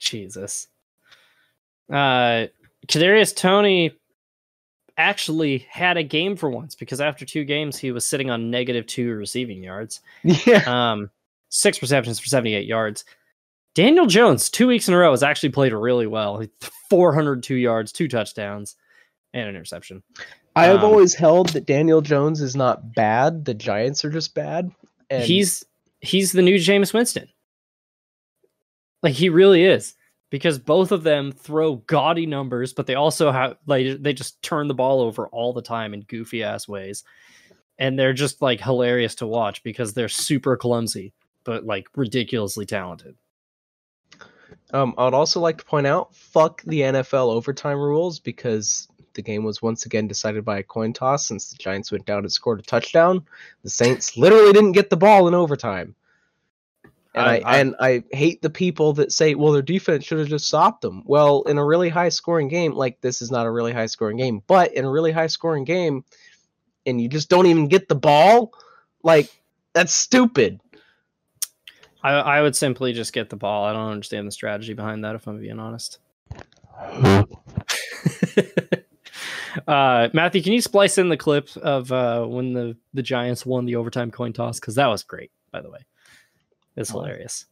[0.00, 0.66] Jesus.
[1.92, 2.46] Uh
[2.88, 3.92] Kadarius Toney
[4.96, 8.86] actually had a game for once because after two games he was sitting on negative
[8.86, 10.00] two receiving yards.
[10.24, 10.64] Yeah.
[10.92, 11.10] um,
[11.48, 13.04] six receptions for 78 yards.
[13.74, 16.42] Daniel Jones, two weeks in a row, has actually played really well.
[16.90, 18.76] 402 yards, two touchdowns,
[19.32, 20.02] and an interception.
[20.56, 23.44] I have Um, always held that Daniel Jones is not bad.
[23.44, 24.70] The Giants are just bad.
[25.08, 25.64] And he's
[26.00, 27.28] he's the new Jameis Winston.
[29.02, 29.94] Like he really is.
[30.30, 34.68] Because both of them throw gaudy numbers, but they also have like they just turn
[34.68, 37.02] the ball over all the time in goofy ass ways.
[37.78, 43.16] And they're just like hilarious to watch because they're super clumsy, but like ridiculously talented.
[44.72, 49.22] Um, I would also like to point out, fuck the NFL overtime rules because the
[49.22, 52.32] game was once again decided by a coin toss since the Giants went down and
[52.32, 53.24] scored a touchdown.
[53.62, 55.94] The Saints literally didn't get the ball in overtime.
[57.14, 60.18] And I, I- I- and I hate the people that say, well, their defense should
[60.18, 61.02] have just stopped them.
[61.06, 64.16] Well, in a really high scoring game, like this is not a really high scoring
[64.16, 66.04] game, but in a really high scoring game,
[66.86, 68.52] and you just don't even get the ball,
[69.02, 69.28] like
[69.72, 70.60] that's stupid.
[72.02, 73.64] I, I would simply just get the ball.
[73.64, 75.98] I don't understand the strategy behind that, if I'm being honest.
[79.68, 83.66] uh, Matthew, can you splice in the clip of uh, when the, the Giants won
[83.66, 84.58] the overtime coin toss?
[84.60, 85.80] Because that was great, by the way.
[86.80, 87.06] It's What?
[87.06, 87.46] hilarious.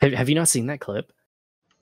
[0.00, 1.12] Have, have you not seen that clip?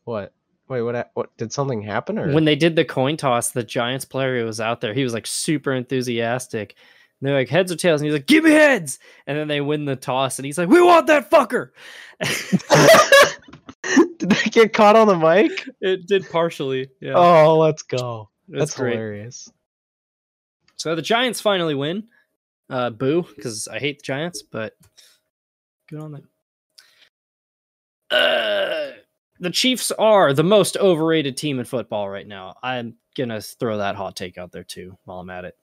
[0.05, 0.33] What?
[0.69, 1.11] Wait, what?
[1.15, 2.19] What did something happen?
[2.19, 5.03] Or When they did the coin toss, the Giants player who was out there, he
[5.03, 6.77] was like super enthusiastic.
[7.21, 9.61] And they're like heads or tails, and he's like, "Give me heads!" And then they
[9.61, 11.71] win the toss, and he's like, "We want that fucker."
[14.19, 15.69] did they get caught on the mic?
[15.81, 17.15] it did partially, yeah.
[17.17, 18.31] Oh, let's go.
[18.49, 19.51] It's That's hilarious.
[20.77, 22.05] So the Giants finally win.
[22.71, 24.75] Uh, boo, because I hate the Giants, but
[25.89, 26.29] good on them.
[28.11, 28.91] Uh,
[29.41, 32.57] the Chiefs are the most overrated team in football right now.
[32.63, 35.57] I'm gonna throw that hot take out there too while I'm at it.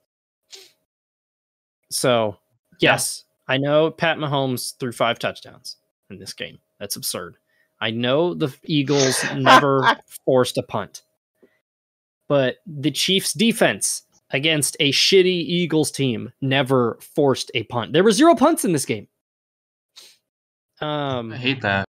[1.89, 2.37] So,
[2.79, 5.77] yes, I know Pat Mahomes threw five touchdowns
[6.09, 6.59] in this game.
[6.79, 7.37] That's absurd.
[7.79, 11.03] I know the Eagles never forced a punt,
[12.27, 17.93] but the Chiefs' defense against a shitty Eagles team never forced a punt.
[17.93, 19.07] There were zero punts in this game.
[20.81, 21.87] Um, I hate that.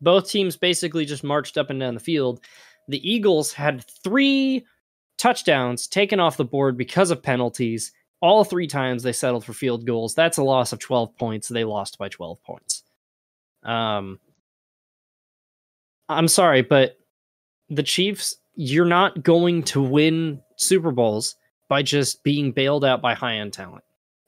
[0.00, 2.40] Both teams basically just marched up and down the field.
[2.88, 4.64] The Eagles had three
[5.18, 7.92] touchdowns taken off the board because of penalties.
[8.20, 10.14] All three times they settled for field goals.
[10.14, 11.48] That's a loss of 12 points.
[11.48, 12.82] They lost by 12 points.
[13.62, 14.20] Um,
[16.08, 16.98] I'm sorry, but
[17.68, 21.36] the Chiefs, you're not going to win Super Bowls
[21.68, 23.82] by just being bailed out by high end talent.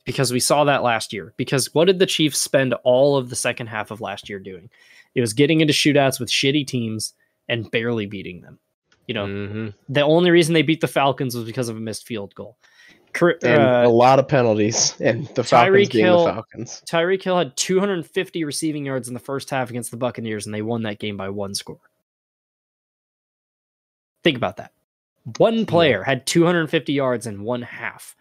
[0.04, 1.34] Because we saw that last year.
[1.36, 4.70] Because what did the Chiefs spend all of the second half of last year doing?
[5.18, 7.12] It was getting into shootouts with shitty teams
[7.48, 8.60] and barely beating them.
[9.08, 9.74] You know, Mhm.
[9.88, 12.56] the only reason they beat the Falcons was because of a missed field goal.
[13.14, 16.82] Cur- And uh, a lot of penalties, and the Falcons Tyreek being Hill- the Falcons.
[16.88, 20.62] Tyreek Hill had 250 receiving yards in the first half against the Buccaneers, and they
[20.62, 21.80] won that game by one score.
[24.22, 24.72] Think about that.
[25.38, 28.14] One player had 250 yards in one half,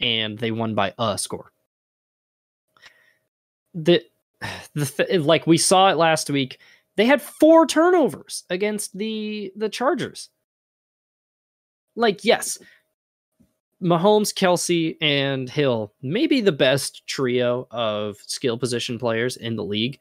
[0.00, 1.52] and they won by a score.
[3.74, 4.02] The,
[4.74, 6.58] the th- like we saw it last week,
[6.96, 10.30] they had four turnovers against the the Chargers.
[11.96, 12.58] Like, yes,
[13.82, 19.98] Mahomes, Kelce, and Hill maybe the best trio of skill position players in the league.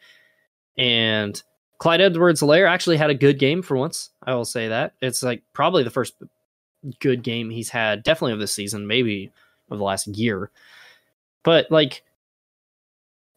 [0.78, 1.42] And
[1.78, 4.12] Clyde Edwards Helaire actually had a good game for once.
[4.24, 4.94] I will say that.
[5.02, 6.16] It's like probably the first
[7.00, 9.32] good game he's had, definitely of this season, maybe
[9.72, 10.52] of the last year.
[11.44, 12.04] But like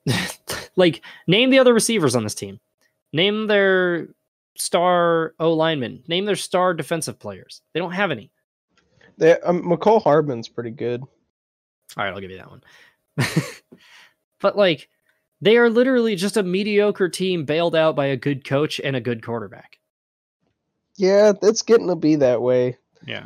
[0.76, 2.60] like name the other receivers on this team.
[3.12, 4.08] Name their
[4.56, 6.02] star O linemen.
[6.08, 7.62] Name their star defensive players.
[7.72, 8.30] They don't have any.
[9.18, 11.02] They, um, Mecole Hardman's pretty good.
[11.96, 12.62] All right, I'll give you that one.
[14.40, 14.88] but like,
[15.40, 19.00] they are literally just a mediocre team bailed out by a good coach and a
[19.00, 19.78] good quarterback.
[20.96, 22.78] Yeah, it's getting to be that way.
[23.06, 23.24] Yeah.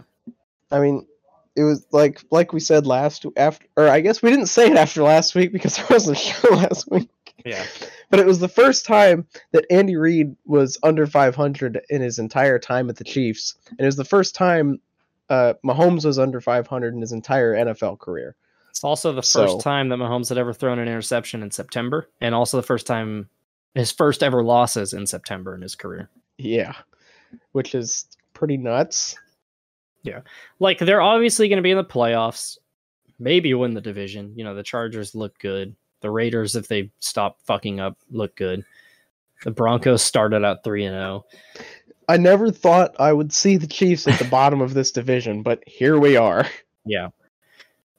[0.70, 1.06] I mean,
[1.54, 4.76] it was like like we said last after, or I guess we didn't say it
[4.76, 7.08] after last week because there wasn't a show last week.
[7.46, 7.64] Yeah.
[8.10, 12.58] But it was the first time that Andy Reid was under 500 in his entire
[12.58, 14.80] time at the Chiefs, and it was the first time
[15.28, 18.36] uh, Mahomes was under 500 in his entire NFL career.
[18.70, 22.08] It's also the So- first time that Mahomes had ever thrown an interception in September,
[22.20, 23.28] and also the first time
[23.74, 26.10] his first ever losses in September in his career.
[26.38, 26.74] Yeah,
[27.52, 29.16] which is pretty nuts.
[30.02, 30.20] Yeah,
[30.60, 32.58] like, they're obviously going to be in the playoffs,
[33.18, 34.32] maybe win the division.
[34.36, 35.74] You know, the Chargers look good.
[36.06, 38.64] The Raiders, if they stop fucking up, look good.
[39.42, 41.24] The Broncos started out 3 and oh.
[41.56, 41.64] 0.
[42.08, 45.64] I never thought I would see the Chiefs at the bottom of this division, but
[45.66, 46.46] here we are.
[46.84, 47.08] Yeah.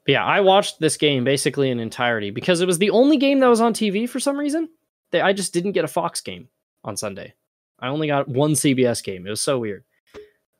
[0.05, 3.41] But yeah, I watched this game basically in entirety because it was the only game
[3.41, 4.69] that was on TV for some reason.
[5.11, 6.47] They, I just didn't get a Fox game
[6.85, 7.33] on Sunday.
[7.77, 9.27] I only got one CBS game.
[9.27, 9.83] It was so weird.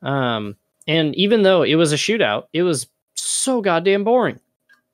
[0.02, 4.38] Um, and even though it was a shootout, it was so goddamn boring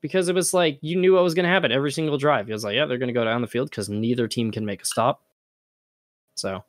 [0.05, 2.51] because it was like you knew what was going to happen every single drive.
[2.51, 4.67] It was like, yeah, they're going to go down the field because neither team can
[4.67, 5.23] make a stop.
[6.35, 6.63] So,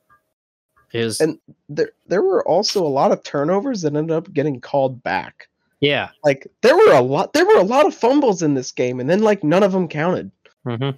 [0.94, 5.04] is And there there were also a lot of turnovers that ended up getting called
[5.04, 5.50] back.
[5.82, 9.02] yeah, Like there were a lot there were a lot of fumbles in this game
[9.02, 10.32] and then like none of them counted.
[10.66, 10.92] hmm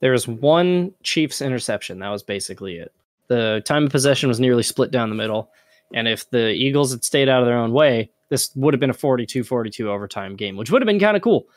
[0.00, 2.00] There was one Chiefs interception.
[2.00, 2.92] That was basically it.
[3.28, 5.48] The time of possession was nearly split down the middle.
[5.94, 8.88] And if the Eagles had stayed out of their own way, this would have been
[8.88, 11.48] a 42 42 overtime game, which would have been kind of cool.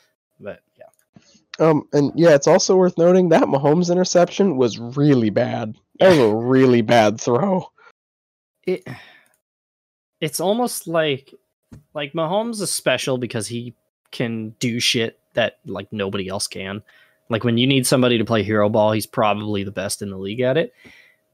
[0.41, 1.65] But yeah.
[1.65, 5.73] Um and yeah, it's also worth noting that Mahomes interception was really bad.
[5.99, 7.71] That was a really bad throw.
[8.67, 8.85] It
[10.19, 11.33] it's almost like
[11.93, 13.73] like Mahomes is special because he
[14.11, 16.83] can do shit that like nobody else can.
[17.29, 20.17] Like when you need somebody to play hero ball, he's probably the best in the
[20.17, 20.73] league at it.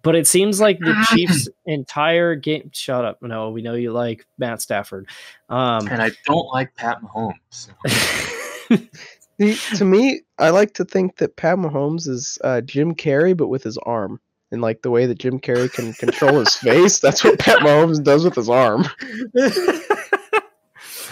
[0.04, 2.72] But it seems like the Chiefs' entire game.
[2.74, 3.22] Shut up!
[3.22, 5.08] No, we know you like Matt Stafford.
[5.50, 7.70] Um, And I don't like Pat Mahomes.
[9.40, 13.48] See, to me, I like to think that Pat Mahomes is uh, Jim Carrey, but
[13.48, 14.20] with his arm.
[14.52, 18.04] And like the way that Jim Carrey can control his face, that's what Pat Mahomes
[18.04, 18.86] does with his arm.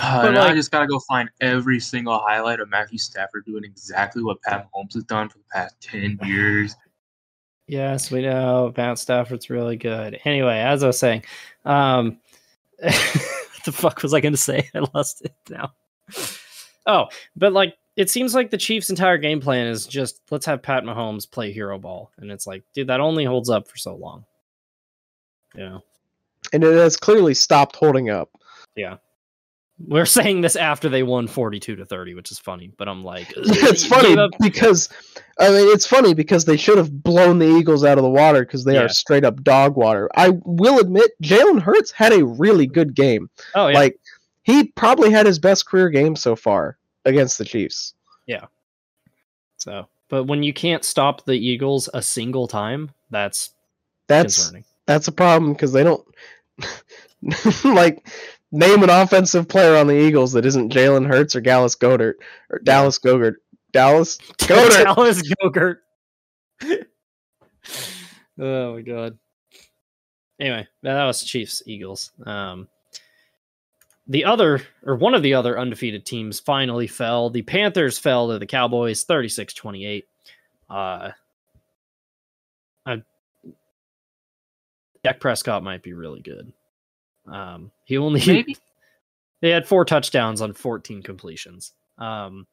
[0.02, 3.44] Uh, But, now like- I just gotta go find every single highlight of Matthew Stafford
[3.46, 6.74] doing exactly what Pat Mahomes has done for the past ten years.
[7.70, 10.20] Yes, we know Matt Stafford's really good.
[10.26, 11.24] Anyway, as I was saying,
[11.65, 12.17] um,
[12.80, 12.93] what
[13.65, 14.70] the fuck was I going to say?
[14.76, 15.74] I lost it now.
[16.86, 20.61] Oh, but like it seems like the Chiefs' entire game plan is just let's have
[20.61, 23.95] Pat Mahomes play hero ball, and it's like, dude, that only holds up for so
[23.95, 24.26] long.
[25.55, 25.80] Yeah,
[26.53, 28.30] And it has clearly stopped holding up.
[29.88, 32.71] We're saying this after they won forty-two to thirty, which is funny.
[32.77, 34.89] But I'm like, it's funny because
[35.39, 38.41] I mean it's funny because they should have blown the Eagles out of the water
[38.41, 38.82] because they Yeah.
[38.84, 40.09] are straight up dog water.
[40.15, 43.30] I will admit Jalen Hurts had a really good game.
[43.55, 43.99] Oh yeah, Like
[44.43, 47.93] he probably had his best career game so far against the Chiefs.
[48.27, 48.45] Yeah.
[49.57, 49.88] So.
[50.09, 53.51] But when you can't stop the Eagles a single time, that's
[54.07, 54.65] That's concerning.
[54.88, 56.03] that's a problem because they don't
[57.63, 58.07] like
[58.52, 62.16] name an offensive player on the Eagles that isn't Jalen Hurts or Dallas Goedert
[62.50, 63.36] or Dallas Gogurt.
[63.72, 64.84] Dallas Goddard.
[64.84, 65.78] Dallas Gogurt.
[68.39, 69.18] oh my god.
[70.39, 72.12] Anyway, that was Chiefs Eagles.
[72.26, 72.68] Um,
[74.08, 77.30] the other or one of the other undefeated teams finally fell.
[77.30, 80.04] The Panthers fell to the Cowboys 36-28.
[80.70, 81.12] Uh
[82.86, 83.04] I,
[85.04, 86.52] Dak Prescott might be really good.
[87.30, 88.57] Um he only Maybe.
[89.41, 91.73] they had four touchdowns on 14 completions.
[91.97, 92.47] Um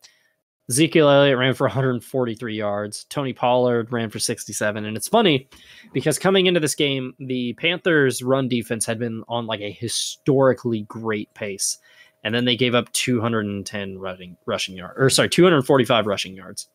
[0.69, 3.05] Ezekiel Elliott ran for 143 yards.
[3.05, 4.85] Tony Pollard ran for 67.
[4.85, 5.49] And it's funny
[5.93, 10.81] because coming into this game, the Panthers' run defense had been on like a historically
[10.89, 11.79] great pace.
[12.25, 16.69] And then they gave up 210 rushing rushing yards, or sorry, 245 rushing yards.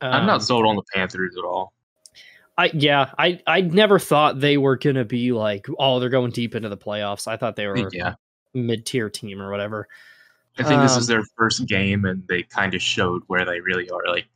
[0.00, 1.72] I'm Um, not sold on the Panthers at all.
[2.58, 6.56] I yeah, I I never thought they were gonna be like, oh, they're going deep
[6.56, 7.28] into the playoffs.
[7.28, 8.14] I thought they were Yeah,
[8.52, 9.88] mid tier team or whatever.
[10.58, 13.60] I think this is Um, their first game, and they kind of showed where they
[13.60, 14.02] really are.
[14.08, 14.26] Like,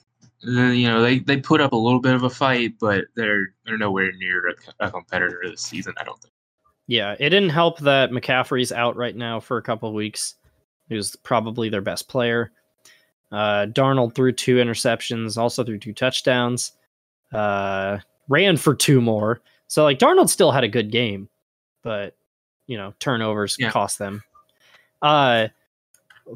[0.47, 3.55] uh, you know, they, they put up a little bit of a fight, but they're
[3.67, 5.93] they're nowhere near a, a competitor this season.
[5.99, 6.33] I don't think.
[6.87, 10.37] Yeah, it didn't help that McCaffrey's out right now for a couple of weeks.
[10.89, 12.53] He was probably their best player.
[13.33, 16.73] Uh, Darnold threw two interceptions, also threw two touchdowns.
[17.33, 17.99] Uh,
[18.33, 19.41] ran for two more.
[19.69, 21.29] So like Darnold still had a good game,
[21.83, 22.17] but
[22.67, 23.71] you know turnovers Yeah.
[23.71, 24.23] cost them.
[25.03, 25.49] Uh,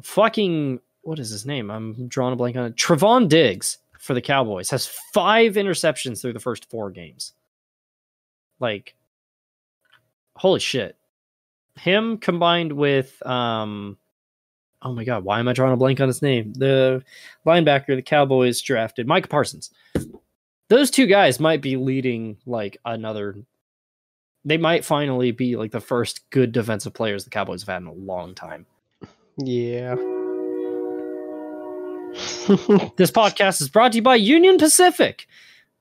[0.03, 1.71] fucking what is his name?
[1.71, 2.75] I'm drawing a blank on it.
[2.75, 7.33] Trevon Diggs for the Cowboys has five interceptions through the first four games.
[8.59, 8.95] Like,
[10.35, 10.97] holy shit!
[11.79, 13.97] Him combined with um,
[14.81, 16.53] oh my god, why am I drawing a blank on his name?
[16.53, 17.03] The
[17.45, 19.71] linebacker the Cowboys drafted, Micah Parsons.
[20.69, 23.35] Those two guys might be leading like another.
[24.43, 27.87] They might finally be like the first good defensive players the Cowboys have had in
[27.87, 28.65] a long time.
[29.37, 29.95] Yeah.
[32.95, 35.27] This podcast is brought to you by Union Pacific.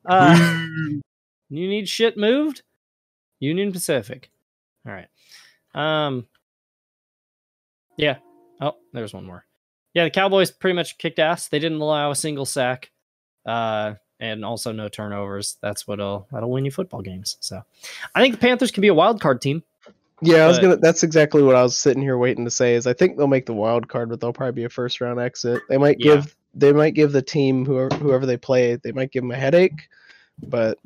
[0.04, 0.34] Uh,
[1.48, 2.62] you need shit moved?
[3.38, 4.30] Union Pacific.
[4.86, 5.08] All right.
[5.74, 6.26] Um.
[7.96, 8.16] Yeah.
[8.60, 9.44] Oh, there's one more.
[9.94, 11.48] Yeah, the Cowboys pretty much kicked ass.
[11.48, 12.90] They didn't allow a single sack,
[13.46, 15.56] uh, and also no turnovers.
[15.60, 17.36] That's what'll that'll win you football games.
[17.40, 17.62] So,
[18.14, 19.62] I think the Panthers can be a wild card team.
[20.22, 20.76] Yeah, I was gonna.
[20.76, 22.74] That's exactly what I was sitting here waiting to say.
[22.74, 25.20] Is I think they'll make the wild card, but they'll probably be a first round
[25.20, 25.60] exit.
[25.68, 26.16] They might Yeah.
[26.16, 26.36] give.
[26.54, 28.76] They might give the team whoever whoever they play.
[28.76, 29.88] They might give them a headache,
[30.42, 30.78] but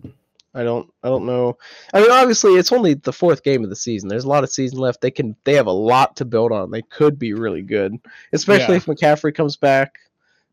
[0.52, 0.92] I don't.
[1.04, 1.56] I don't know.
[1.94, 4.08] I mean, obviously, it's only the fourth game of the season.
[4.08, 5.00] There's a lot of season left.
[5.00, 5.36] They can.
[5.44, 6.72] They have a lot to build on.
[6.72, 7.94] They could be really good,
[8.32, 8.78] especially Yeah.
[8.78, 9.94] if McCaffrey comes back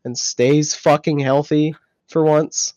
[0.04, 1.74] and stays fucking healthy
[2.08, 2.74] for once.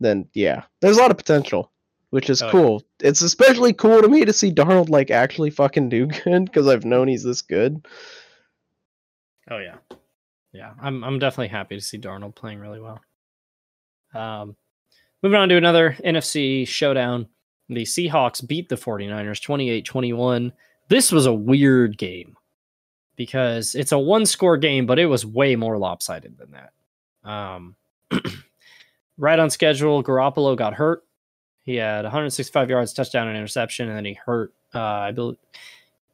[0.00, 1.72] Then yeah, there's a lot of potential,
[2.10, 2.52] which is Oh, yeah.
[2.52, 2.82] cool.
[3.00, 6.84] It's especially cool to me to see Darnold like actually fucking do good because I've
[6.84, 7.86] known he's this good.
[9.50, 9.76] Oh yeah,
[10.52, 10.72] yeah.
[10.80, 13.00] I'm I'm definitely happy to see Darnold playing really well.
[14.14, 14.56] Um,
[15.22, 17.28] moving on to another NFC showdown.
[17.70, 19.44] The Seahawks beat the 49ers
[19.84, 20.52] 28-21.
[20.88, 22.34] This was a weird game
[23.14, 27.30] because it's a one-score game, but it was way more lopsided than that.
[27.30, 27.76] Um,
[29.18, 31.04] right on schedule, Garoppolo got hurt.
[31.64, 34.54] He had 165 yards, touchdown, and interception, and then he hurt.
[34.74, 35.36] Uh, I believe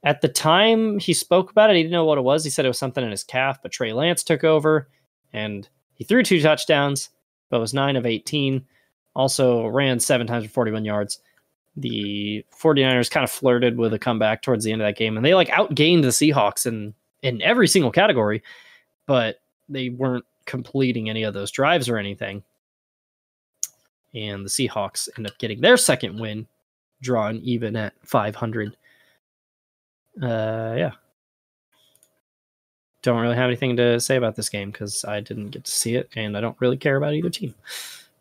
[0.04, 2.44] at the time he spoke about it, he didn't know what it was.
[2.44, 4.88] He said it was something in his calf, but Trey Lance took over
[5.32, 7.08] and he threw two touchdowns,
[7.48, 8.64] but was nine of 18.
[9.16, 11.20] Also ran seven times for 41 yards.
[11.76, 15.24] The 49ers kind of flirted with a comeback towards the end of that game, and
[15.24, 18.42] they like outgained the Seahawks in in every single category,
[19.06, 19.36] but
[19.68, 22.42] they weren't completing any of those drives or anything.
[24.14, 26.46] And the Seahawks end up getting their second win,
[27.02, 28.76] drawn even at 500
[30.22, 30.92] uh yeah
[33.02, 35.96] don't really have anything to say about this game because i didn't get to see
[35.96, 37.52] it and i don't really care about either team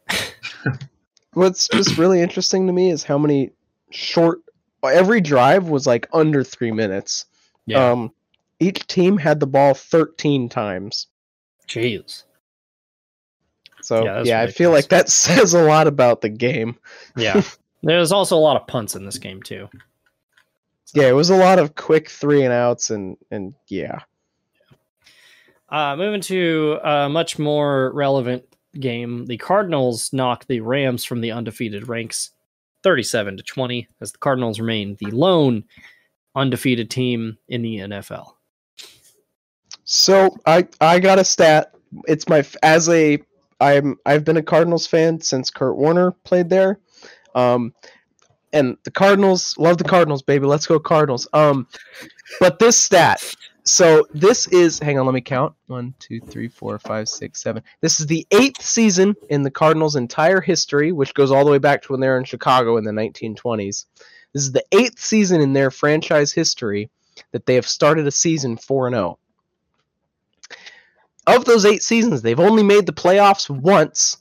[1.34, 3.52] What's just really interesting to me is how many
[3.90, 4.40] short.
[4.84, 7.26] Every drive was like under three minutes.
[7.76, 8.12] Um,
[8.60, 11.08] each team had the ball 13 times.
[11.68, 12.24] jeez
[13.84, 16.78] So Yeah, yeah, I feel like that says a lot about the game.
[17.18, 17.42] yeah
[17.84, 19.68] there's also a lot of punts in this game too
[20.94, 24.00] Yeah, it was a lot of quick three and outs and and yeah.
[25.70, 28.44] uh moving to a much more relevant
[28.80, 32.32] game the cardinals knocked the rams from the undefeated ranks
[32.84, 35.64] 37 to 20 as the cardinals remain the lone
[36.36, 38.34] undefeated team in the nfl
[39.84, 41.74] So I I got a stat.
[42.08, 43.20] It's my as a
[43.64, 46.80] I'm I've been a Cardinals fan since Kurt Warner played there.
[47.34, 47.74] Um
[48.52, 50.46] and the Cardinals love the Cardinals, baby.
[50.46, 51.28] Let's go Cardinals.
[51.34, 51.68] Um
[52.40, 53.36] but this stat.
[53.66, 55.56] So this is hang on, let me count.
[55.68, 57.64] One, two, three, four, five, six, seven.
[57.80, 61.60] This is the eighth season in the Cardinals' entire history, which goes all the way
[61.60, 63.86] back to when they were in Chicago in the 1920s.
[64.34, 66.90] This is the eighth season in their franchise history
[67.32, 69.20] that they have started a season 4 and 0.
[71.26, 74.18] Of those 8 seasons, they've only made the playoffs once.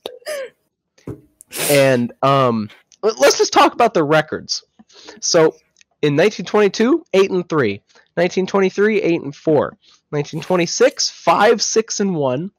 [1.68, 2.68] And um
[3.02, 4.62] let- let's just talk about their records.
[5.20, 5.56] So,
[6.02, 7.82] in 1922, 8 and 3.
[8.14, 9.76] 1923, 8 and 4.
[10.10, 12.50] 1926, 5, 6 and 1.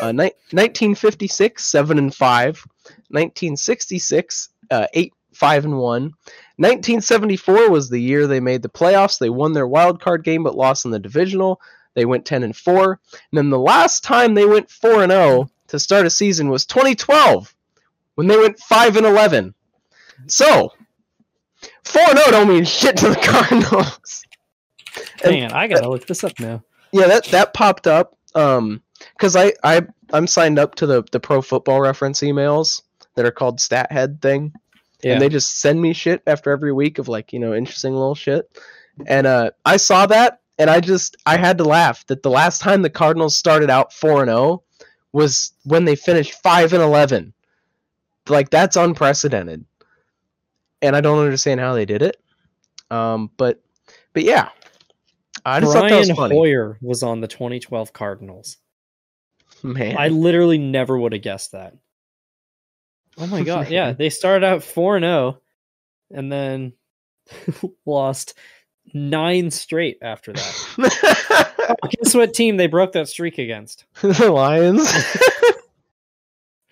[0.00, 2.64] Uh, ni- 1956, 7 and 5.
[3.10, 6.12] 1966, uh, 8, 5 and 1.
[6.56, 9.18] 1974 was the year they made the playoffs.
[9.18, 11.60] They won their wild card game but lost in the divisional.
[11.94, 13.00] They went 10 and 4.
[13.12, 16.66] And then the last time they went 4 and 0 to start a season was
[16.66, 17.54] 2012
[18.14, 19.54] when they went 5 and 11.
[20.26, 20.72] So,
[21.84, 24.24] 4 and 0 don't mean shit to the Cardinals.
[25.24, 26.62] And- Man, I gotta look this up now.
[26.92, 28.16] yeah, that that popped up.
[28.34, 28.82] Um,
[29.16, 32.82] because I I I'm signed up to the the Pro Football Reference emails
[33.14, 34.52] that are called Stat Head thing,
[35.02, 35.12] Yeah.
[35.14, 38.14] and they just send me shit after every week of like you know interesting little
[38.14, 38.50] shit.
[39.06, 42.60] And uh, I saw that, and I just I had to laugh that the last
[42.60, 44.62] time the Cardinals started out four and zero
[45.10, 47.32] was when they finished five and eleven.
[48.28, 49.64] Like that's unprecedented,
[50.82, 52.22] and I don't understand how they did it.
[52.90, 53.62] Um, but
[54.12, 54.50] but yeah,
[55.46, 56.36] I just thought that was Brian funny.
[56.36, 58.58] Hoyer was on the 2012 Cardinals.
[59.62, 61.74] Man, I literally never would have guessed that.
[63.16, 65.40] Oh my god, yeah, they started out 4 and 0
[66.10, 66.74] and then
[67.86, 68.34] lost
[68.94, 71.46] 9 straight after that.
[71.70, 73.84] Oh, guess what team they broke that streak against?
[74.00, 74.92] the Lions.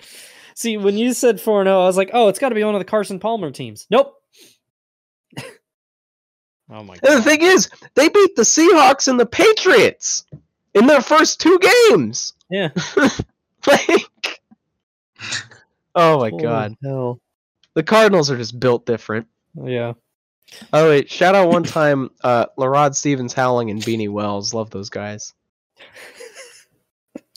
[0.55, 2.75] See, when you said 4 0, I was like, oh, it's got to be one
[2.75, 3.87] of the Carson Palmer teams.
[3.91, 4.21] Nope.
[5.39, 10.25] oh my and the thing is, they beat the Seahawks and the Patriots
[10.75, 12.33] in their first two games.
[12.51, 12.71] Yeah.
[13.69, 14.41] like,
[15.95, 17.21] oh my Holy god, Hell.
[17.75, 19.29] the Cardinals are just built different.
[19.63, 19.93] Yeah.
[20.73, 24.53] Oh wait, shout out one time, uh, LaRod Stephens, Howling, and Beanie Wells.
[24.55, 25.35] Love those guys.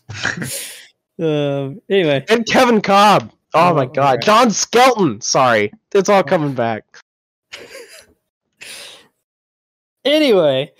[1.19, 3.31] Um, anyway, And Kevin Kolb.
[3.53, 4.21] Oh my Oh, god, right.
[4.23, 5.21] John Skelton.
[5.21, 6.83] Sorry, it's all coming back.
[10.03, 10.71] Anyway,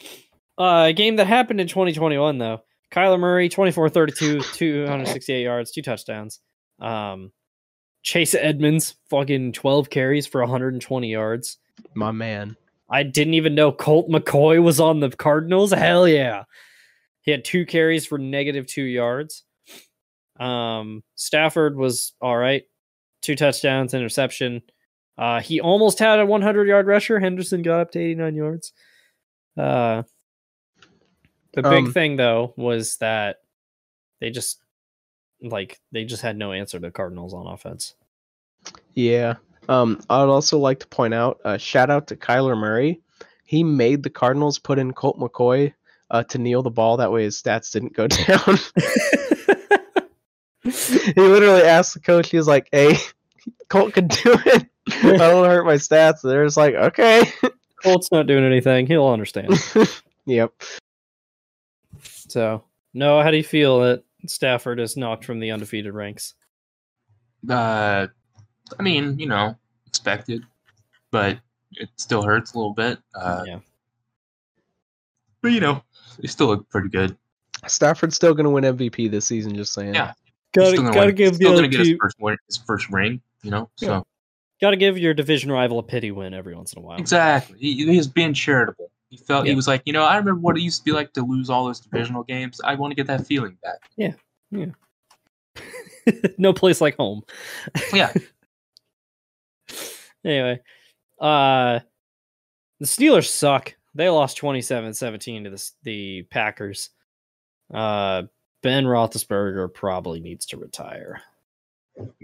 [0.58, 2.64] uh, a game that happened in 2021 though.
[2.92, 6.40] Kyler Murray, 24-32, 268 yards, two touchdowns.
[6.80, 7.32] Um,
[8.02, 11.60] Chase Edmonds, fucking 12 carries for 120 yards.
[11.96, 12.56] My man.
[12.90, 15.72] I didn't even know Colt McCoy was on the Cardinals.
[15.72, 16.44] Hell yeah.
[17.22, 19.44] He had two carries for negative two yards.
[20.40, 22.64] Um, Stafford was all right.
[23.22, 24.62] Two touchdowns, interception.
[25.18, 27.20] Uh, he almost had a 100 yard rusher.
[27.20, 28.74] Henderson got up to 89 yards.
[29.56, 30.04] Uh,
[31.54, 33.38] the big Um, thing though was that
[34.20, 34.62] they just
[35.42, 37.96] like they just had no answer to the Cardinals on offense.
[38.94, 39.36] Yeah.
[39.72, 43.00] Um, I would also like to point out, uh, shout out to Kyler Murray.
[43.46, 45.74] He made the Cardinals put in Colt McCoy
[46.10, 46.98] uh, to kneel the ball.
[46.98, 48.58] That way his stats didn't go down.
[50.64, 52.98] he literally asked the coach, he was like, hey,
[53.70, 54.68] Colt can do it.
[54.90, 56.22] I don't hurt my stats.
[56.22, 57.32] They're just like, okay.
[57.82, 58.88] Colt's not doing anything.
[58.88, 59.54] He'll understand.
[60.26, 60.52] yep.
[62.02, 66.34] So, no, how do you feel that Stafford is knocked from the undefeated ranks?
[67.50, 68.08] Uh,
[68.78, 69.56] I mean, you know,
[69.92, 70.44] expected,
[71.12, 71.38] but
[71.74, 73.00] it still hurts a little bit.
[73.14, 73.60] Uh, yeah.
[75.42, 75.84] but you know,
[76.20, 77.16] they still look pretty good.
[77.68, 79.94] Stafford's still going to win MVP this season, just saying.
[79.94, 80.14] Yeah.
[80.54, 81.16] Gotta, still gonna, gotta win.
[81.16, 83.22] give still gonna get his first win, his first ring.
[83.42, 84.06] You know, so
[84.60, 86.98] gotta give your division rival a pity win every once in a while.
[86.98, 88.92] exactly, he, he's being charitable.
[89.10, 89.52] He felt Yeah.
[89.52, 91.50] he was like, you know, I remember what it used to be like to lose
[91.50, 92.60] all those divisional games.
[92.66, 93.80] I want to get that feeling back.
[93.96, 94.14] Yeah.
[94.52, 94.66] Yeah.
[96.38, 97.24] no place like home.
[97.94, 98.12] Yeah,
[100.24, 100.60] Anyway,
[101.20, 101.80] uh,
[102.80, 103.76] the Steelers suck.
[103.94, 106.90] They lost 27-17 to the the Packers.
[107.74, 108.24] Uh,
[108.62, 111.22] Ben Roethlisberger probably needs to retire.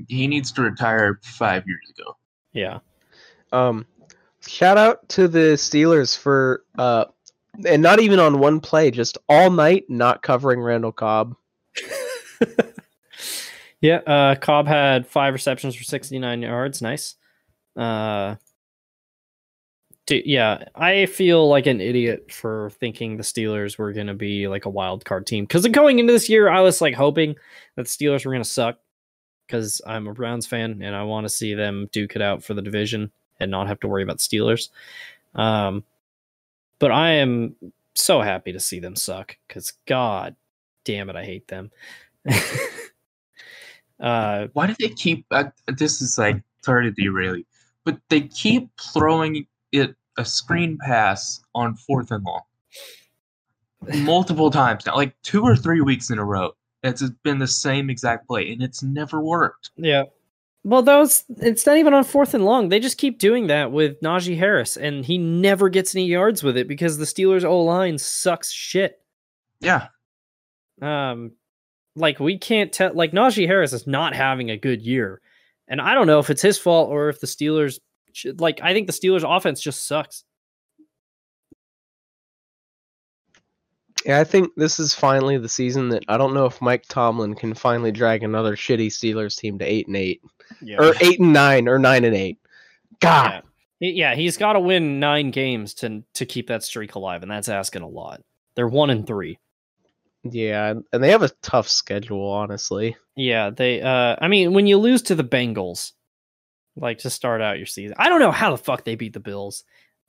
[0.08, 2.16] he needs to retire five years ago.
[2.54, 2.80] Yeah.
[3.52, 3.86] Um,
[4.46, 7.06] shout out to the Steelers for uh,
[7.66, 11.36] and not even on one play, just all night not covering Randall Cobb.
[13.82, 16.82] yeah, uh, Cobb had five receptions for 69 yards.
[16.82, 17.16] Nice.
[17.78, 18.36] Uh,
[20.08, 24.48] d- yeah, I feel like an idiot for thinking the Steelers were going to be
[24.48, 25.46] like a wild card team.
[25.46, 27.36] Because going into this year, I was like hoping
[27.76, 28.80] that the Steelers were going to suck
[29.46, 32.54] because I'm a Browns fan and I want to see them duke it out for
[32.54, 34.70] the division and not have to worry about Steelers.
[35.36, 35.84] Um,
[36.80, 37.56] but I am
[37.96, 40.36] so happy to see them suck because God
[40.84, 41.72] damn it, I hate them.
[44.00, 45.26] uh, Why do they keep?
[45.32, 46.92] Uh, this is like sorry to
[47.88, 52.42] but they keep throwing it a screen pass on fourth and long.
[54.04, 56.52] multiple times now, like two or three weeks in a row.
[56.84, 59.72] It's been the same exact play, and it's never worked.
[59.78, 60.04] Yeah.
[60.64, 62.68] Well, those it's not even on fourth and long.
[62.68, 66.58] They just keep doing that with Najee Harris, and he never gets any yards with
[66.58, 69.00] it because the Steelers' O line sucks shit.
[69.62, 69.88] Yeah,
[70.82, 71.32] Um,
[71.96, 72.94] like we can't tell.
[72.94, 75.22] Like Najee Harris is not having a good year,
[75.68, 77.80] and I don't know if it's his fault or if the Steelers.
[78.14, 80.24] Should, like I think the Steelers' offense just sucks.
[84.06, 87.36] Yeah, I think this is finally the season that I don't know if Mike Tomlin
[87.36, 90.22] can finally drag another shitty Steelers team to eight and eight,
[90.62, 90.78] Yeah.
[90.80, 92.38] or eight and nine, or nine and eight.
[93.02, 93.42] God, Yeah.
[93.80, 97.30] He- Yeah, he's got to win nine games to to keep that streak alive, and
[97.32, 98.22] that's asking a lot.
[98.56, 99.38] They're one and three.
[100.34, 102.96] Yeah, and they have a tough schedule, honestly.
[103.16, 103.82] Yeah, they.
[103.82, 105.92] Uh, I mean, when you lose to the Bengals,
[106.76, 109.20] like to start out your season, I don't know how the fuck they beat the
[109.20, 109.64] Bills.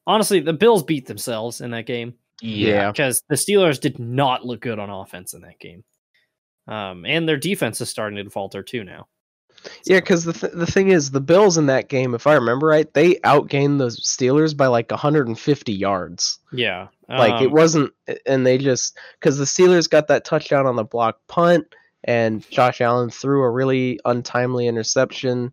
[0.07, 4.61] Honestly, the Bills beat themselves in that game Yeah, because the Steelers did not look
[4.61, 5.85] good on offense in that game.
[6.67, 9.07] Um, and their defense is starting to falter too now.
[9.87, 12.67] yeah, because the th- the thing is, the Bills in that game, if I remember
[12.69, 16.39] right, they outgained the Steelers by like 150 yards.
[16.53, 17.93] Yeah, Like it um, wasn't,
[18.27, 21.75] and they just because the Steelers got that touchdown on the block punt,
[22.05, 25.53] and Josh Allen threw a really untimely interception.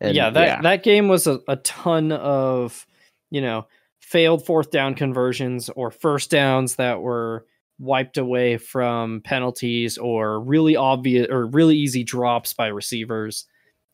[0.00, 2.86] And yeah, that that game was a, a ton of,
[3.30, 3.66] you know,
[4.00, 7.46] failed fourth down conversions or first downs that were
[7.78, 13.46] wiped away from penalties or really obvious or really easy drops by receivers.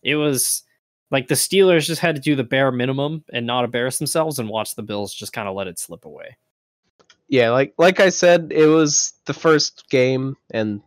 [0.02, 0.64] It was
[1.12, 4.48] like the Steelers just had to do the bare minimum and not embarrass themselves and
[4.48, 6.36] watch the Bills just kind of let it slip away.
[7.32, 10.82] Yeah, like like I said, it was the first game, and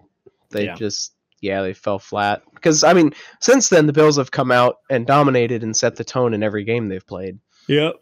[0.52, 0.76] they Yeah.
[0.76, 2.44] just yeah they fell flat.
[2.54, 6.04] Because I mean, since then the Bills have come out and dominated and set the
[6.04, 7.40] tone in every game they've played.
[7.68, 7.96] Yep.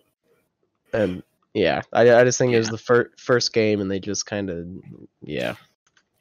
[0.91, 4.25] And yeah, I, I just think it was the fir- first game, and they just
[4.25, 4.67] kind of
[5.21, 5.55] yeah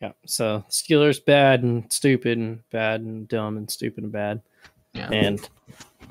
[0.01, 0.13] Yeah.
[0.27, 4.41] So Steelers bad and stupid and bad and dumb and stupid and bad.
[4.95, 5.09] Yeah.
[5.11, 5.49] And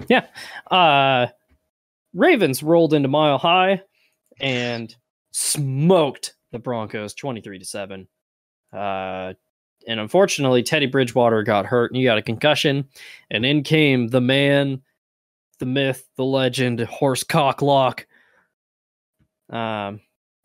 [0.10, 0.26] yeah.
[0.70, 1.28] Uh
[2.14, 3.82] Ravens rolled into Mile High
[4.42, 4.94] and
[5.32, 8.08] smoked the Broncos 23 to 7.
[8.74, 9.34] Uh
[9.88, 12.88] and unfortunately Teddy Bridgewater got hurt and he got a concussion
[13.32, 14.82] and in came the man,
[15.60, 18.06] the myth, the legend, Horse Cocklock.
[19.50, 20.02] Um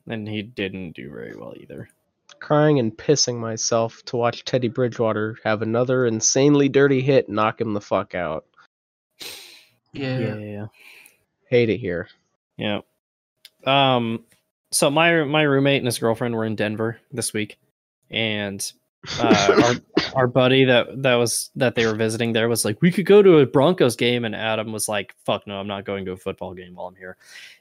[0.08, 1.88] and he didn't do very well either.
[2.38, 7.74] crying and pissing myself to watch Teddy Bridgewater have another insanely dirty hit knock him
[7.74, 8.46] the fuck out.
[9.92, 10.36] yeah, yeah.
[10.36, 10.66] yeah.
[11.48, 12.08] Hate it here.
[12.56, 12.80] Yeah.
[13.64, 14.24] Um.
[14.70, 17.58] So my my roommate and his girlfriend were in Denver this week,
[18.10, 18.72] and
[19.20, 22.90] uh, our our buddy that that was that they were visiting there was like, we
[22.90, 26.04] could go to a Broncos game, and Adam was like, "Fuck no, I'm not going
[26.06, 27.16] to a football game while I'm here."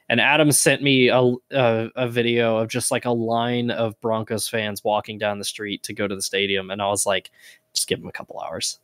[0.08, 1.20] And Adam sent me a
[1.52, 5.82] a, a video of just like a line of Broncos fans walking down the street
[5.84, 7.30] to go to the stadium, and I was like,
[7.72, 8.80] just give them a couple hours.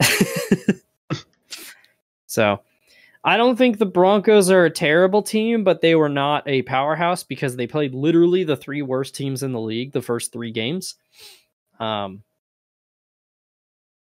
[2.26, 2.60] so
[3.26, 7.22] I don't think the Broncos are a terrible team, but they were not a powerhouse
[7.22, 10.96] because they played literally the three worst teams in the league the first three games.
[11.80, 12.22] Um,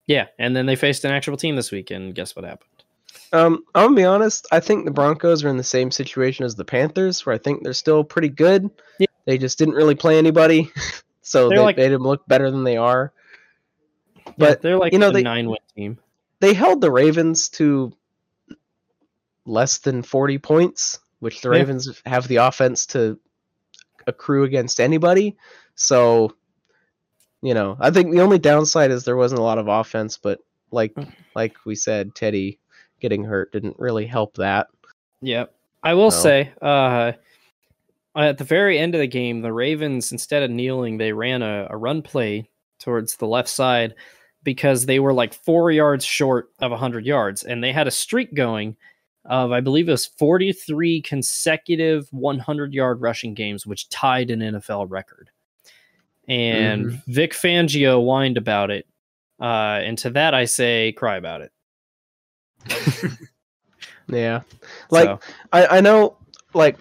[0.07, 2.69] yeah, and then they faced an actual team this week, and guess what happened?
[3.32, 4.47] Um, I'm gonna be honest.
[4.51, 7.62] I think the Broncos are in the same situation as the Panthers, where I think
[7.62, 8.69] they're still pretty good.
[8.99, 9.07] Yeah.
[9.24, 10.70] They just didn't really play anybody,
[11.23, 13.12] so They're they like- made them look better than they are.
[14.27, 15.99] Yeah, But they're like you know, a they- nine win team.
[16.40, 17.93] they held the Ravens to
[19.44, 21.59] less than 40 points, which the Yeah.
[21.59, 23.19] Ravens have the offense to
[24.06, 25.36] accrue against anybody.
[25.74, 26.35] So,
[27.43, 30.40] you know, I think the only downside is there wasn't a lot of offense, but
[30.70, 31.12] like Mm.
[31.35, 32.59] like we said, Teddy
[33.01, 34.69] getting hurt didn't really help that.
[35.23, 35.55] Yep.
[35.82, 37.12] I will say, uh,
[38.14, 41.66] at the very end of the game, the Ravens, instead of kneeling, they ran a,
[41.70, 42.48] a run play
[42.78, 43.94] towards the left side
[44.44, 47.43] because they were like four yards short of 100 yards.
[47.43, 48.77] And they had a streak going
[49.24, 54.86] of, I believe it was 43 consecutive 100 yard rushing games, which tied an NFL
[54.90, 55.31] record.
[56.28, 58.86] And Vic Fangio whined about it.
[59.40, 61.53] Uh, and to that, I say, cry about it.
[64.09, 64.43] Yeah.
[64.90, 65.20] Like So-
[65.53, 66.16] I, I know
[66.55, 66.77] like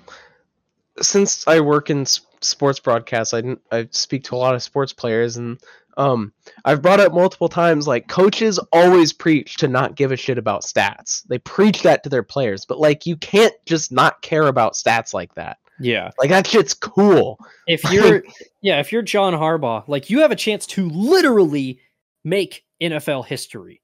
[1.02, 4.92] since I work in sports broadcasts, I, didn't- I speak to a lot of sports
[4.92, 5.58] players and
[5.98, 6.34] um
[6.66, 10.64] I've brought up multiple times like coaches always preach to not give a shit about
[10.64, 11.24] stats.
[11.28, 15.14] They preach that to their players, but like you can't just not care about stats
[15.14, 15.58] like that.
[15.80, 16.12] yeah.
[16.20, 17.40] Like that shit's cool.
[17.68, 18.24] if you're
[18.62, 21.80] yeah if you're john harbaugh like you have a chance to literally
[22.24, 23.82] make nfl history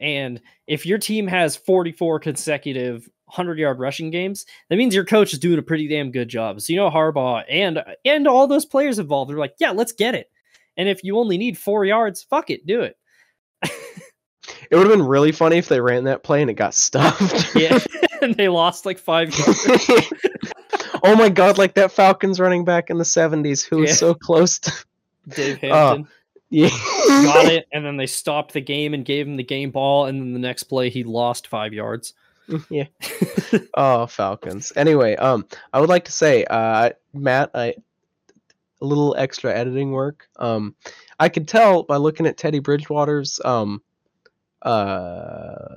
[0.00, 5.32] and if your team has 44 consecutive 100 yard rushing games, that means your coach
[5.32, 6.60] is doing a pretty damn good job.
[6.60, 10.14] So you know Harbaugh and and all those players involved they're like, yeah, let's get
[10.14, 10.30] it.
[10.76, 12.96] And if you only need four yards, fuck it, do it.
[14.70, 17.54] It would have been really funny if they ran that play and it got stuffed.
[17.56, 17.78] Yeah,
[18.22, 19.66] and they lost like five yards.
[21.02, 23.96] oh my god, like that Falcons running back in the 70s who was Yeah.
[23.96, 24.72] so close to.
[25.28, 25.68] Dave Oh.
[25.88, 26.08] Hampton
[26.50, 26.68] Yeah.
[27.08, 30.20] got it, and then they stopped the game and gave him the game ball, and
[30.20, 32.14] then the next play he lost five yards.
[32.70, 32.84] yeah.
[33.74, 34.72] Oh, Falcons.
[34.76, 37.74] Anyway, um, I would like to say, uh, Matt, I
[38.80, 40.28] a little extra editing work.
[40.38, 40.74] Um,
[41.18, 43.82] I could tell by looking at Teddy Bridgewater's um,
[44.62, 45.76] uh,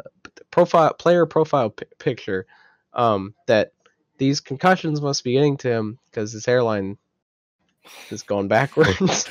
[0.51, 2.45] profile player profile pi- picture,
[2.93, 3.71] um, that
[4.17, 6.97] these concussions must be getting to him because his hairline
[8.09, 9.25] is going backwards.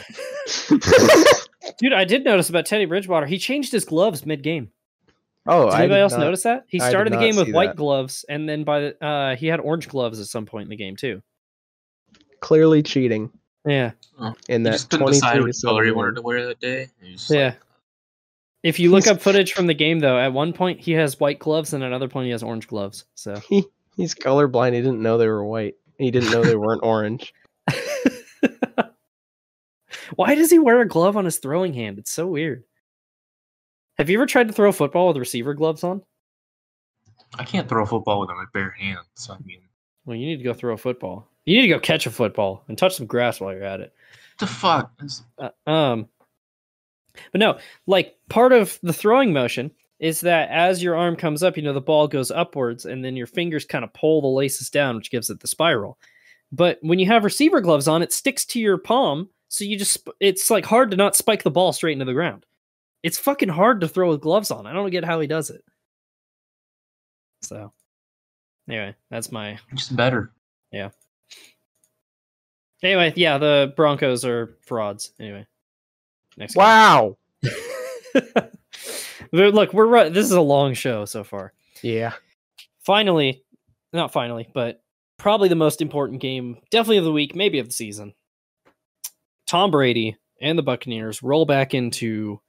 [1.78, 3.26] Dude, I did notice about Teddy Bridgewater.
[3.26, 4.70] He changed his gloves mid game.
[5.46, 6.64] oh, Did I anybody did else not- notice that?
[6.68, 7.76] He started the game with white that.
[7.76, 10.76] gloves, and then by the uh, he had orange gloves at some point in the
[10.76, 11.22] game too.
[12.40, 13.30] Clearly cheating
[13.68, 14.34] Yeah, oh.
[14.48, 16.88] in He that just couldn't decide twenty-three what color he wanted to wear that day.
[17.00, 17.54] He was just like, yeah.
[18.62, 21.38] If you look up footage from the game, though, at one point he has white
[21.38, 23.04] gloves, and at another point he has orange gloves.
[23.14, 23.40] So
[23.98, 24.74] He's colorblind.
[24.74, 25.74] He didn't know they were white.
[25.98, 27.34] He didn't know they weren't orange.
[30.14, 31.98] why does he wear a glove on his throwing hand?
[31.98, 32.62] It's so weird.
[33.98, 36.02] Have you ever tried to throw a football with receiver gloves on?
[37.34, 39.04] I can't throw a football with my bare hands.
[39.14, 39.62] So I mean,
[40.06, 41.28] Well, you need to go throw a football.
[41.48, 43.94] You need to go catch a football and touch some grass while you're at it.
[44.38, 44.92] the fuck?
[45.38, 46.06] Uh, um,
[47.32, 51.56] but no, like part of the throwing motion is that as your arm comes up,
[51.56, 54.68] you know, the ball goes upwards and then your fingers kind of pull the laces
[54.68, 55.98] down, which gives it the spiral.
[56.52, 59.30] But when you have receiver gloves on, it sticks to your palm.
[59.48, 62.44] So you just, it's like hard to not spike the ball straight into the ground.
[63.02, 64.66] It's fucking hard to throw with gloves on.
[64.66, 65.64] I don't get how he does it.
[67.40, 67.72] So,
[68.68, 70.30] anyway, that's my Just better.
[72.82, 75.12] Anyway, yeah, the Broncos are frauds.
[75.18, 75.46] Anyway,
[76.36, 76.56] next.
[76.56, 77.16] Wow.
[79.32, 81.52] Look, we're ru- this is a long show so far.
[81.82, 82.12] Yeah.
[82.80, 83.42] Finally,
[83.92, 84.82] not finally, but
[85.18, 88.14] probably the most important game, definitely of the week, maybe of the season.
[89.46, 92.40] Tom Brady and the Buccaneers roll back into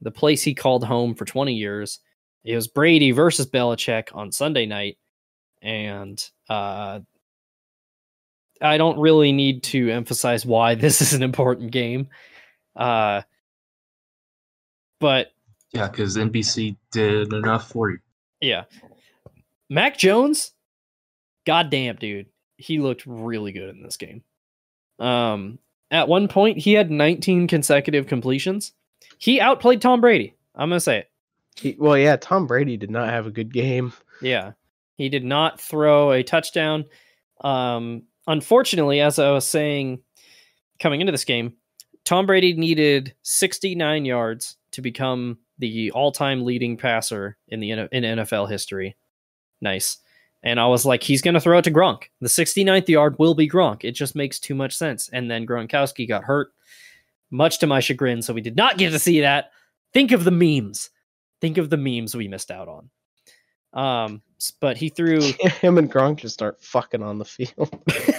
[0.00, 2.00] the place he called home for 20 years.
[2.44, 4.96] It was Brady versus Belichick on Sunday night,
[5.62, 7.00] and uh,
[8.60, 12.08] I don't really need to emphasize why this is an important game.
[12.76, 13.22] Uh,
[14.98, 15.32] but
[15.72, 17.98] Yeah, because NBC did enough for you.
[18.40, 18.64] yeah.
[19.72, 20.52] Mac Jones,
[21.46, 22.26] goddamn dude,
[22.56, 24.22] he looked really good in this game.
[24.98, 25.60] Um,
[25.92, 28.72] at one point, he had 19 consecutive completions.
[29.18, 30.34] He outplayed Tom Brady.
[30.56, 31.10] I'm gonna say it.
[31.56, 32.16] He, well, yeah.
[32.16, 33.92] Tom Brady did not have a good game.
[34.20, 34.52] Yeah,
[34.96, 36.84] he did not throw a touchdown.
[37.42, 40.00] Um, unfortunately, as I was saying
[40.78, 41.54] coming into this game,
[42.04, 48.48] Tom Brady needed 69 yards to become the all-time leading passer in the in NFL
[48.48, 48.96] history.
[49.60, 49.98] Nice.
[50.42, 52.04] And I was like, he's going to throw it to Gronk.
[52.20, 53.84] The 69th yard will be Gronk.
[53.84, 55.10] It just makes too much sense.
[55.12, 56.52] And then Gronkowski got hurt,
[57.30, 58.22] much to my chagrin.
[58.22, 59.50] So we did not get to see that.
[59.92, 60.88] Think of the memes.
[61.42, 62.90] Think of the memes we missed out on.
[63.74, 64.22] Um,
[64.60, 65.20] but he threw.
[65.60, 67.70] Him and Gronk just start fucking on the field.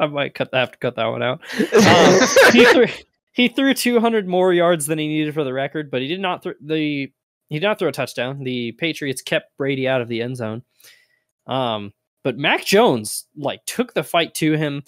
[0.00, 1.40] I might cut have to cut that one out.
[1.60, 2.86] Um, he threw
[3.32, 6.42] he threw 200 more yards than he needed for the record, but he did not
[6.42, 7.12] throw the
[7.48, 8.42] he did not throw a touchdown.
[8.42, 10.62] The Patriots kept Brady out of the end zone.
[11.46, 11.92] Um,
[12.24, 14.82] but Mac Jones like took the fight to him.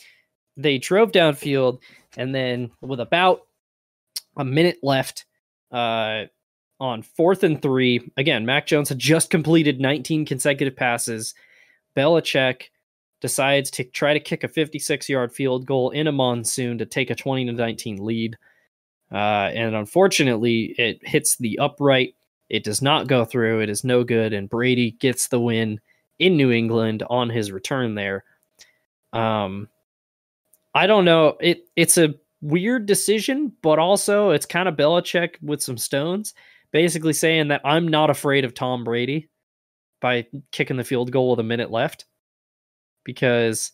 [0.57, 1.79] They drove downfield,
[2.17, 3.43] and then with about
[4.39, 5.27] a minute left,
[5.71, 6.25] uh,
[6.81, 11.35] on fourth and three, again, Mac Jones had just completed 19 consecutive passes.
[11.97, 12.65] Belichick
[13.21, 17.11] decides to try to kick a 56 yard field goal in a monsoon to take
[17.11, 18.37] a 20 to 19 lead.
[19.11, 22.15] Uh, and unfortunately, it hits the upright.
[22.49, 23.61] It does not go through.
[23.61, 24.33] It is no good.
[24.33, 25.81] And Brady gets the win
[26.19, 28.25] in New England on his return there.
[29.13, 29.69] Um,
[30.75, 31.37] I don't know.
[31.41, 36.35] It it's a weird decision, but also it's kind of Belichick with some stones,
[36.73, 39.29] basically saying that I'm not afraid of Tom Brady
[40.01, 42.07] by kicking the field goal with a minute left
[43.05, 43.73] because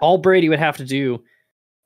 [0.00, 1.22] all Brady would have to do,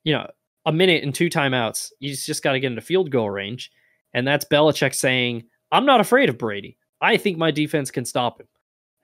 [0.05, 0.29] you know,
[0.67, 3.71] a minute and two timeouts, he's just got to get into field goal range.
[4.13, 6.77] And that's Belichick saying, I'm not afraid of Brady.
[7.01, 8.49] I think my defense can stop him.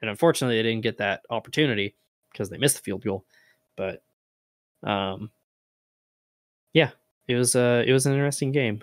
[0.01, 1.95] And unfortunately, they didn't get that opportunity
[2.33, 3.25] because they missed the field goal.
[3.77, 4.03] But
[4.83, 5.31] um
[7.29, 8.83] it was uh it was an interesting game.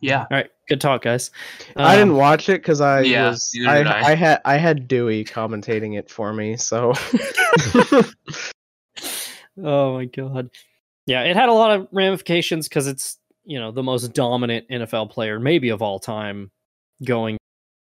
[0.00, 0.20] Yeah.
[0.20, 0.50] All right.
[0.68, 1.30] Good talk, guys.
[1.74, 4.00] Um, I didn't um, watch it because I yeah, was I, I.
[4.10, 6.92] I, had I had Dewey commentating it for me, so.
[9.62, 10.50] oh my god.
[11.06, 15.10] Yeah, it had a lot of ramifications because it's you know the most dominant NFL
[15.10, 16.50] player maybe of all time,
[17.04, 17.38] going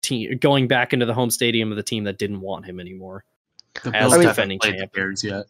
[0.01, 3.23] team going back into the home stadium of the team that didn't want him anymore.
[3.83, 4.89] The as defending champion.
[4.93, 5.45] Bears yet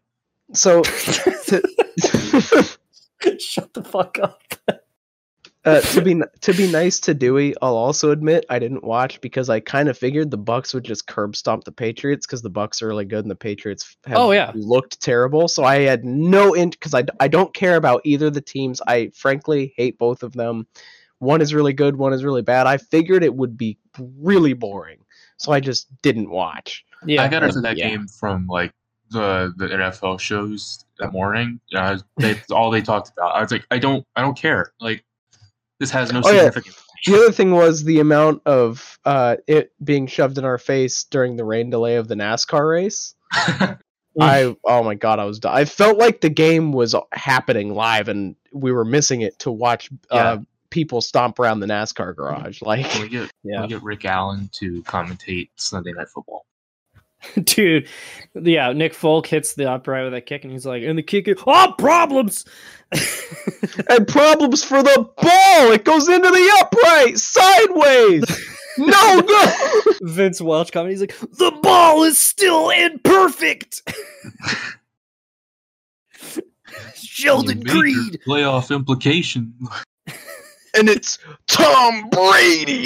[0.53, 1.61] so to,
[3.40, 4.41] Shut the fuck up.
[5.65, 9.49] uh, to be to be nice to Dewey, I'll also admit I didn't watch because
[9.49, 12.82] I kind of figured the Bucks would just curb stomp the Patriots because the Bucks
[12.82, 14.52] are really good and the Patriots have Oh, yeah.
[14.56, 15.48] looked terrible.
[15.48, 18.82] So I had no int because I I don't care about either of the teams.
[18.88, 20.68] I frankly hate both of them.
[21.19, 22.65] One is really good, one is really bad.
[22.65, 25.06] I figured it would be really boring,
[25.38, 26.84] so I just didn't watch.
[27.06, 27.23] Yeah.
[27.23, 27.90] I got into that yeah.
[27.90, 28.73] game from like
[29.11, 31.59] the the NFL shows that morning.
[31.75, 33.35] Uh, they, all they talked about.
[33.35, 34.73] I was like, I don't, I don't care.
[34.79, 35.03] Like,
[35.79, 36.45] this has no Oh, yeah.
[36.45, 36.83] significance.
[37.05, 41.35] The other thing was the amount of uh, it being shoved in our face during
[41.35, 43.15] the rain delay of the NASCAR race.
[44.19, 48.35] I oh my god, I was I felt like the game was happening live and
[48.53, 50.39] we were missing it to watch uh,
[50.69, 52.61] people stomp around the NASCAR garage.
[52.61, 53.61] Like we get, Yeah.
[53.61, 56.45] we get Rick Allen to commentate Sunday Night Football?
[57.43, 57.88] Dude,
[58.35, 61.27] yeah, Nick Folk hits the upright with that kick, and he's like, and the kick,
[61.27, 62.45] is- oh, problems.
[63.89, 65.72] and problems for the ball.
[65.72, 68.23] It goes into the upright sideways.
[68.77, 69.95] no good.
[70.02, 73.81] Vince Welch coming, he's like, the ball is still imperfect.
[76.95, 78.19] Sheldon Major Creed.
[78.27, 79.53] Playoff implication.
[80.76, 81.18] and it's
[81.48, 82.85] Tom Brady.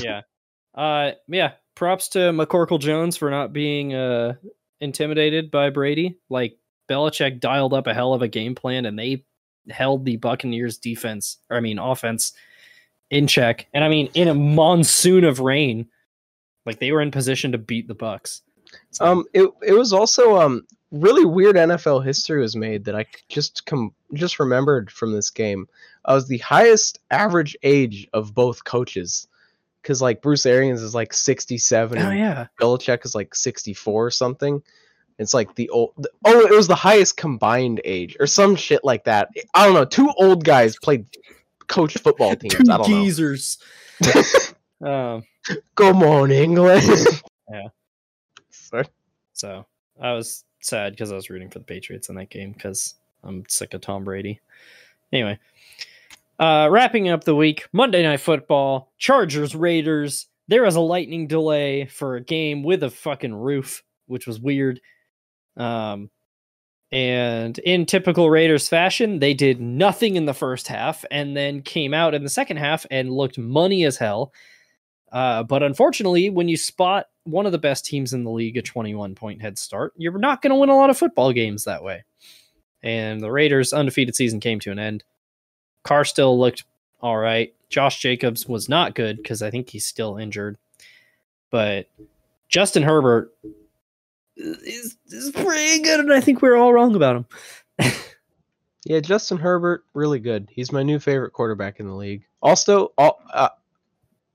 [0.00, 0.22] yeah.
[0.74, 1.52] Uh yeah.
[1.80, 4.34] Props to McCorkle Jones for not being uh
[4.82, 6.18] intimidated by Brady.
[6.28, 6.58] Like
[6.90, 9.24] Belichick dialed up a hell of a game plan and they
[9.70, 12.34] held the Buccaneers defense, or I mean offense,
[13.08, 13.66] in check.
[13.72, 15.88] And I mean in a monsoon of rain.
[16.66, 18.42] Like they were in position to beat the Bucks.
[19.00, 23.64] Um, it it was also um really weird NFL history was made that I just
[23.64, 25.66] com- just remembered from this game.
[26.04, 29.26] I was the highest average age of both coaches,
[29.82, 32.46] because like Bruce Arians is like sixty seven, oh and yeah.
[32.60, 34.62] Belichick is like sixty four or something.
[35.18, 35.92] It's like the old.
[35.98, 39.28] the- oh, it was the highest combined age or some shit like that.
[39.54, 39.84] I don't know.
[39.84, 41.06] Two old guys played
[41.66, 42.54] coach football teams.
[42.54, 43.02] Two I don't know.
[43.02, 43.58] geezers.
[44.84, 45.24] um
[45.74, 46.82] Come on, England.
[47.50, 47.68] Yeah.
[48.50, 48.86] Sorry.
[49.32, 49.66] So
[50.00, 52.94] I was sad because I was rooting for the Patriots in that game because
[53.24, 54.40] I'm sick of Tom Brady.
[55.12, 55.38] Anyway,
[56.40, 60.26] uh, wrapping up the week, Monday Night Football, Chargers Raiders.
[60.48, 64.80] There was a lightning delay for a game with a fucking roof, which was weird.
[65.58, 66.10] Um,
[66.90, 71.92] and in typical Raiders fashion, they did nothing in the first half and then came
[71.92, 74.32] out in the second half and looked money as hell.
[75.12, 78.62] Uh, but unfortunately, when you spot one of the best teams in the league a
[78.62, 81.84] 21 point head start, you're not going to win a lot of football games that
[81.84, 82.02] way.
[82.82, 85.04] And the Raiders' undefeated season came to an end.
[85.82, 86.64] Carr still looked
[87.00, 87.54] all right.
[87.68, 90.58] Josh Jacobs was not good because I think he's still injured.
[91.50, 91.88] But
[92.48, 93.32] Justin Herbert
[94.36, 97.16] is, is pretty good, and I think we're all wrong about
[97.78, 97.92] him.
[98.84, 100.48] Yeah, Justin Herbert, really good.
[100.50, 102.24] He's my new favorite quarterback in the league.
[102.40, 103.50] Also, all, uh,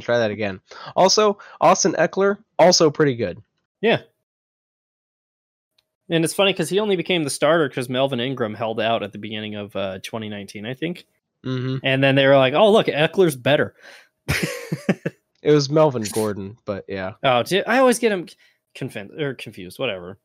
[0.00, 0.60] try that again.
[0.96, 3.40] Also, Austin Ekeler, also pretty good.
[3.80, 4.02] Yeah.
[6.08, 9.12] And it's funny because he only became the starter because Melvin Ingram held out at
[9.12, 11.06] the beginning of uh, 2019, I think.
[11.42, 13.74] hmm And then they were like, "Oh, look, Ekeler's better."
[15.46, 18.26] It was Melvin Gordon, but yeah, oh, I always get him
[18.74, 19.78] confused or confused.
[19.78, 20.18] Whatever.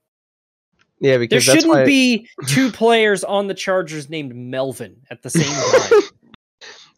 [0.99, 1.85] yeah, because that's shouldn't why.
[1.85, 6.01] be two players on the Chargers named Melvin at the same time.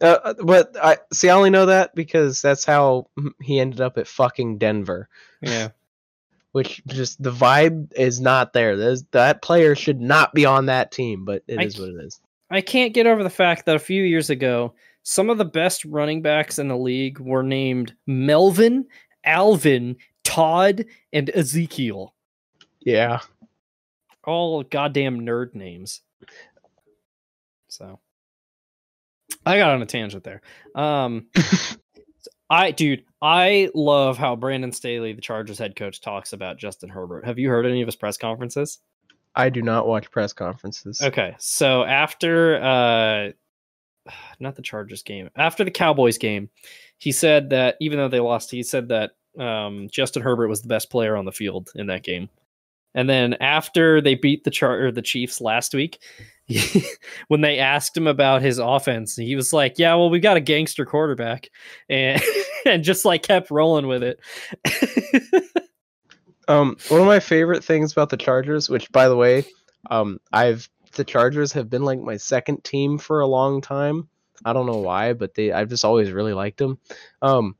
[0.00, 1.28] uh, but I see.
[1.28, 3.08] I only know that because that's how
[3.42, 5.10] he ended up at fucking Denver.
[5.42, 5.68] yeah.
[6.54, 8.76] Which just the vibe is not there.
[8.76, 11.96] There's, that player should not be on that team, but it I is what it
[11.96, 12.20] is.
[12.48, 14.72] I can't get over the fact that a few years ago,
[15.02, 18.86] some of the best running backs in the league were named Melvin,
[19.24, 22.14] Alvin, Todd, and Ezekiel.
[22.80, 23.18] Yeah.
[24.24, 26.02] all goddamn nerd names.
[27.68, 27.98] So
[29.44, 30.40] I got on a tangent there.
[30.76, 31.26] Um
[32.50, 37.24] I dude, I love how Brandon Staley, the Chargers head coach, talks about Justin Herbert.
[37.24, 38.78] Have you heard any of his press conferences?
[39.34, 41.00] I do not watch press conferences.
[41.02, 43.32] Okay, so after uh
[44.40, 46.50] not the Chargers game, after the Cowboys game,
[46.98, 50.68] he said that even though they lost, he said that um Justin Herbert was the
[50.68, 52.28] best player on the field in that game.
[52.94, 56.00] And then after they beat the char- the Chiefs last week,
[56.46, 56.84] he,
[57.28, 60.40] when they asked him about his offense, he was like, "Yeah, well, we got a
[60.40, 61.50] gangster quarterback,"
[61.88, 62.22] and
[62.66, 64.20] and just like kept rolling with it.
[66.48, 69.44] Um, one of my favorite things about the Chargers, which by the way,
[69.90, 74.08] um, I've the Chargers have been like my second team for a long time.
[74.44, 76.78] I don't know why, but they I've just always really liked them.
[77.22, 77.56] Um,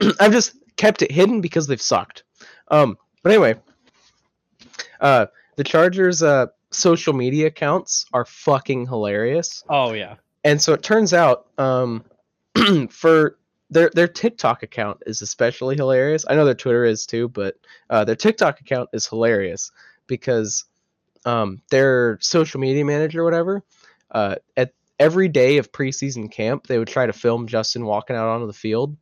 [0.20, 2.24] I've just kept it hidden because they've sucked.
[2.68, 3.56] Um, but anyway,
[5.02, 5.26] uh,
[5.56, 9.62] the Chargers' uh, social media accounts are fucking hilarious.
[9.68, 12.04] oh yeah, And so it turns out, um,
[12.90, 13.36] for
[13.68, 16.24] their their TikTok account is especially hilarious.
[16.28, 17.56] I know their Twitter is too, but
[17.90, 19.70] uh, their TikTok account is hilarious
[20.06, 20.64] because
[21.24, 23.62] um, their social media manager, or whatever,
[24.10, 28.28] uh, at every day of preseason camp, they would try to film Justin walking out
[28.28, 28.96] onto the field,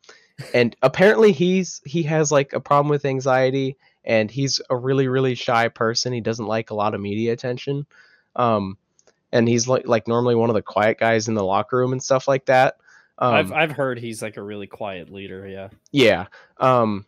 [0.54, 5.34] and apparently he's he has like a problem with anxiety, and he's a really really
[5.34, 6.12] shy person.
[6.12, 7.86] He doesn't like a lot of media attention.
[8.36, 8.78] Um,
[9.32, 12.02] and he's like like normally one of the quiet guys in the locker room and
[12.02, 12.76] stuff like that.
[13.18, 15.46] Um, I've I've heard he's like a really quiet leader.
[15.46, 15.68] Yeah.
[15.92, 16.26] yeah.
[16.58, 17.04] Um,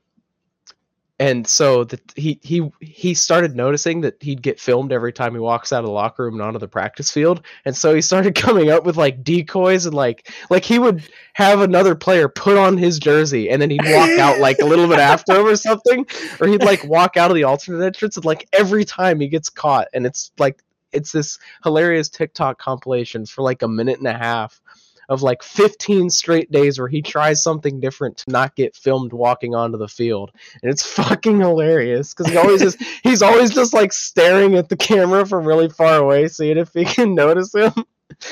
[1.18, 1.86] and so
[2.16, 5.86] he he he started noticing that he'd get filmed every time he walks out of
[5.86, 8.96] the locker room and onto the practice field, and so he started coming up with
[8.96, 13.60] like decoys and like like he would have another player put on his jersey and
[13.60, 16.06] then he'd walk out like a little bit after him or something,
[16.40, 19.48] or he'd like walk out of the alternate entrance and like every time he gets
[19.48, 20.62] caught, and it's like
[20.92, 24.60] it's this hilarious TikTok compilation for like a minute and a half
[25.08, 29.54] of like 15 straight days where he tries something different to not get filmed walking
[29.54, 30.30] onto the field
[30.62, 34.76] and it's fucking hilarious because he always just he's always just like staring at the
[34.76, 37.72] camera from really far away seeing if he can notice him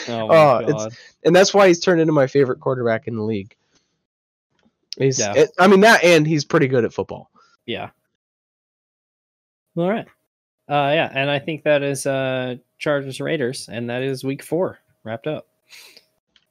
[0.09, 3.23] Oh my Oh, it's- and that's why he's turned into my favorite quarterback in the
[3.23, 3.55] league
[4.99, 5.35] he's Yeah.
[5.35, 7.31] it- i mean that and he's pretty good at football
[7.67, 7.91] Yeah.
[9.77, 10.07] All right.
[10.69, 14.79] Uh yeah, and I think that is uh Chargers Raiders, and that is week four
[15.05, 15.47] wrapped up.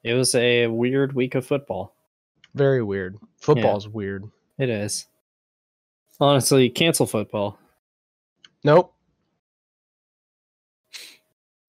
[0.02, 1.94] It was a weird week of football.
[2.54, 4.24] very weird football's weird
[4.58, 5.06] It is.
[6.18, 7.58] Honestly, cancel football.
[8.64, 8.92] nope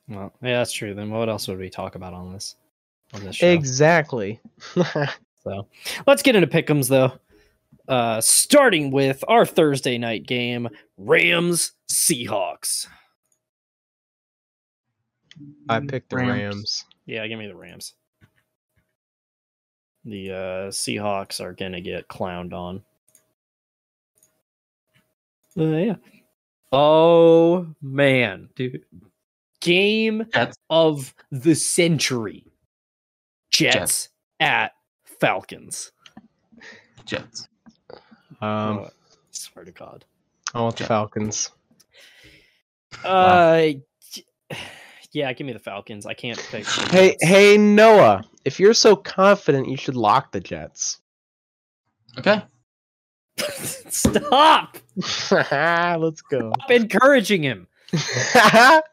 [0.07, 0.93] Well, yeah, that's true.
[0.93, 2.55] Then what else would we talk about on this
[3.13, 3.47] on this show?
[3.47, 4.39] exactly
[5.43, 5.67] So
[6.05, 7.13] let's get into pickums though.
[7.87, 12.87] Uh starting with our Thursday night game, Rams Seahawks.
[15.67, 16.29] i picked the Rams.
[16.29, 17.95] rams Yeah, give me the Rams.
[20.05, 20.35] The uh,
[20.71, 22.81] Seahawks are gonna get clowned on.
[25.57, 25.95] Uh, yeah.
[26.71, 28.85] Oh man, dude.
[29.59, 30.57] Game Jets.
[30.69, 32.45] of the century.
[33.51, 34.09] Jets, Jets.
[34.39, 34.71] at
[35.19, 35.91] Falcons.
[37.05, 37.47] Jets.
[38.41, 38.89] um Oh,
[39.31, 40.05] swear to God.
[40.55, 41.51] i want the falcons
[43.03, 43.67] Uh,
[45.13, 46.05] yeah, give me the Falcons.
[46.05, 46.65] I can't pick.
[46.65, 47.25] the Hey, Jets.
[47.27, 48.23] hey, Noah!
[48.45, 50.99] If you're so confident, you should lock the Jets.
[52.17, 52.41] Okay.
[53.37, 54.77] Stop!
[54.95, 56.53] Let's go.
[56.53, 57.67] Stop encouraging him.
[58.43, 58.83] well,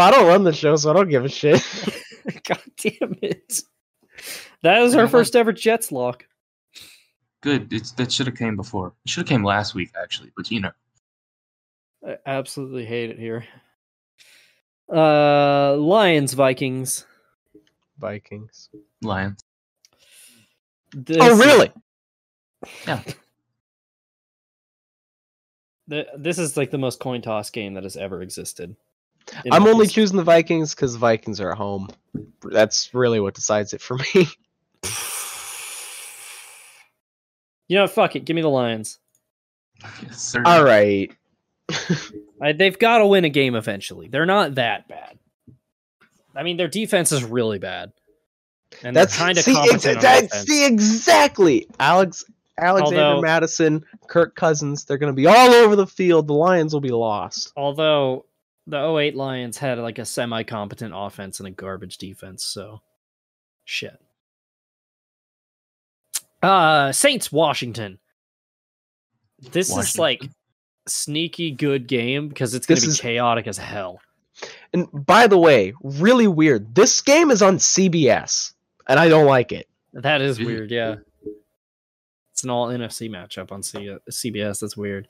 [0.00, 1.62] I don't run the show, so I don't give a shit.
[2.44, 3.60] God damn it.
[4.62, 5.08] That is our Yeah.
[5.08, 6.26] first ever Jets lock.
[7.42, 7.72] Good.
[7.72, 8.94] It's that should have came before.
[9.04, 10.70] It should have came last week actually, but you know.
[12.06, 13.44] I absolutely hate it here.
[14.92, 17.06] Uh Lions Vikings.
[17.98, 18.68] Vikings.
[19.02, 19.42] Lions.
[20.94, 21.72] This oh, is- really?
[25.88, 28.76] the- this is like the most coin toss game that has ever existed.
[29.50, 31.88] I'm only history- choosing the Vikings because the Vikings are at home.
[32.42, 34.28] That's really what decides it for me.
[37.68, 38.26] You know, fuck it.
[38.26, 38.98] Give me the Lions.
[40.02, 40.36] Yes.
[40.44, 41.10] All right.
[42.40, 44.08] I, they've got to win a game eventually.
[44.08, 45.18] They're not that bad.
[46.34, 47.92] I mean, their defense is really bad,
[48.82, 52.24] and That's kind of competent ex- that's see exactly Alex
[52.58, 54.84] Alexander Although- Mattison, Kirk Cousins.
[54.84, 56.26] They're going to be all over the field.
[56.26, 57.52] The Lions will be lost.
[57.56, 58.26] Although
[58.66, 62.80] the 08 Lions had like a semi-competent offense and a garbage defense, so
[63.64, 63.98] shit.
[66.42, 67.98] Uh Saints Washington.
[69.40, 70.34] This is like Washington.
[70.86, 74.00] Sneaky good game because it's going to be is- chaotic as hell.
[74.72, 76.74] And by the way, really weird.
[76.74, 78.52] This game is on CBS,
[78.88, 79.68] and I don't like it.
[79.92, 80.96] That is weird, yeah.
[82.32, 84.60] It's an all NFC matchup on C- CBS.
[84.60, 85.06] That's weird.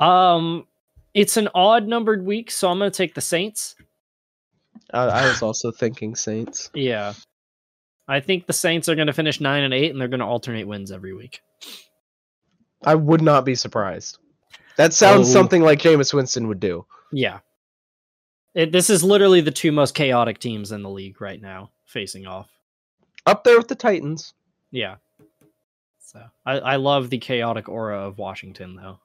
[0.00, 0.66] Um,
[1.14, 3.74] it's an odd numbered week, so I'm going to take the Saints.
[4.92, 6.70] I, I was also thinking Saints.
[6.74, 7.14] Yeah,
[8.06, 10.26] I think the Saints are going to finish nine and eight, and they're going to
[10.26, 11.40] alternate wins every week.
[12.84, 14.18] I would not be surprised.
[14.76, 15.32] That sounds Oh.
[15.32, 16.86] something like Jameis Winston would do.
[17.12, 17.40] Yeah.
[18.54, 22.26] It, this is literally the two most chaotic teams in the league right now facing
[22.26, 22.48] off.
[23.26, 24.34] Up there with the Titans.
[24.70, 24.96] Yeah.
[26.00, 28.98] So I, I love the chaotic aura of Washington though.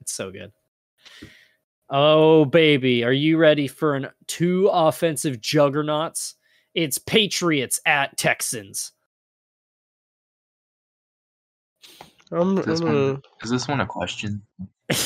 [0.00, 0.52] It's so good.
[1.90, 6.34] Oh baby, are you ready for an two offensive juggernauts?
[6.74, 8.92] It's Patriots at Texans.
[12.30, 14.42] I'm, Is this, I'm one, is this one a question?
[14.90, 14.96] I'm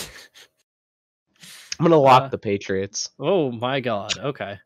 [1.80, 3.10] gonna lock Uh, the Patriots.
[3.18, 4.16] Oh my god.
[4.18, 4.58] Okay.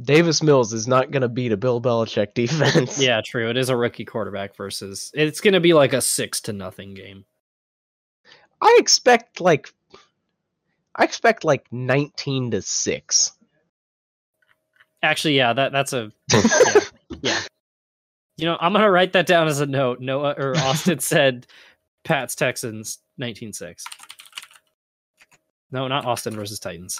[0.00, 2.98] Davis Mills is not gonna beat a Bill Belichick defense.
[3.02, 3.50] Yeah, true.
[3.50, 7.24] It is a rookie quarterback versus it's gonna be like a six to nothing game.
[8.60, 9.72] I expect like
[10.94, 13.32] I expect like 19 to 6.
[15.02, 16.80] Actually, yeah, that that's a yeah,
[17.22, 17.40] yeah.
[18.36, 20.00] You know, I'm gonna write that down as a note.
[20.00, 21.46] Noah or Austin said
[22.04, 23.82] Pats Texans 19-6.
[25.70, 26.98] No, not Austin versus Titans.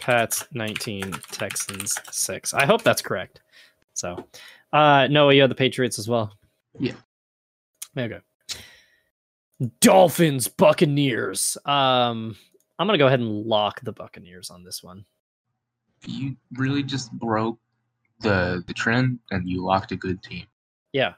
[0.00, 2.54] Pats 19, Texans 6.
[2.54, 3.40] I hope that's correct.
[3.94, 4.24] So
[4.72, 6.32] uh Noah, you have the Patriots as well.
[6.78, 6.94] Yeah.
[7.96, 8.20] Okay.
[9.80, 11.58] Dolphins, Buccaneers.
[11.64, 12.36] Um
[12.78, 15.04] I'm gonna go ahead and lock the Buccaneers on this one.
[16.06, 17.58] You really just broke
[18.20, 20.46] the the trend and you locked a good team.
[20.92, 21.14] Yeah,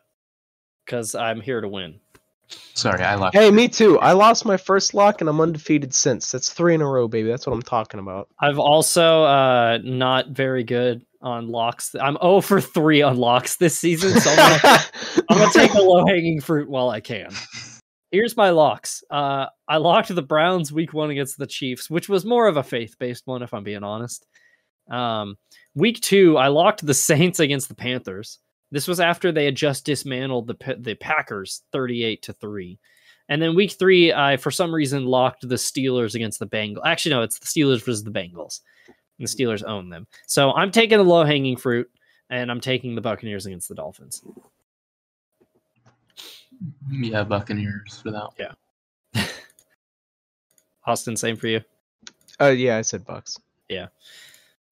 [0.90, 2.00] because I'm here to win.
[2.74, 3.36] Sorry, I locked.
[3.36, 4.00] Hey, me too.
[4.00, 6.32] I lost my first lock and I'm undefeated since.
[6.32, 7.28] That's 3 in a row, baby.
[7.28, 8.28] That's what I'm talking about.
[8.40, 11.94] I've also uh not very good on locks.
[11.94, 14.84] I'm 0 for 3 on locks this season, so I'm gonna,
[15.30, 17.30] I'm gonna take the low hanging fruit while I can.
[18.10, 19.04] Here's my locks.
[19.08, 22.64] Uh, I locked the Browns week one against the Chiefs, which was more of a
[22.64, 24.26] faith based one, if I'm being honest.
[24.90, 25.36] Um,
[25.76, 28.40] week two, I locked the Saints against the Panthers.
[28.70, 32.78] This was after they had just dismantled the the Packers 38 to three.
[33.28, 36.82] And then week three, I for some reason locked the Steelers against the Bengals.
[36.84, 38.60] Actually, no, it's the Steelers versus the Bengals.
[39.18, 40.06] And the Steelers own them.
[40.26, 41.90] So I'm taking the low hanging fruit,
[42.30, 44.22] and I'm taking the Buccaneers against the Dolphins.
[46.90, 48.28] Yeah, Buccaneers for that.
[49.14, 49.26] one.
[50.86, 51.60] Austin, same for you.
[52.40, 53.38] uh, yeah, I said Bucks.
[53.68, 53.88] Yeah.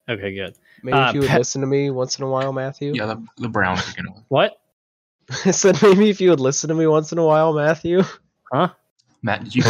[0.09, 0.55] Okay, good.
[0.83, 2.93] Maybe Uh, if you would Pe- listen to me once in a while, Matthew.
[2.95, 4.23] Yeah, the, the Browns are gonna win.
[4.29, 4.59] What?
[5.45, 8.03] I said maybe if you would listen to me once in a while, Matthew.
[8.51, 8.69] Huh?
[9.21, 9.63] Matt, did you?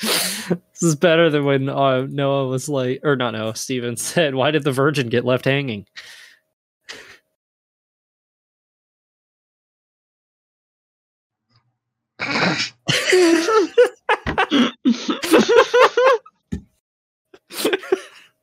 [0.00, 4.50] this is better than when uh, Noah was like, or not Noah, Steven said, Why
[4.50, 5.86] did the virgin get left hanging?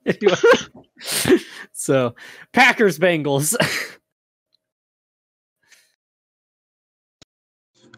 [0.08, 0.36] Anyway.
[1.74, 2.16] so,
[2.54, 3.56] Packers Bengals.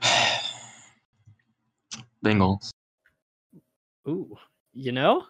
[2.26, 2.72] Bengals.
[4.08, 4.36] Ooh,
[4.74, 5.24] you know,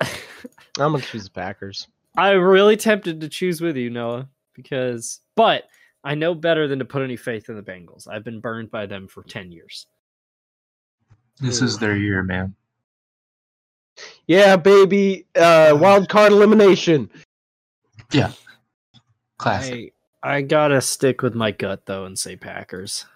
[0.00, 1.88] I'm gonna choose the Packers.
[2.16, 5.64] I'm really tempted to choose with you, Noah, because, but
[6.04, 8.06] I know better than to put any faith in the Bengals.
[8.08, 9.86] I've been burned by them for 10 years.
[11.40, 12.54] This is their year, man.
[14.26, 15.26] Yeah, baby.
[15.36, 17.10] Uh, wild card elimination.
[18.12, 18.32] Yeah.
[19.38, 19.92] Classic.
[20.22, 23.06] I, I gotta stick with my gut, though, and say Packers.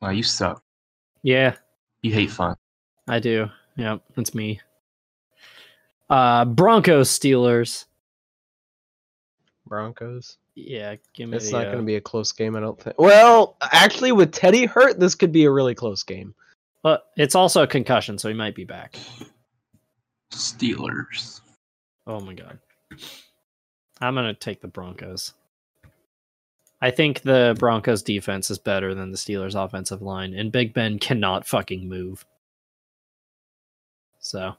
[0.00, 0.62] Wow, you suck.
[1.22, 1.54] Yeah,
[2.02, 2.56] You hate fun.
[3.08, 3.48] I do.
[3.76, 4.60] Yep, that's me.
[6.10, 7.86] Uh, Broncos Steelers.
[9.66, 10.36] Broncos.
[10.54, 12.80] Yeah, give me It's the, not uh, going to be a close game, I don't
[12.80, 12.98] think.
[12.98, 16.34] Well, actually, with Teddy hurt, this could be a really close game.
[16.82, 18.96] But it's also a concussion, so he might be back.
[20.34, 21.40] Steelers.
[22.06, 22.58] Oh my god.
[24.00, 25.34] I'm gonna take the Broncos.
[26.80, 30.98] I think the Broncos defense is better than the Steelers offensive line, and Big Ben
[30.98, 32.26] cannot fucking move.
[34.18, 34.54] So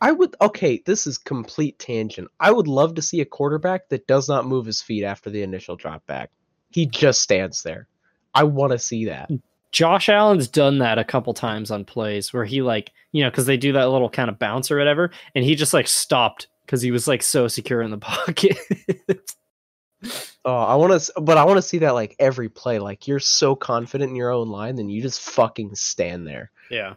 [0.00, 0.36] I would.
[0.40, 2.28] Okay, this is complete tangent.
[2.40, 5.42] I would love to see a quarterback that does not move his feet after the
[5.42, 6.30] initial drop back.
[6.70, 7.88] He just stands there.
[8.34, 9.30] I want to see that.
[9.72, 13.46] Josh Allen's done that a couple times on plays where he like, you know, because
[13.46, 16.82] they do that little kind of bounce or whatever, and he just like stopped because
[16.82, 18.56] he was like so secure in the pocket.
[20.44, 22.78] Oh, I want to, but I want to see that like every play.
[22.78, 26.50] Like you're so confident in your own line, then you just fucking stand there.
[26.70, 26.94] yeah.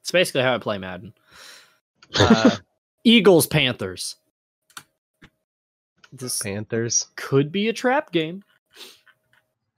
[0.00, 1.14] It's basically how I play Madden.
[2.18, 2.56] Uh,
[3.04, 4.16] Eagles Panthers.
[6.12, 7.06] This Panthers.
[7.16, 8.42] could be a trap game.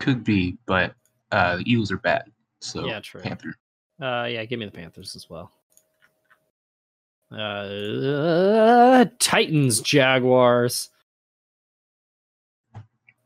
[0.00, 0.94] Could be, but
[1.34, 2.30] uh, the Eagles are bad.
[2.60, 3.20] So Yeah, true.
[3.20, 3.54] Panther.
[4.00, 5.50] Uh, yeah, give me the Panthers as well.
[7.30, 10.90] Uh, Titans, Jaguars.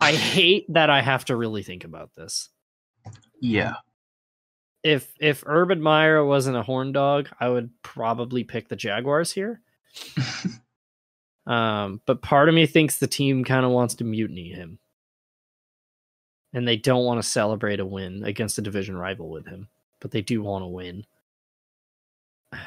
[0.01, 2.49] I hate that I have to really think about this.
[3.41, 3.75] Yeah.
[4.83, 9.61] If if Urban Meyer wasn't a horn dog, I would probably pick the Jaguars here.
[11.49, 14.79] Um, but part of me thinks the team kind of wants to mutiny him.
[16.53, 19.69] And they don't want to celebrate a win against a division rival with him,
[20.01, 21.05] but they do want to win.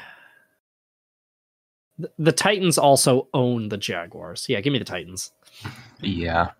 [1.98, 4.46] The, the Titans also own the Jaguars.
[4.48, 5.30] Yeah, give me the Titans.
[6.00, 6.52] Yeah.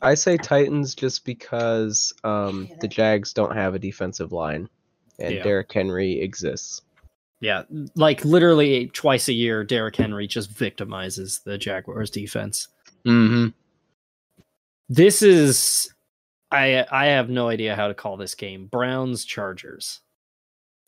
[0.00, 4.68] I say Titans just because um, the Jags don't have a defensive line,
[5.18, 5.42] and Yeah.
[5.42, 6.80] Derrick Henry exists.
[7.40, 7.62] Yeah,
[7.94, 12.68] like literally twice a year, Derrick Henry just victimizes the Jaguars defense.
[13.06, 13.48] Mm-hmm.
[14.88, 15.92] This is
[16.50, 18.66] I I have no idea how to call this game.
[18.66, 20.00] Browns Chargers.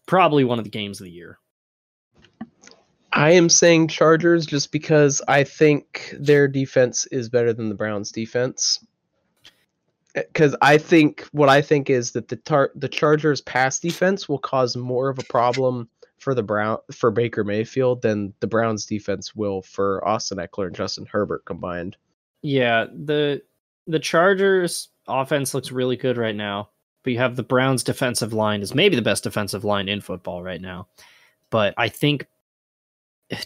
[0.07, 1.39] Probably one of the games of the year.
[3.13, 8.13] I am saying Chargers just because I think their defense is better than the Browns'
[8.13, 8.85] defense.
[10.15, 14.29] Eh, because I think what I think is that the tar- the Chargers' pass defense
[14.29, 15.89] will cause more of a problem
[16.19, 20.77] for the Brown for Baker Mayfield than the Browns' defense will for Austin Ekeler and
[20.77, 21.97] Justin Herbert combined.
[22.43, 23.43] Yeah, the
[23.87, 26.71] the Chargers offense looks really good right now,
[27.03, 30.43] but you have the Browns defensive line is maybe the best defensive line in football
[30.43, 30.89] right now.
[31.51, 32.27] But I think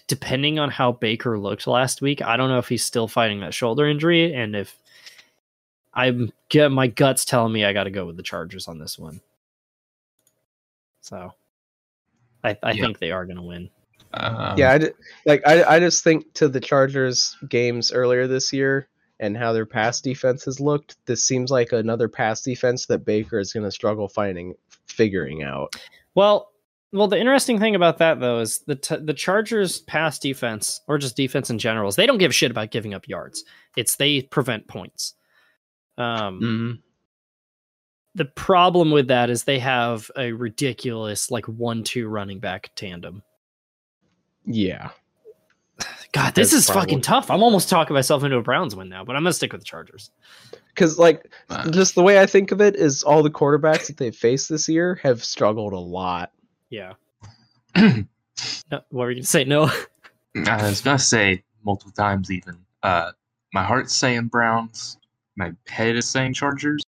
[0.07, 3.55] depending on how Baker looked last week, I don't know if he's still fighting that
[3.55, 4.79] shoulder injury and if
[5.93, 8.99] I'm get my guts telling me I got to go with the Chargers on this
[8.99, 9.21] one.
[11.01, 11.33] So
[12.43, 12.83] I I Yeah.
[12.83, 13.71] think they are going to win.
[14.13, 14.91] Um, yeah, I d-
[15.27, 18.89] like I, I just think to the Chargers games earlier this year
[19.21, 20.97] and how their pass defense has looked.
[21.07, 24.55] This seems like another pass defense that Baker is going to struggle finding
[24.87, 25.75] figuring out.
[26.15, 26.51] Well,
[26.93, 30.97] well, the interesting thing about that though is the t- the Chargers' pass defense, or
[30.99, 33.43] just defense in general, is they don't give a shit about giving up yards.
[33.77, 35.15] It's they prevent points.
[35.99, 36.73] Um, Mm-hmm.
[38.17, 43.23] the problem with that is they have a ridiculous like one-two running back tandem.
[44.47, 44.91] Yeah.
[46.15, 47.29] God, this That's is fucking tough.
[47.29, 49.67] I'm almost talking myself into a Browns win now, but I'm gonna stick with the
[49.67, 50.13] Chargers.
[50.69, 53.97] Because like uh, just the way I think of it is all the quarterbacks that
[53.97, 56.31] they've faced this year have struggled a lot.
[56.71, 56.95] Yeah.
[58.71, 59.45] No, what were you gonna say?
[59.45, 59.71] No.
[60.47, 62.59] I was gonna say multiple times even.
[62.83, 63.13] Uh,
[63.53, 64.99] my heart's saying Browns,
[65.37, 66.83] my head is saying Chargers,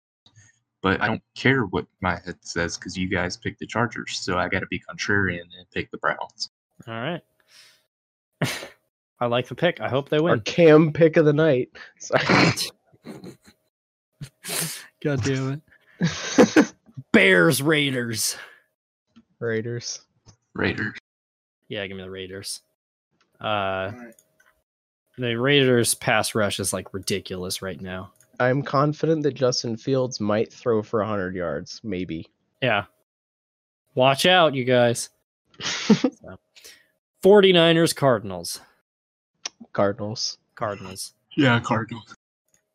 [0.83, 4.39] but I don't care what my head says because you guys picked the Chargers, so
[4.39, 6.51] I got to be contrarian and pick the Browns.
[6.87, 7.23] All right.
[9.23, 9.81] I like the pick.
[9.81, 10.41] I hope they Our win.
[10.41, 11.71] cam pick of the night.
[12.01, 12.25] Sorry.
[15.05, 15.63] God damn
[16.01, 16.75] it.
[17.13, 18.37] Bears Raiders.
[19.39, 20.01] Raiders.
[20.55, 20.99] Raiders.
[21.69, 22.63] Yeah, give me the Raiders.
[23.41, 23.93] Uh
[25.17, 28.11] the Raiders pass rush is like ridiculous right now.
[28.41, 32.27] I'm confident that Justin Fields might throw for 100 yards, maybe.
[32.61, 32.87] Yeah.
[33.95, 35.11] Watch out, you guys.
[37.25, 38.61] 49ers Cardinals.
[39.73, 40.39] Cardinals.
[40.55, 41.15] Cardinals.
[41.37, 42.15] Yeah, Cardinals.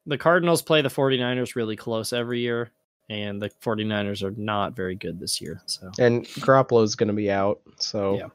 [0.05, 2.71] The Cardinals play the 49ers really close every year
[3.09, 5.61] and the 49ers are not very good this year.
[5.65, 8.27] So And Garoppolo's going to be out, so Yeah.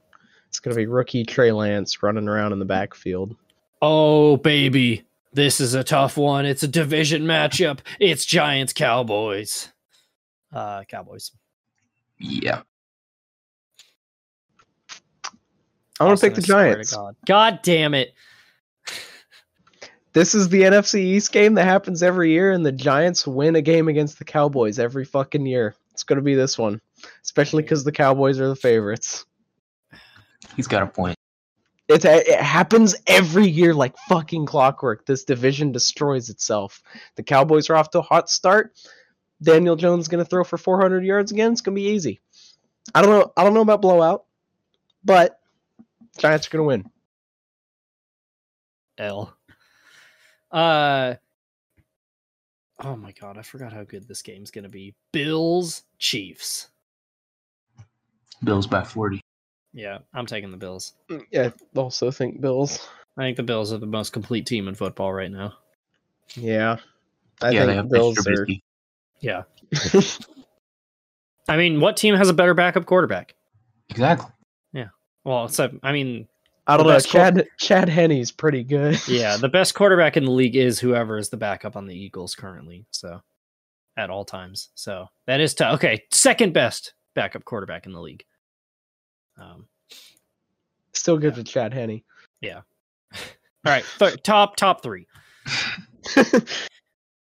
[0.49, 3.35] it's going to be rookie Trey Lance running around in the backfield.
[3.81, 5.05] Oh, baby.
[5.35, 6.45] This is a tough one.
[6.47, 7.81] It's a division matchup.
[7.99, 9.69] It's Giants Cowboys.
[10.53, 11.33] Uh Cowboys.
[12.19, 12.61] Yeah.
[16.01, 16.95] I want to Austin, pick the Giants.
[16.95, 17.17] God.
[17.27, 18.13] God damn it.
[20.13, 23.63] This is the NFC East game that happens every year, and the Giants win a
[23.63, 25.75] game against the Cowboys every fucking year.
[25.93, 26.81] It's going to be this one,
[27.23, 29.25] especially because the Cowboys are the favorites.
[30.57, 31.17] He's got a point.
[31.89, 35.07] It, it happens every year like fucking clockwork.
[35.07, 36.83] This division destroys itself.
[37.17, 38.73] The Cowboys are off to a hot start.
[39.43, 41.53] Daniel Jones is going to throw for 400 yards again.
[41.53, 42.21] It's going to be easy.
[42.95, 43.33] I don't know.
[43.37, 44.25] I don't know about blowout,
[45.05, 45.39] but
[46.19, 46.91] Giants are going to win.
[48.99, 49.35] L.
[50.53, 51.15] Uh
[52.85, 54.95] Oh my god, I forgot how good this game's gonna be.
[55.13, 56.69] Bills, Chiefs.
[58.45, 59.21] Bills by 40.
[59.73, 60.95] Yeah, I'm taking the Bills.
[61.31, 62.89] Yeah, I also think Bills.
[63.17, 65.55] I think the Bills are the most complete team in football right now.
[66.35, 66.77] Yeah,
[67.41, 68.49] I yeah, they think have Bills Mr.
[68.49, 68.55] are.
[69.21, 69.43] Yeah.
[71.49, 73.35] I mean, what team has a better backup quarterback?
[73.91, 74.31] Exactly.
[74.73, 74.89] Yeah.
[75.25, 76.29] Well, except I mean,
[76.67, 76.93] I don't know.
[76.93, 79.01] best quar- Chad Chad Henne's pretty good.
[79.09, 82.35] yeah, the best quarterback in the league is whoever is the backup on the Eagles
[82.35, 82.87] currently.
[82.91, 83.21] So
[83.97, 84.71] at all times.
[84.75, 85.75] So that is tough.
[85.75, 88.25] Okay, second best backup quarterback in the league.
[89.41, 89.67] Um,
[90.95, 92.05] Still good to Chad Henney.
[92.41, 92.61] Yeah.
[93.15, 93.19] all
[93.65, 95.07] right, th- top top three.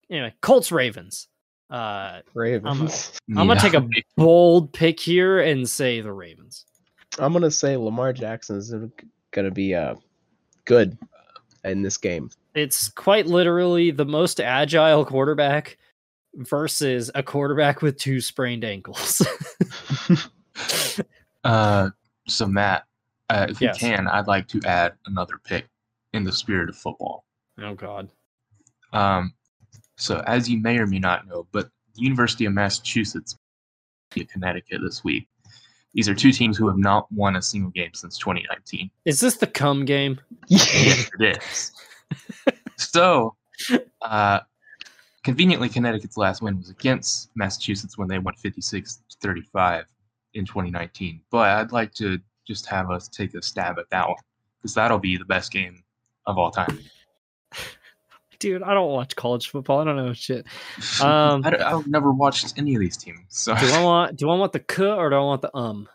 [0.09, 1.27] anyway, Colts Ravens.
[1.69, 3.11] Uh, Ravens.
[3.29, 3.87] I'm gonna take a
[4.17, 6.65] bold pick here and say the Ravens.
[7.19, 8.73] I'm gonna say Lamar Jackson is
[9.41, 9.95] gonna be uh
[10.65, 10.97] good
[11.63, 12.29] in this game.
[12.55, 15.77] It's quite literally the most agile quarterback
[16.35, 19.25] versus a quarterback with two sprained ankles.
[21.45, 21.89] Uh,
[22.27, 22.83] so Matt,
[23.29, 23.81] uh, if Yes.
[23.81, 25.67] you can, I'd like to add another pick
[26.11, 27.23] in the spirit of football.
[27.61, 28.09] oh God.
[28.91, 29.33] Um,
[29.95, 33.37] so as you may or may not know, but the University of Massachusetts
[34.13, 35.29] beat Connecticut this week.
[35.93, 38.91] These are two teams who have not won a single game since 2019.
[39.05, 40.19] Is this the cum game?
[40.47, 41.71] Yes, it is.
[42.77, 43.35] so,
[44.01, 44.39] uh,
[45.23, 49.85] conveniently, Connecticut's last win was against Massachusetts when they won 56 to 35
[50.35, 51.21] in 2019.
[51.31, 54.17] But I'd like to just have us take a stab at that one
[54.57, 55.83] because that'll be the best game
[56.25, 56.79] of all time.
[58.39, 59.79] Dude, I don't watch college football.
[59.79, 60.45] I don't know shit.
[61.01, 63.19] Um, I, have never watched any of these teams.
[63.29, 65.87] So do I want do I want the k or do I want the um?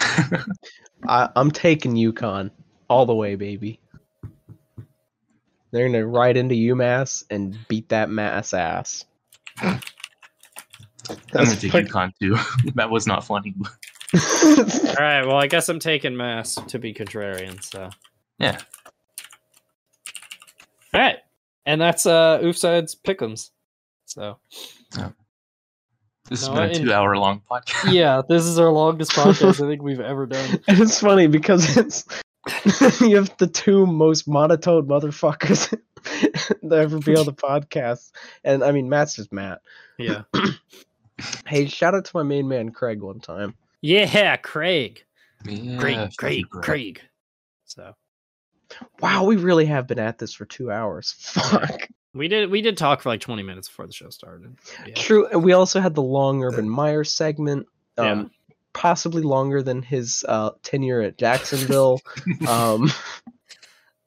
[0.00, 2.50] I, I'm taking UConn
[2.88, 3.80] all the way, baby.
[5.72, 9.04] They're gonna ride into UMass and beat that Mass ass.
[9.60, 9.80] I'm
[11.32, 12.36] gonna take fuck- UConn too.
[12.76, 13.54] that was not funny.
[14.14, 15.24] All right.
[15.24, 17.62] Well, I guess I'm taking Mass to be contrarian.
[17.62, 17.90] So
[18.38, 18.58] Yeah.
[20.92, 21.18] all right,
[21.66, 23.50] and that's uh Oofside's pickums.
[24.06, 24.38] So
[26.28, 27.92] This has No, been a two hour long podcast.
[27.92, 30.60] yeah, this is our longest podcast I think we've ever done.
[30.68, 32.04] And it's funny because it's
[33.00, 35.76] you have the two most monotone motherfuckers
[36.62, 38.10] that ever be on the podcast.
[38.44, 39.60] And I mean Matt's just Matt.
[39.98, 40.22] Yeah.
[41.46, 43.54] Hey, shout out to my main man Craig one time.
[43.82, 45.04] Yeah, Craig.
[45.44, 46.46] Yeah, Craig, thank Craig.
[46.50, 47.00] Craig.
[47.66, 47.94] So
[49.00, 51.12] Wow, we really have been at this for two hours.
[51.18, 51.88] Fuck.
[52.14, 54.56] we did we did talk for like 20 minutes before the show started.
[54.86, 54.94] Yeah.
[54.94, 57.66] True, and we also had the long Urban Meyer segment.
[57.98, 58.24] Um, Yeah.
[58.72, 62.00] Possibly longer than his uh, tenure at Jacksonville.
[62.48, 62.88] um,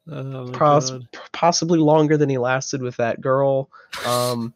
[0.10, 1.08] Oh my pos- God.
[1.34, 3.70] possibly longer than he lasted with that girl.
[4.06, 4.54] Um,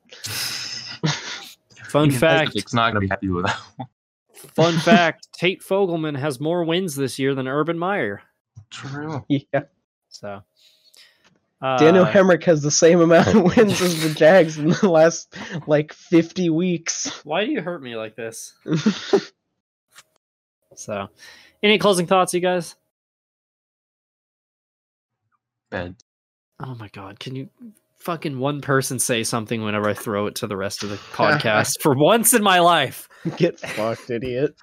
[1.89, 3.59] Fun fact, Pacific's not gonna be happy with that.
[3.77, 3.87] one.
[4.55, 8.21] fun fact, Tate Fogleman has more wins this year than Urban Meyer.
[8.69, 9.25] True.
[9.29, 9.63] yeah,
[10.19, 10.43] So
[11.61, 15.35] uh, Daniel Hemric has the same amount of wins as the Jags in the last
[15.67, 17.21] like 50 weeks.
[17.23, 18.53] Why do you hurt me like this?
[20.77, 21.07] So,
[21.63, 22.75] any closing thoughts, you guys?
[25.71, 25.95] Bed.
[26.59, 27.49] Oh my god, can you
[27.97, 31.73] fucking one person say something whenever I throw it to the rest of the podcast
[31.81, 33.09] for once in my life?
[33.37, 34.55] Get fucked, idiot.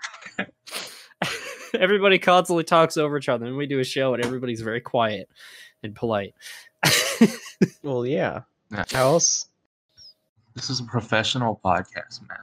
[1.80, 5.28] Everybody constantly talks over each other, and we do a show, and everybody's very quiet
[5.82, 6.34] and polite.
[7.82, 8.40] Well, yeah.
[8.70, 8.84] Yeah.
[8.92, 9.46] How else?
[10.54, 12.38] This is a professional podcast, man.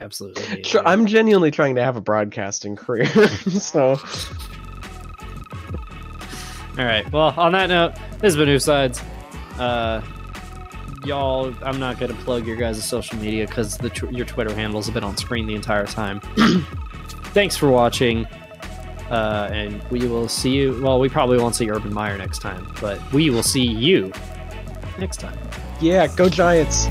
[0.00, 0.62] Absolutely.
[0.62, 3.06] Tr- I'm genuinely trying to have a broadcasting career.
[3.06, 4.00] so,
[6.78, 7.10] All right.
[7.12, 9.02] Well, on that note, this has been Oofsides.
[9.58, 10.02] Uh,
[11.04, 14.86] y'all, I'm not gonna plug your guys' social media because the tw- your Twitter handles
[14.86, 16.20] have been on screen the entire time.
[17.34, 18.26] Thanks for watching,
[19.10, 20.80] uh, and we will see you.
[20.82, 24.12] Well, we probably won't see Urban Meyer next time, but we will see you
[24.98, 25.38] next time.
[25.80, 26.86] yeah, go Giants.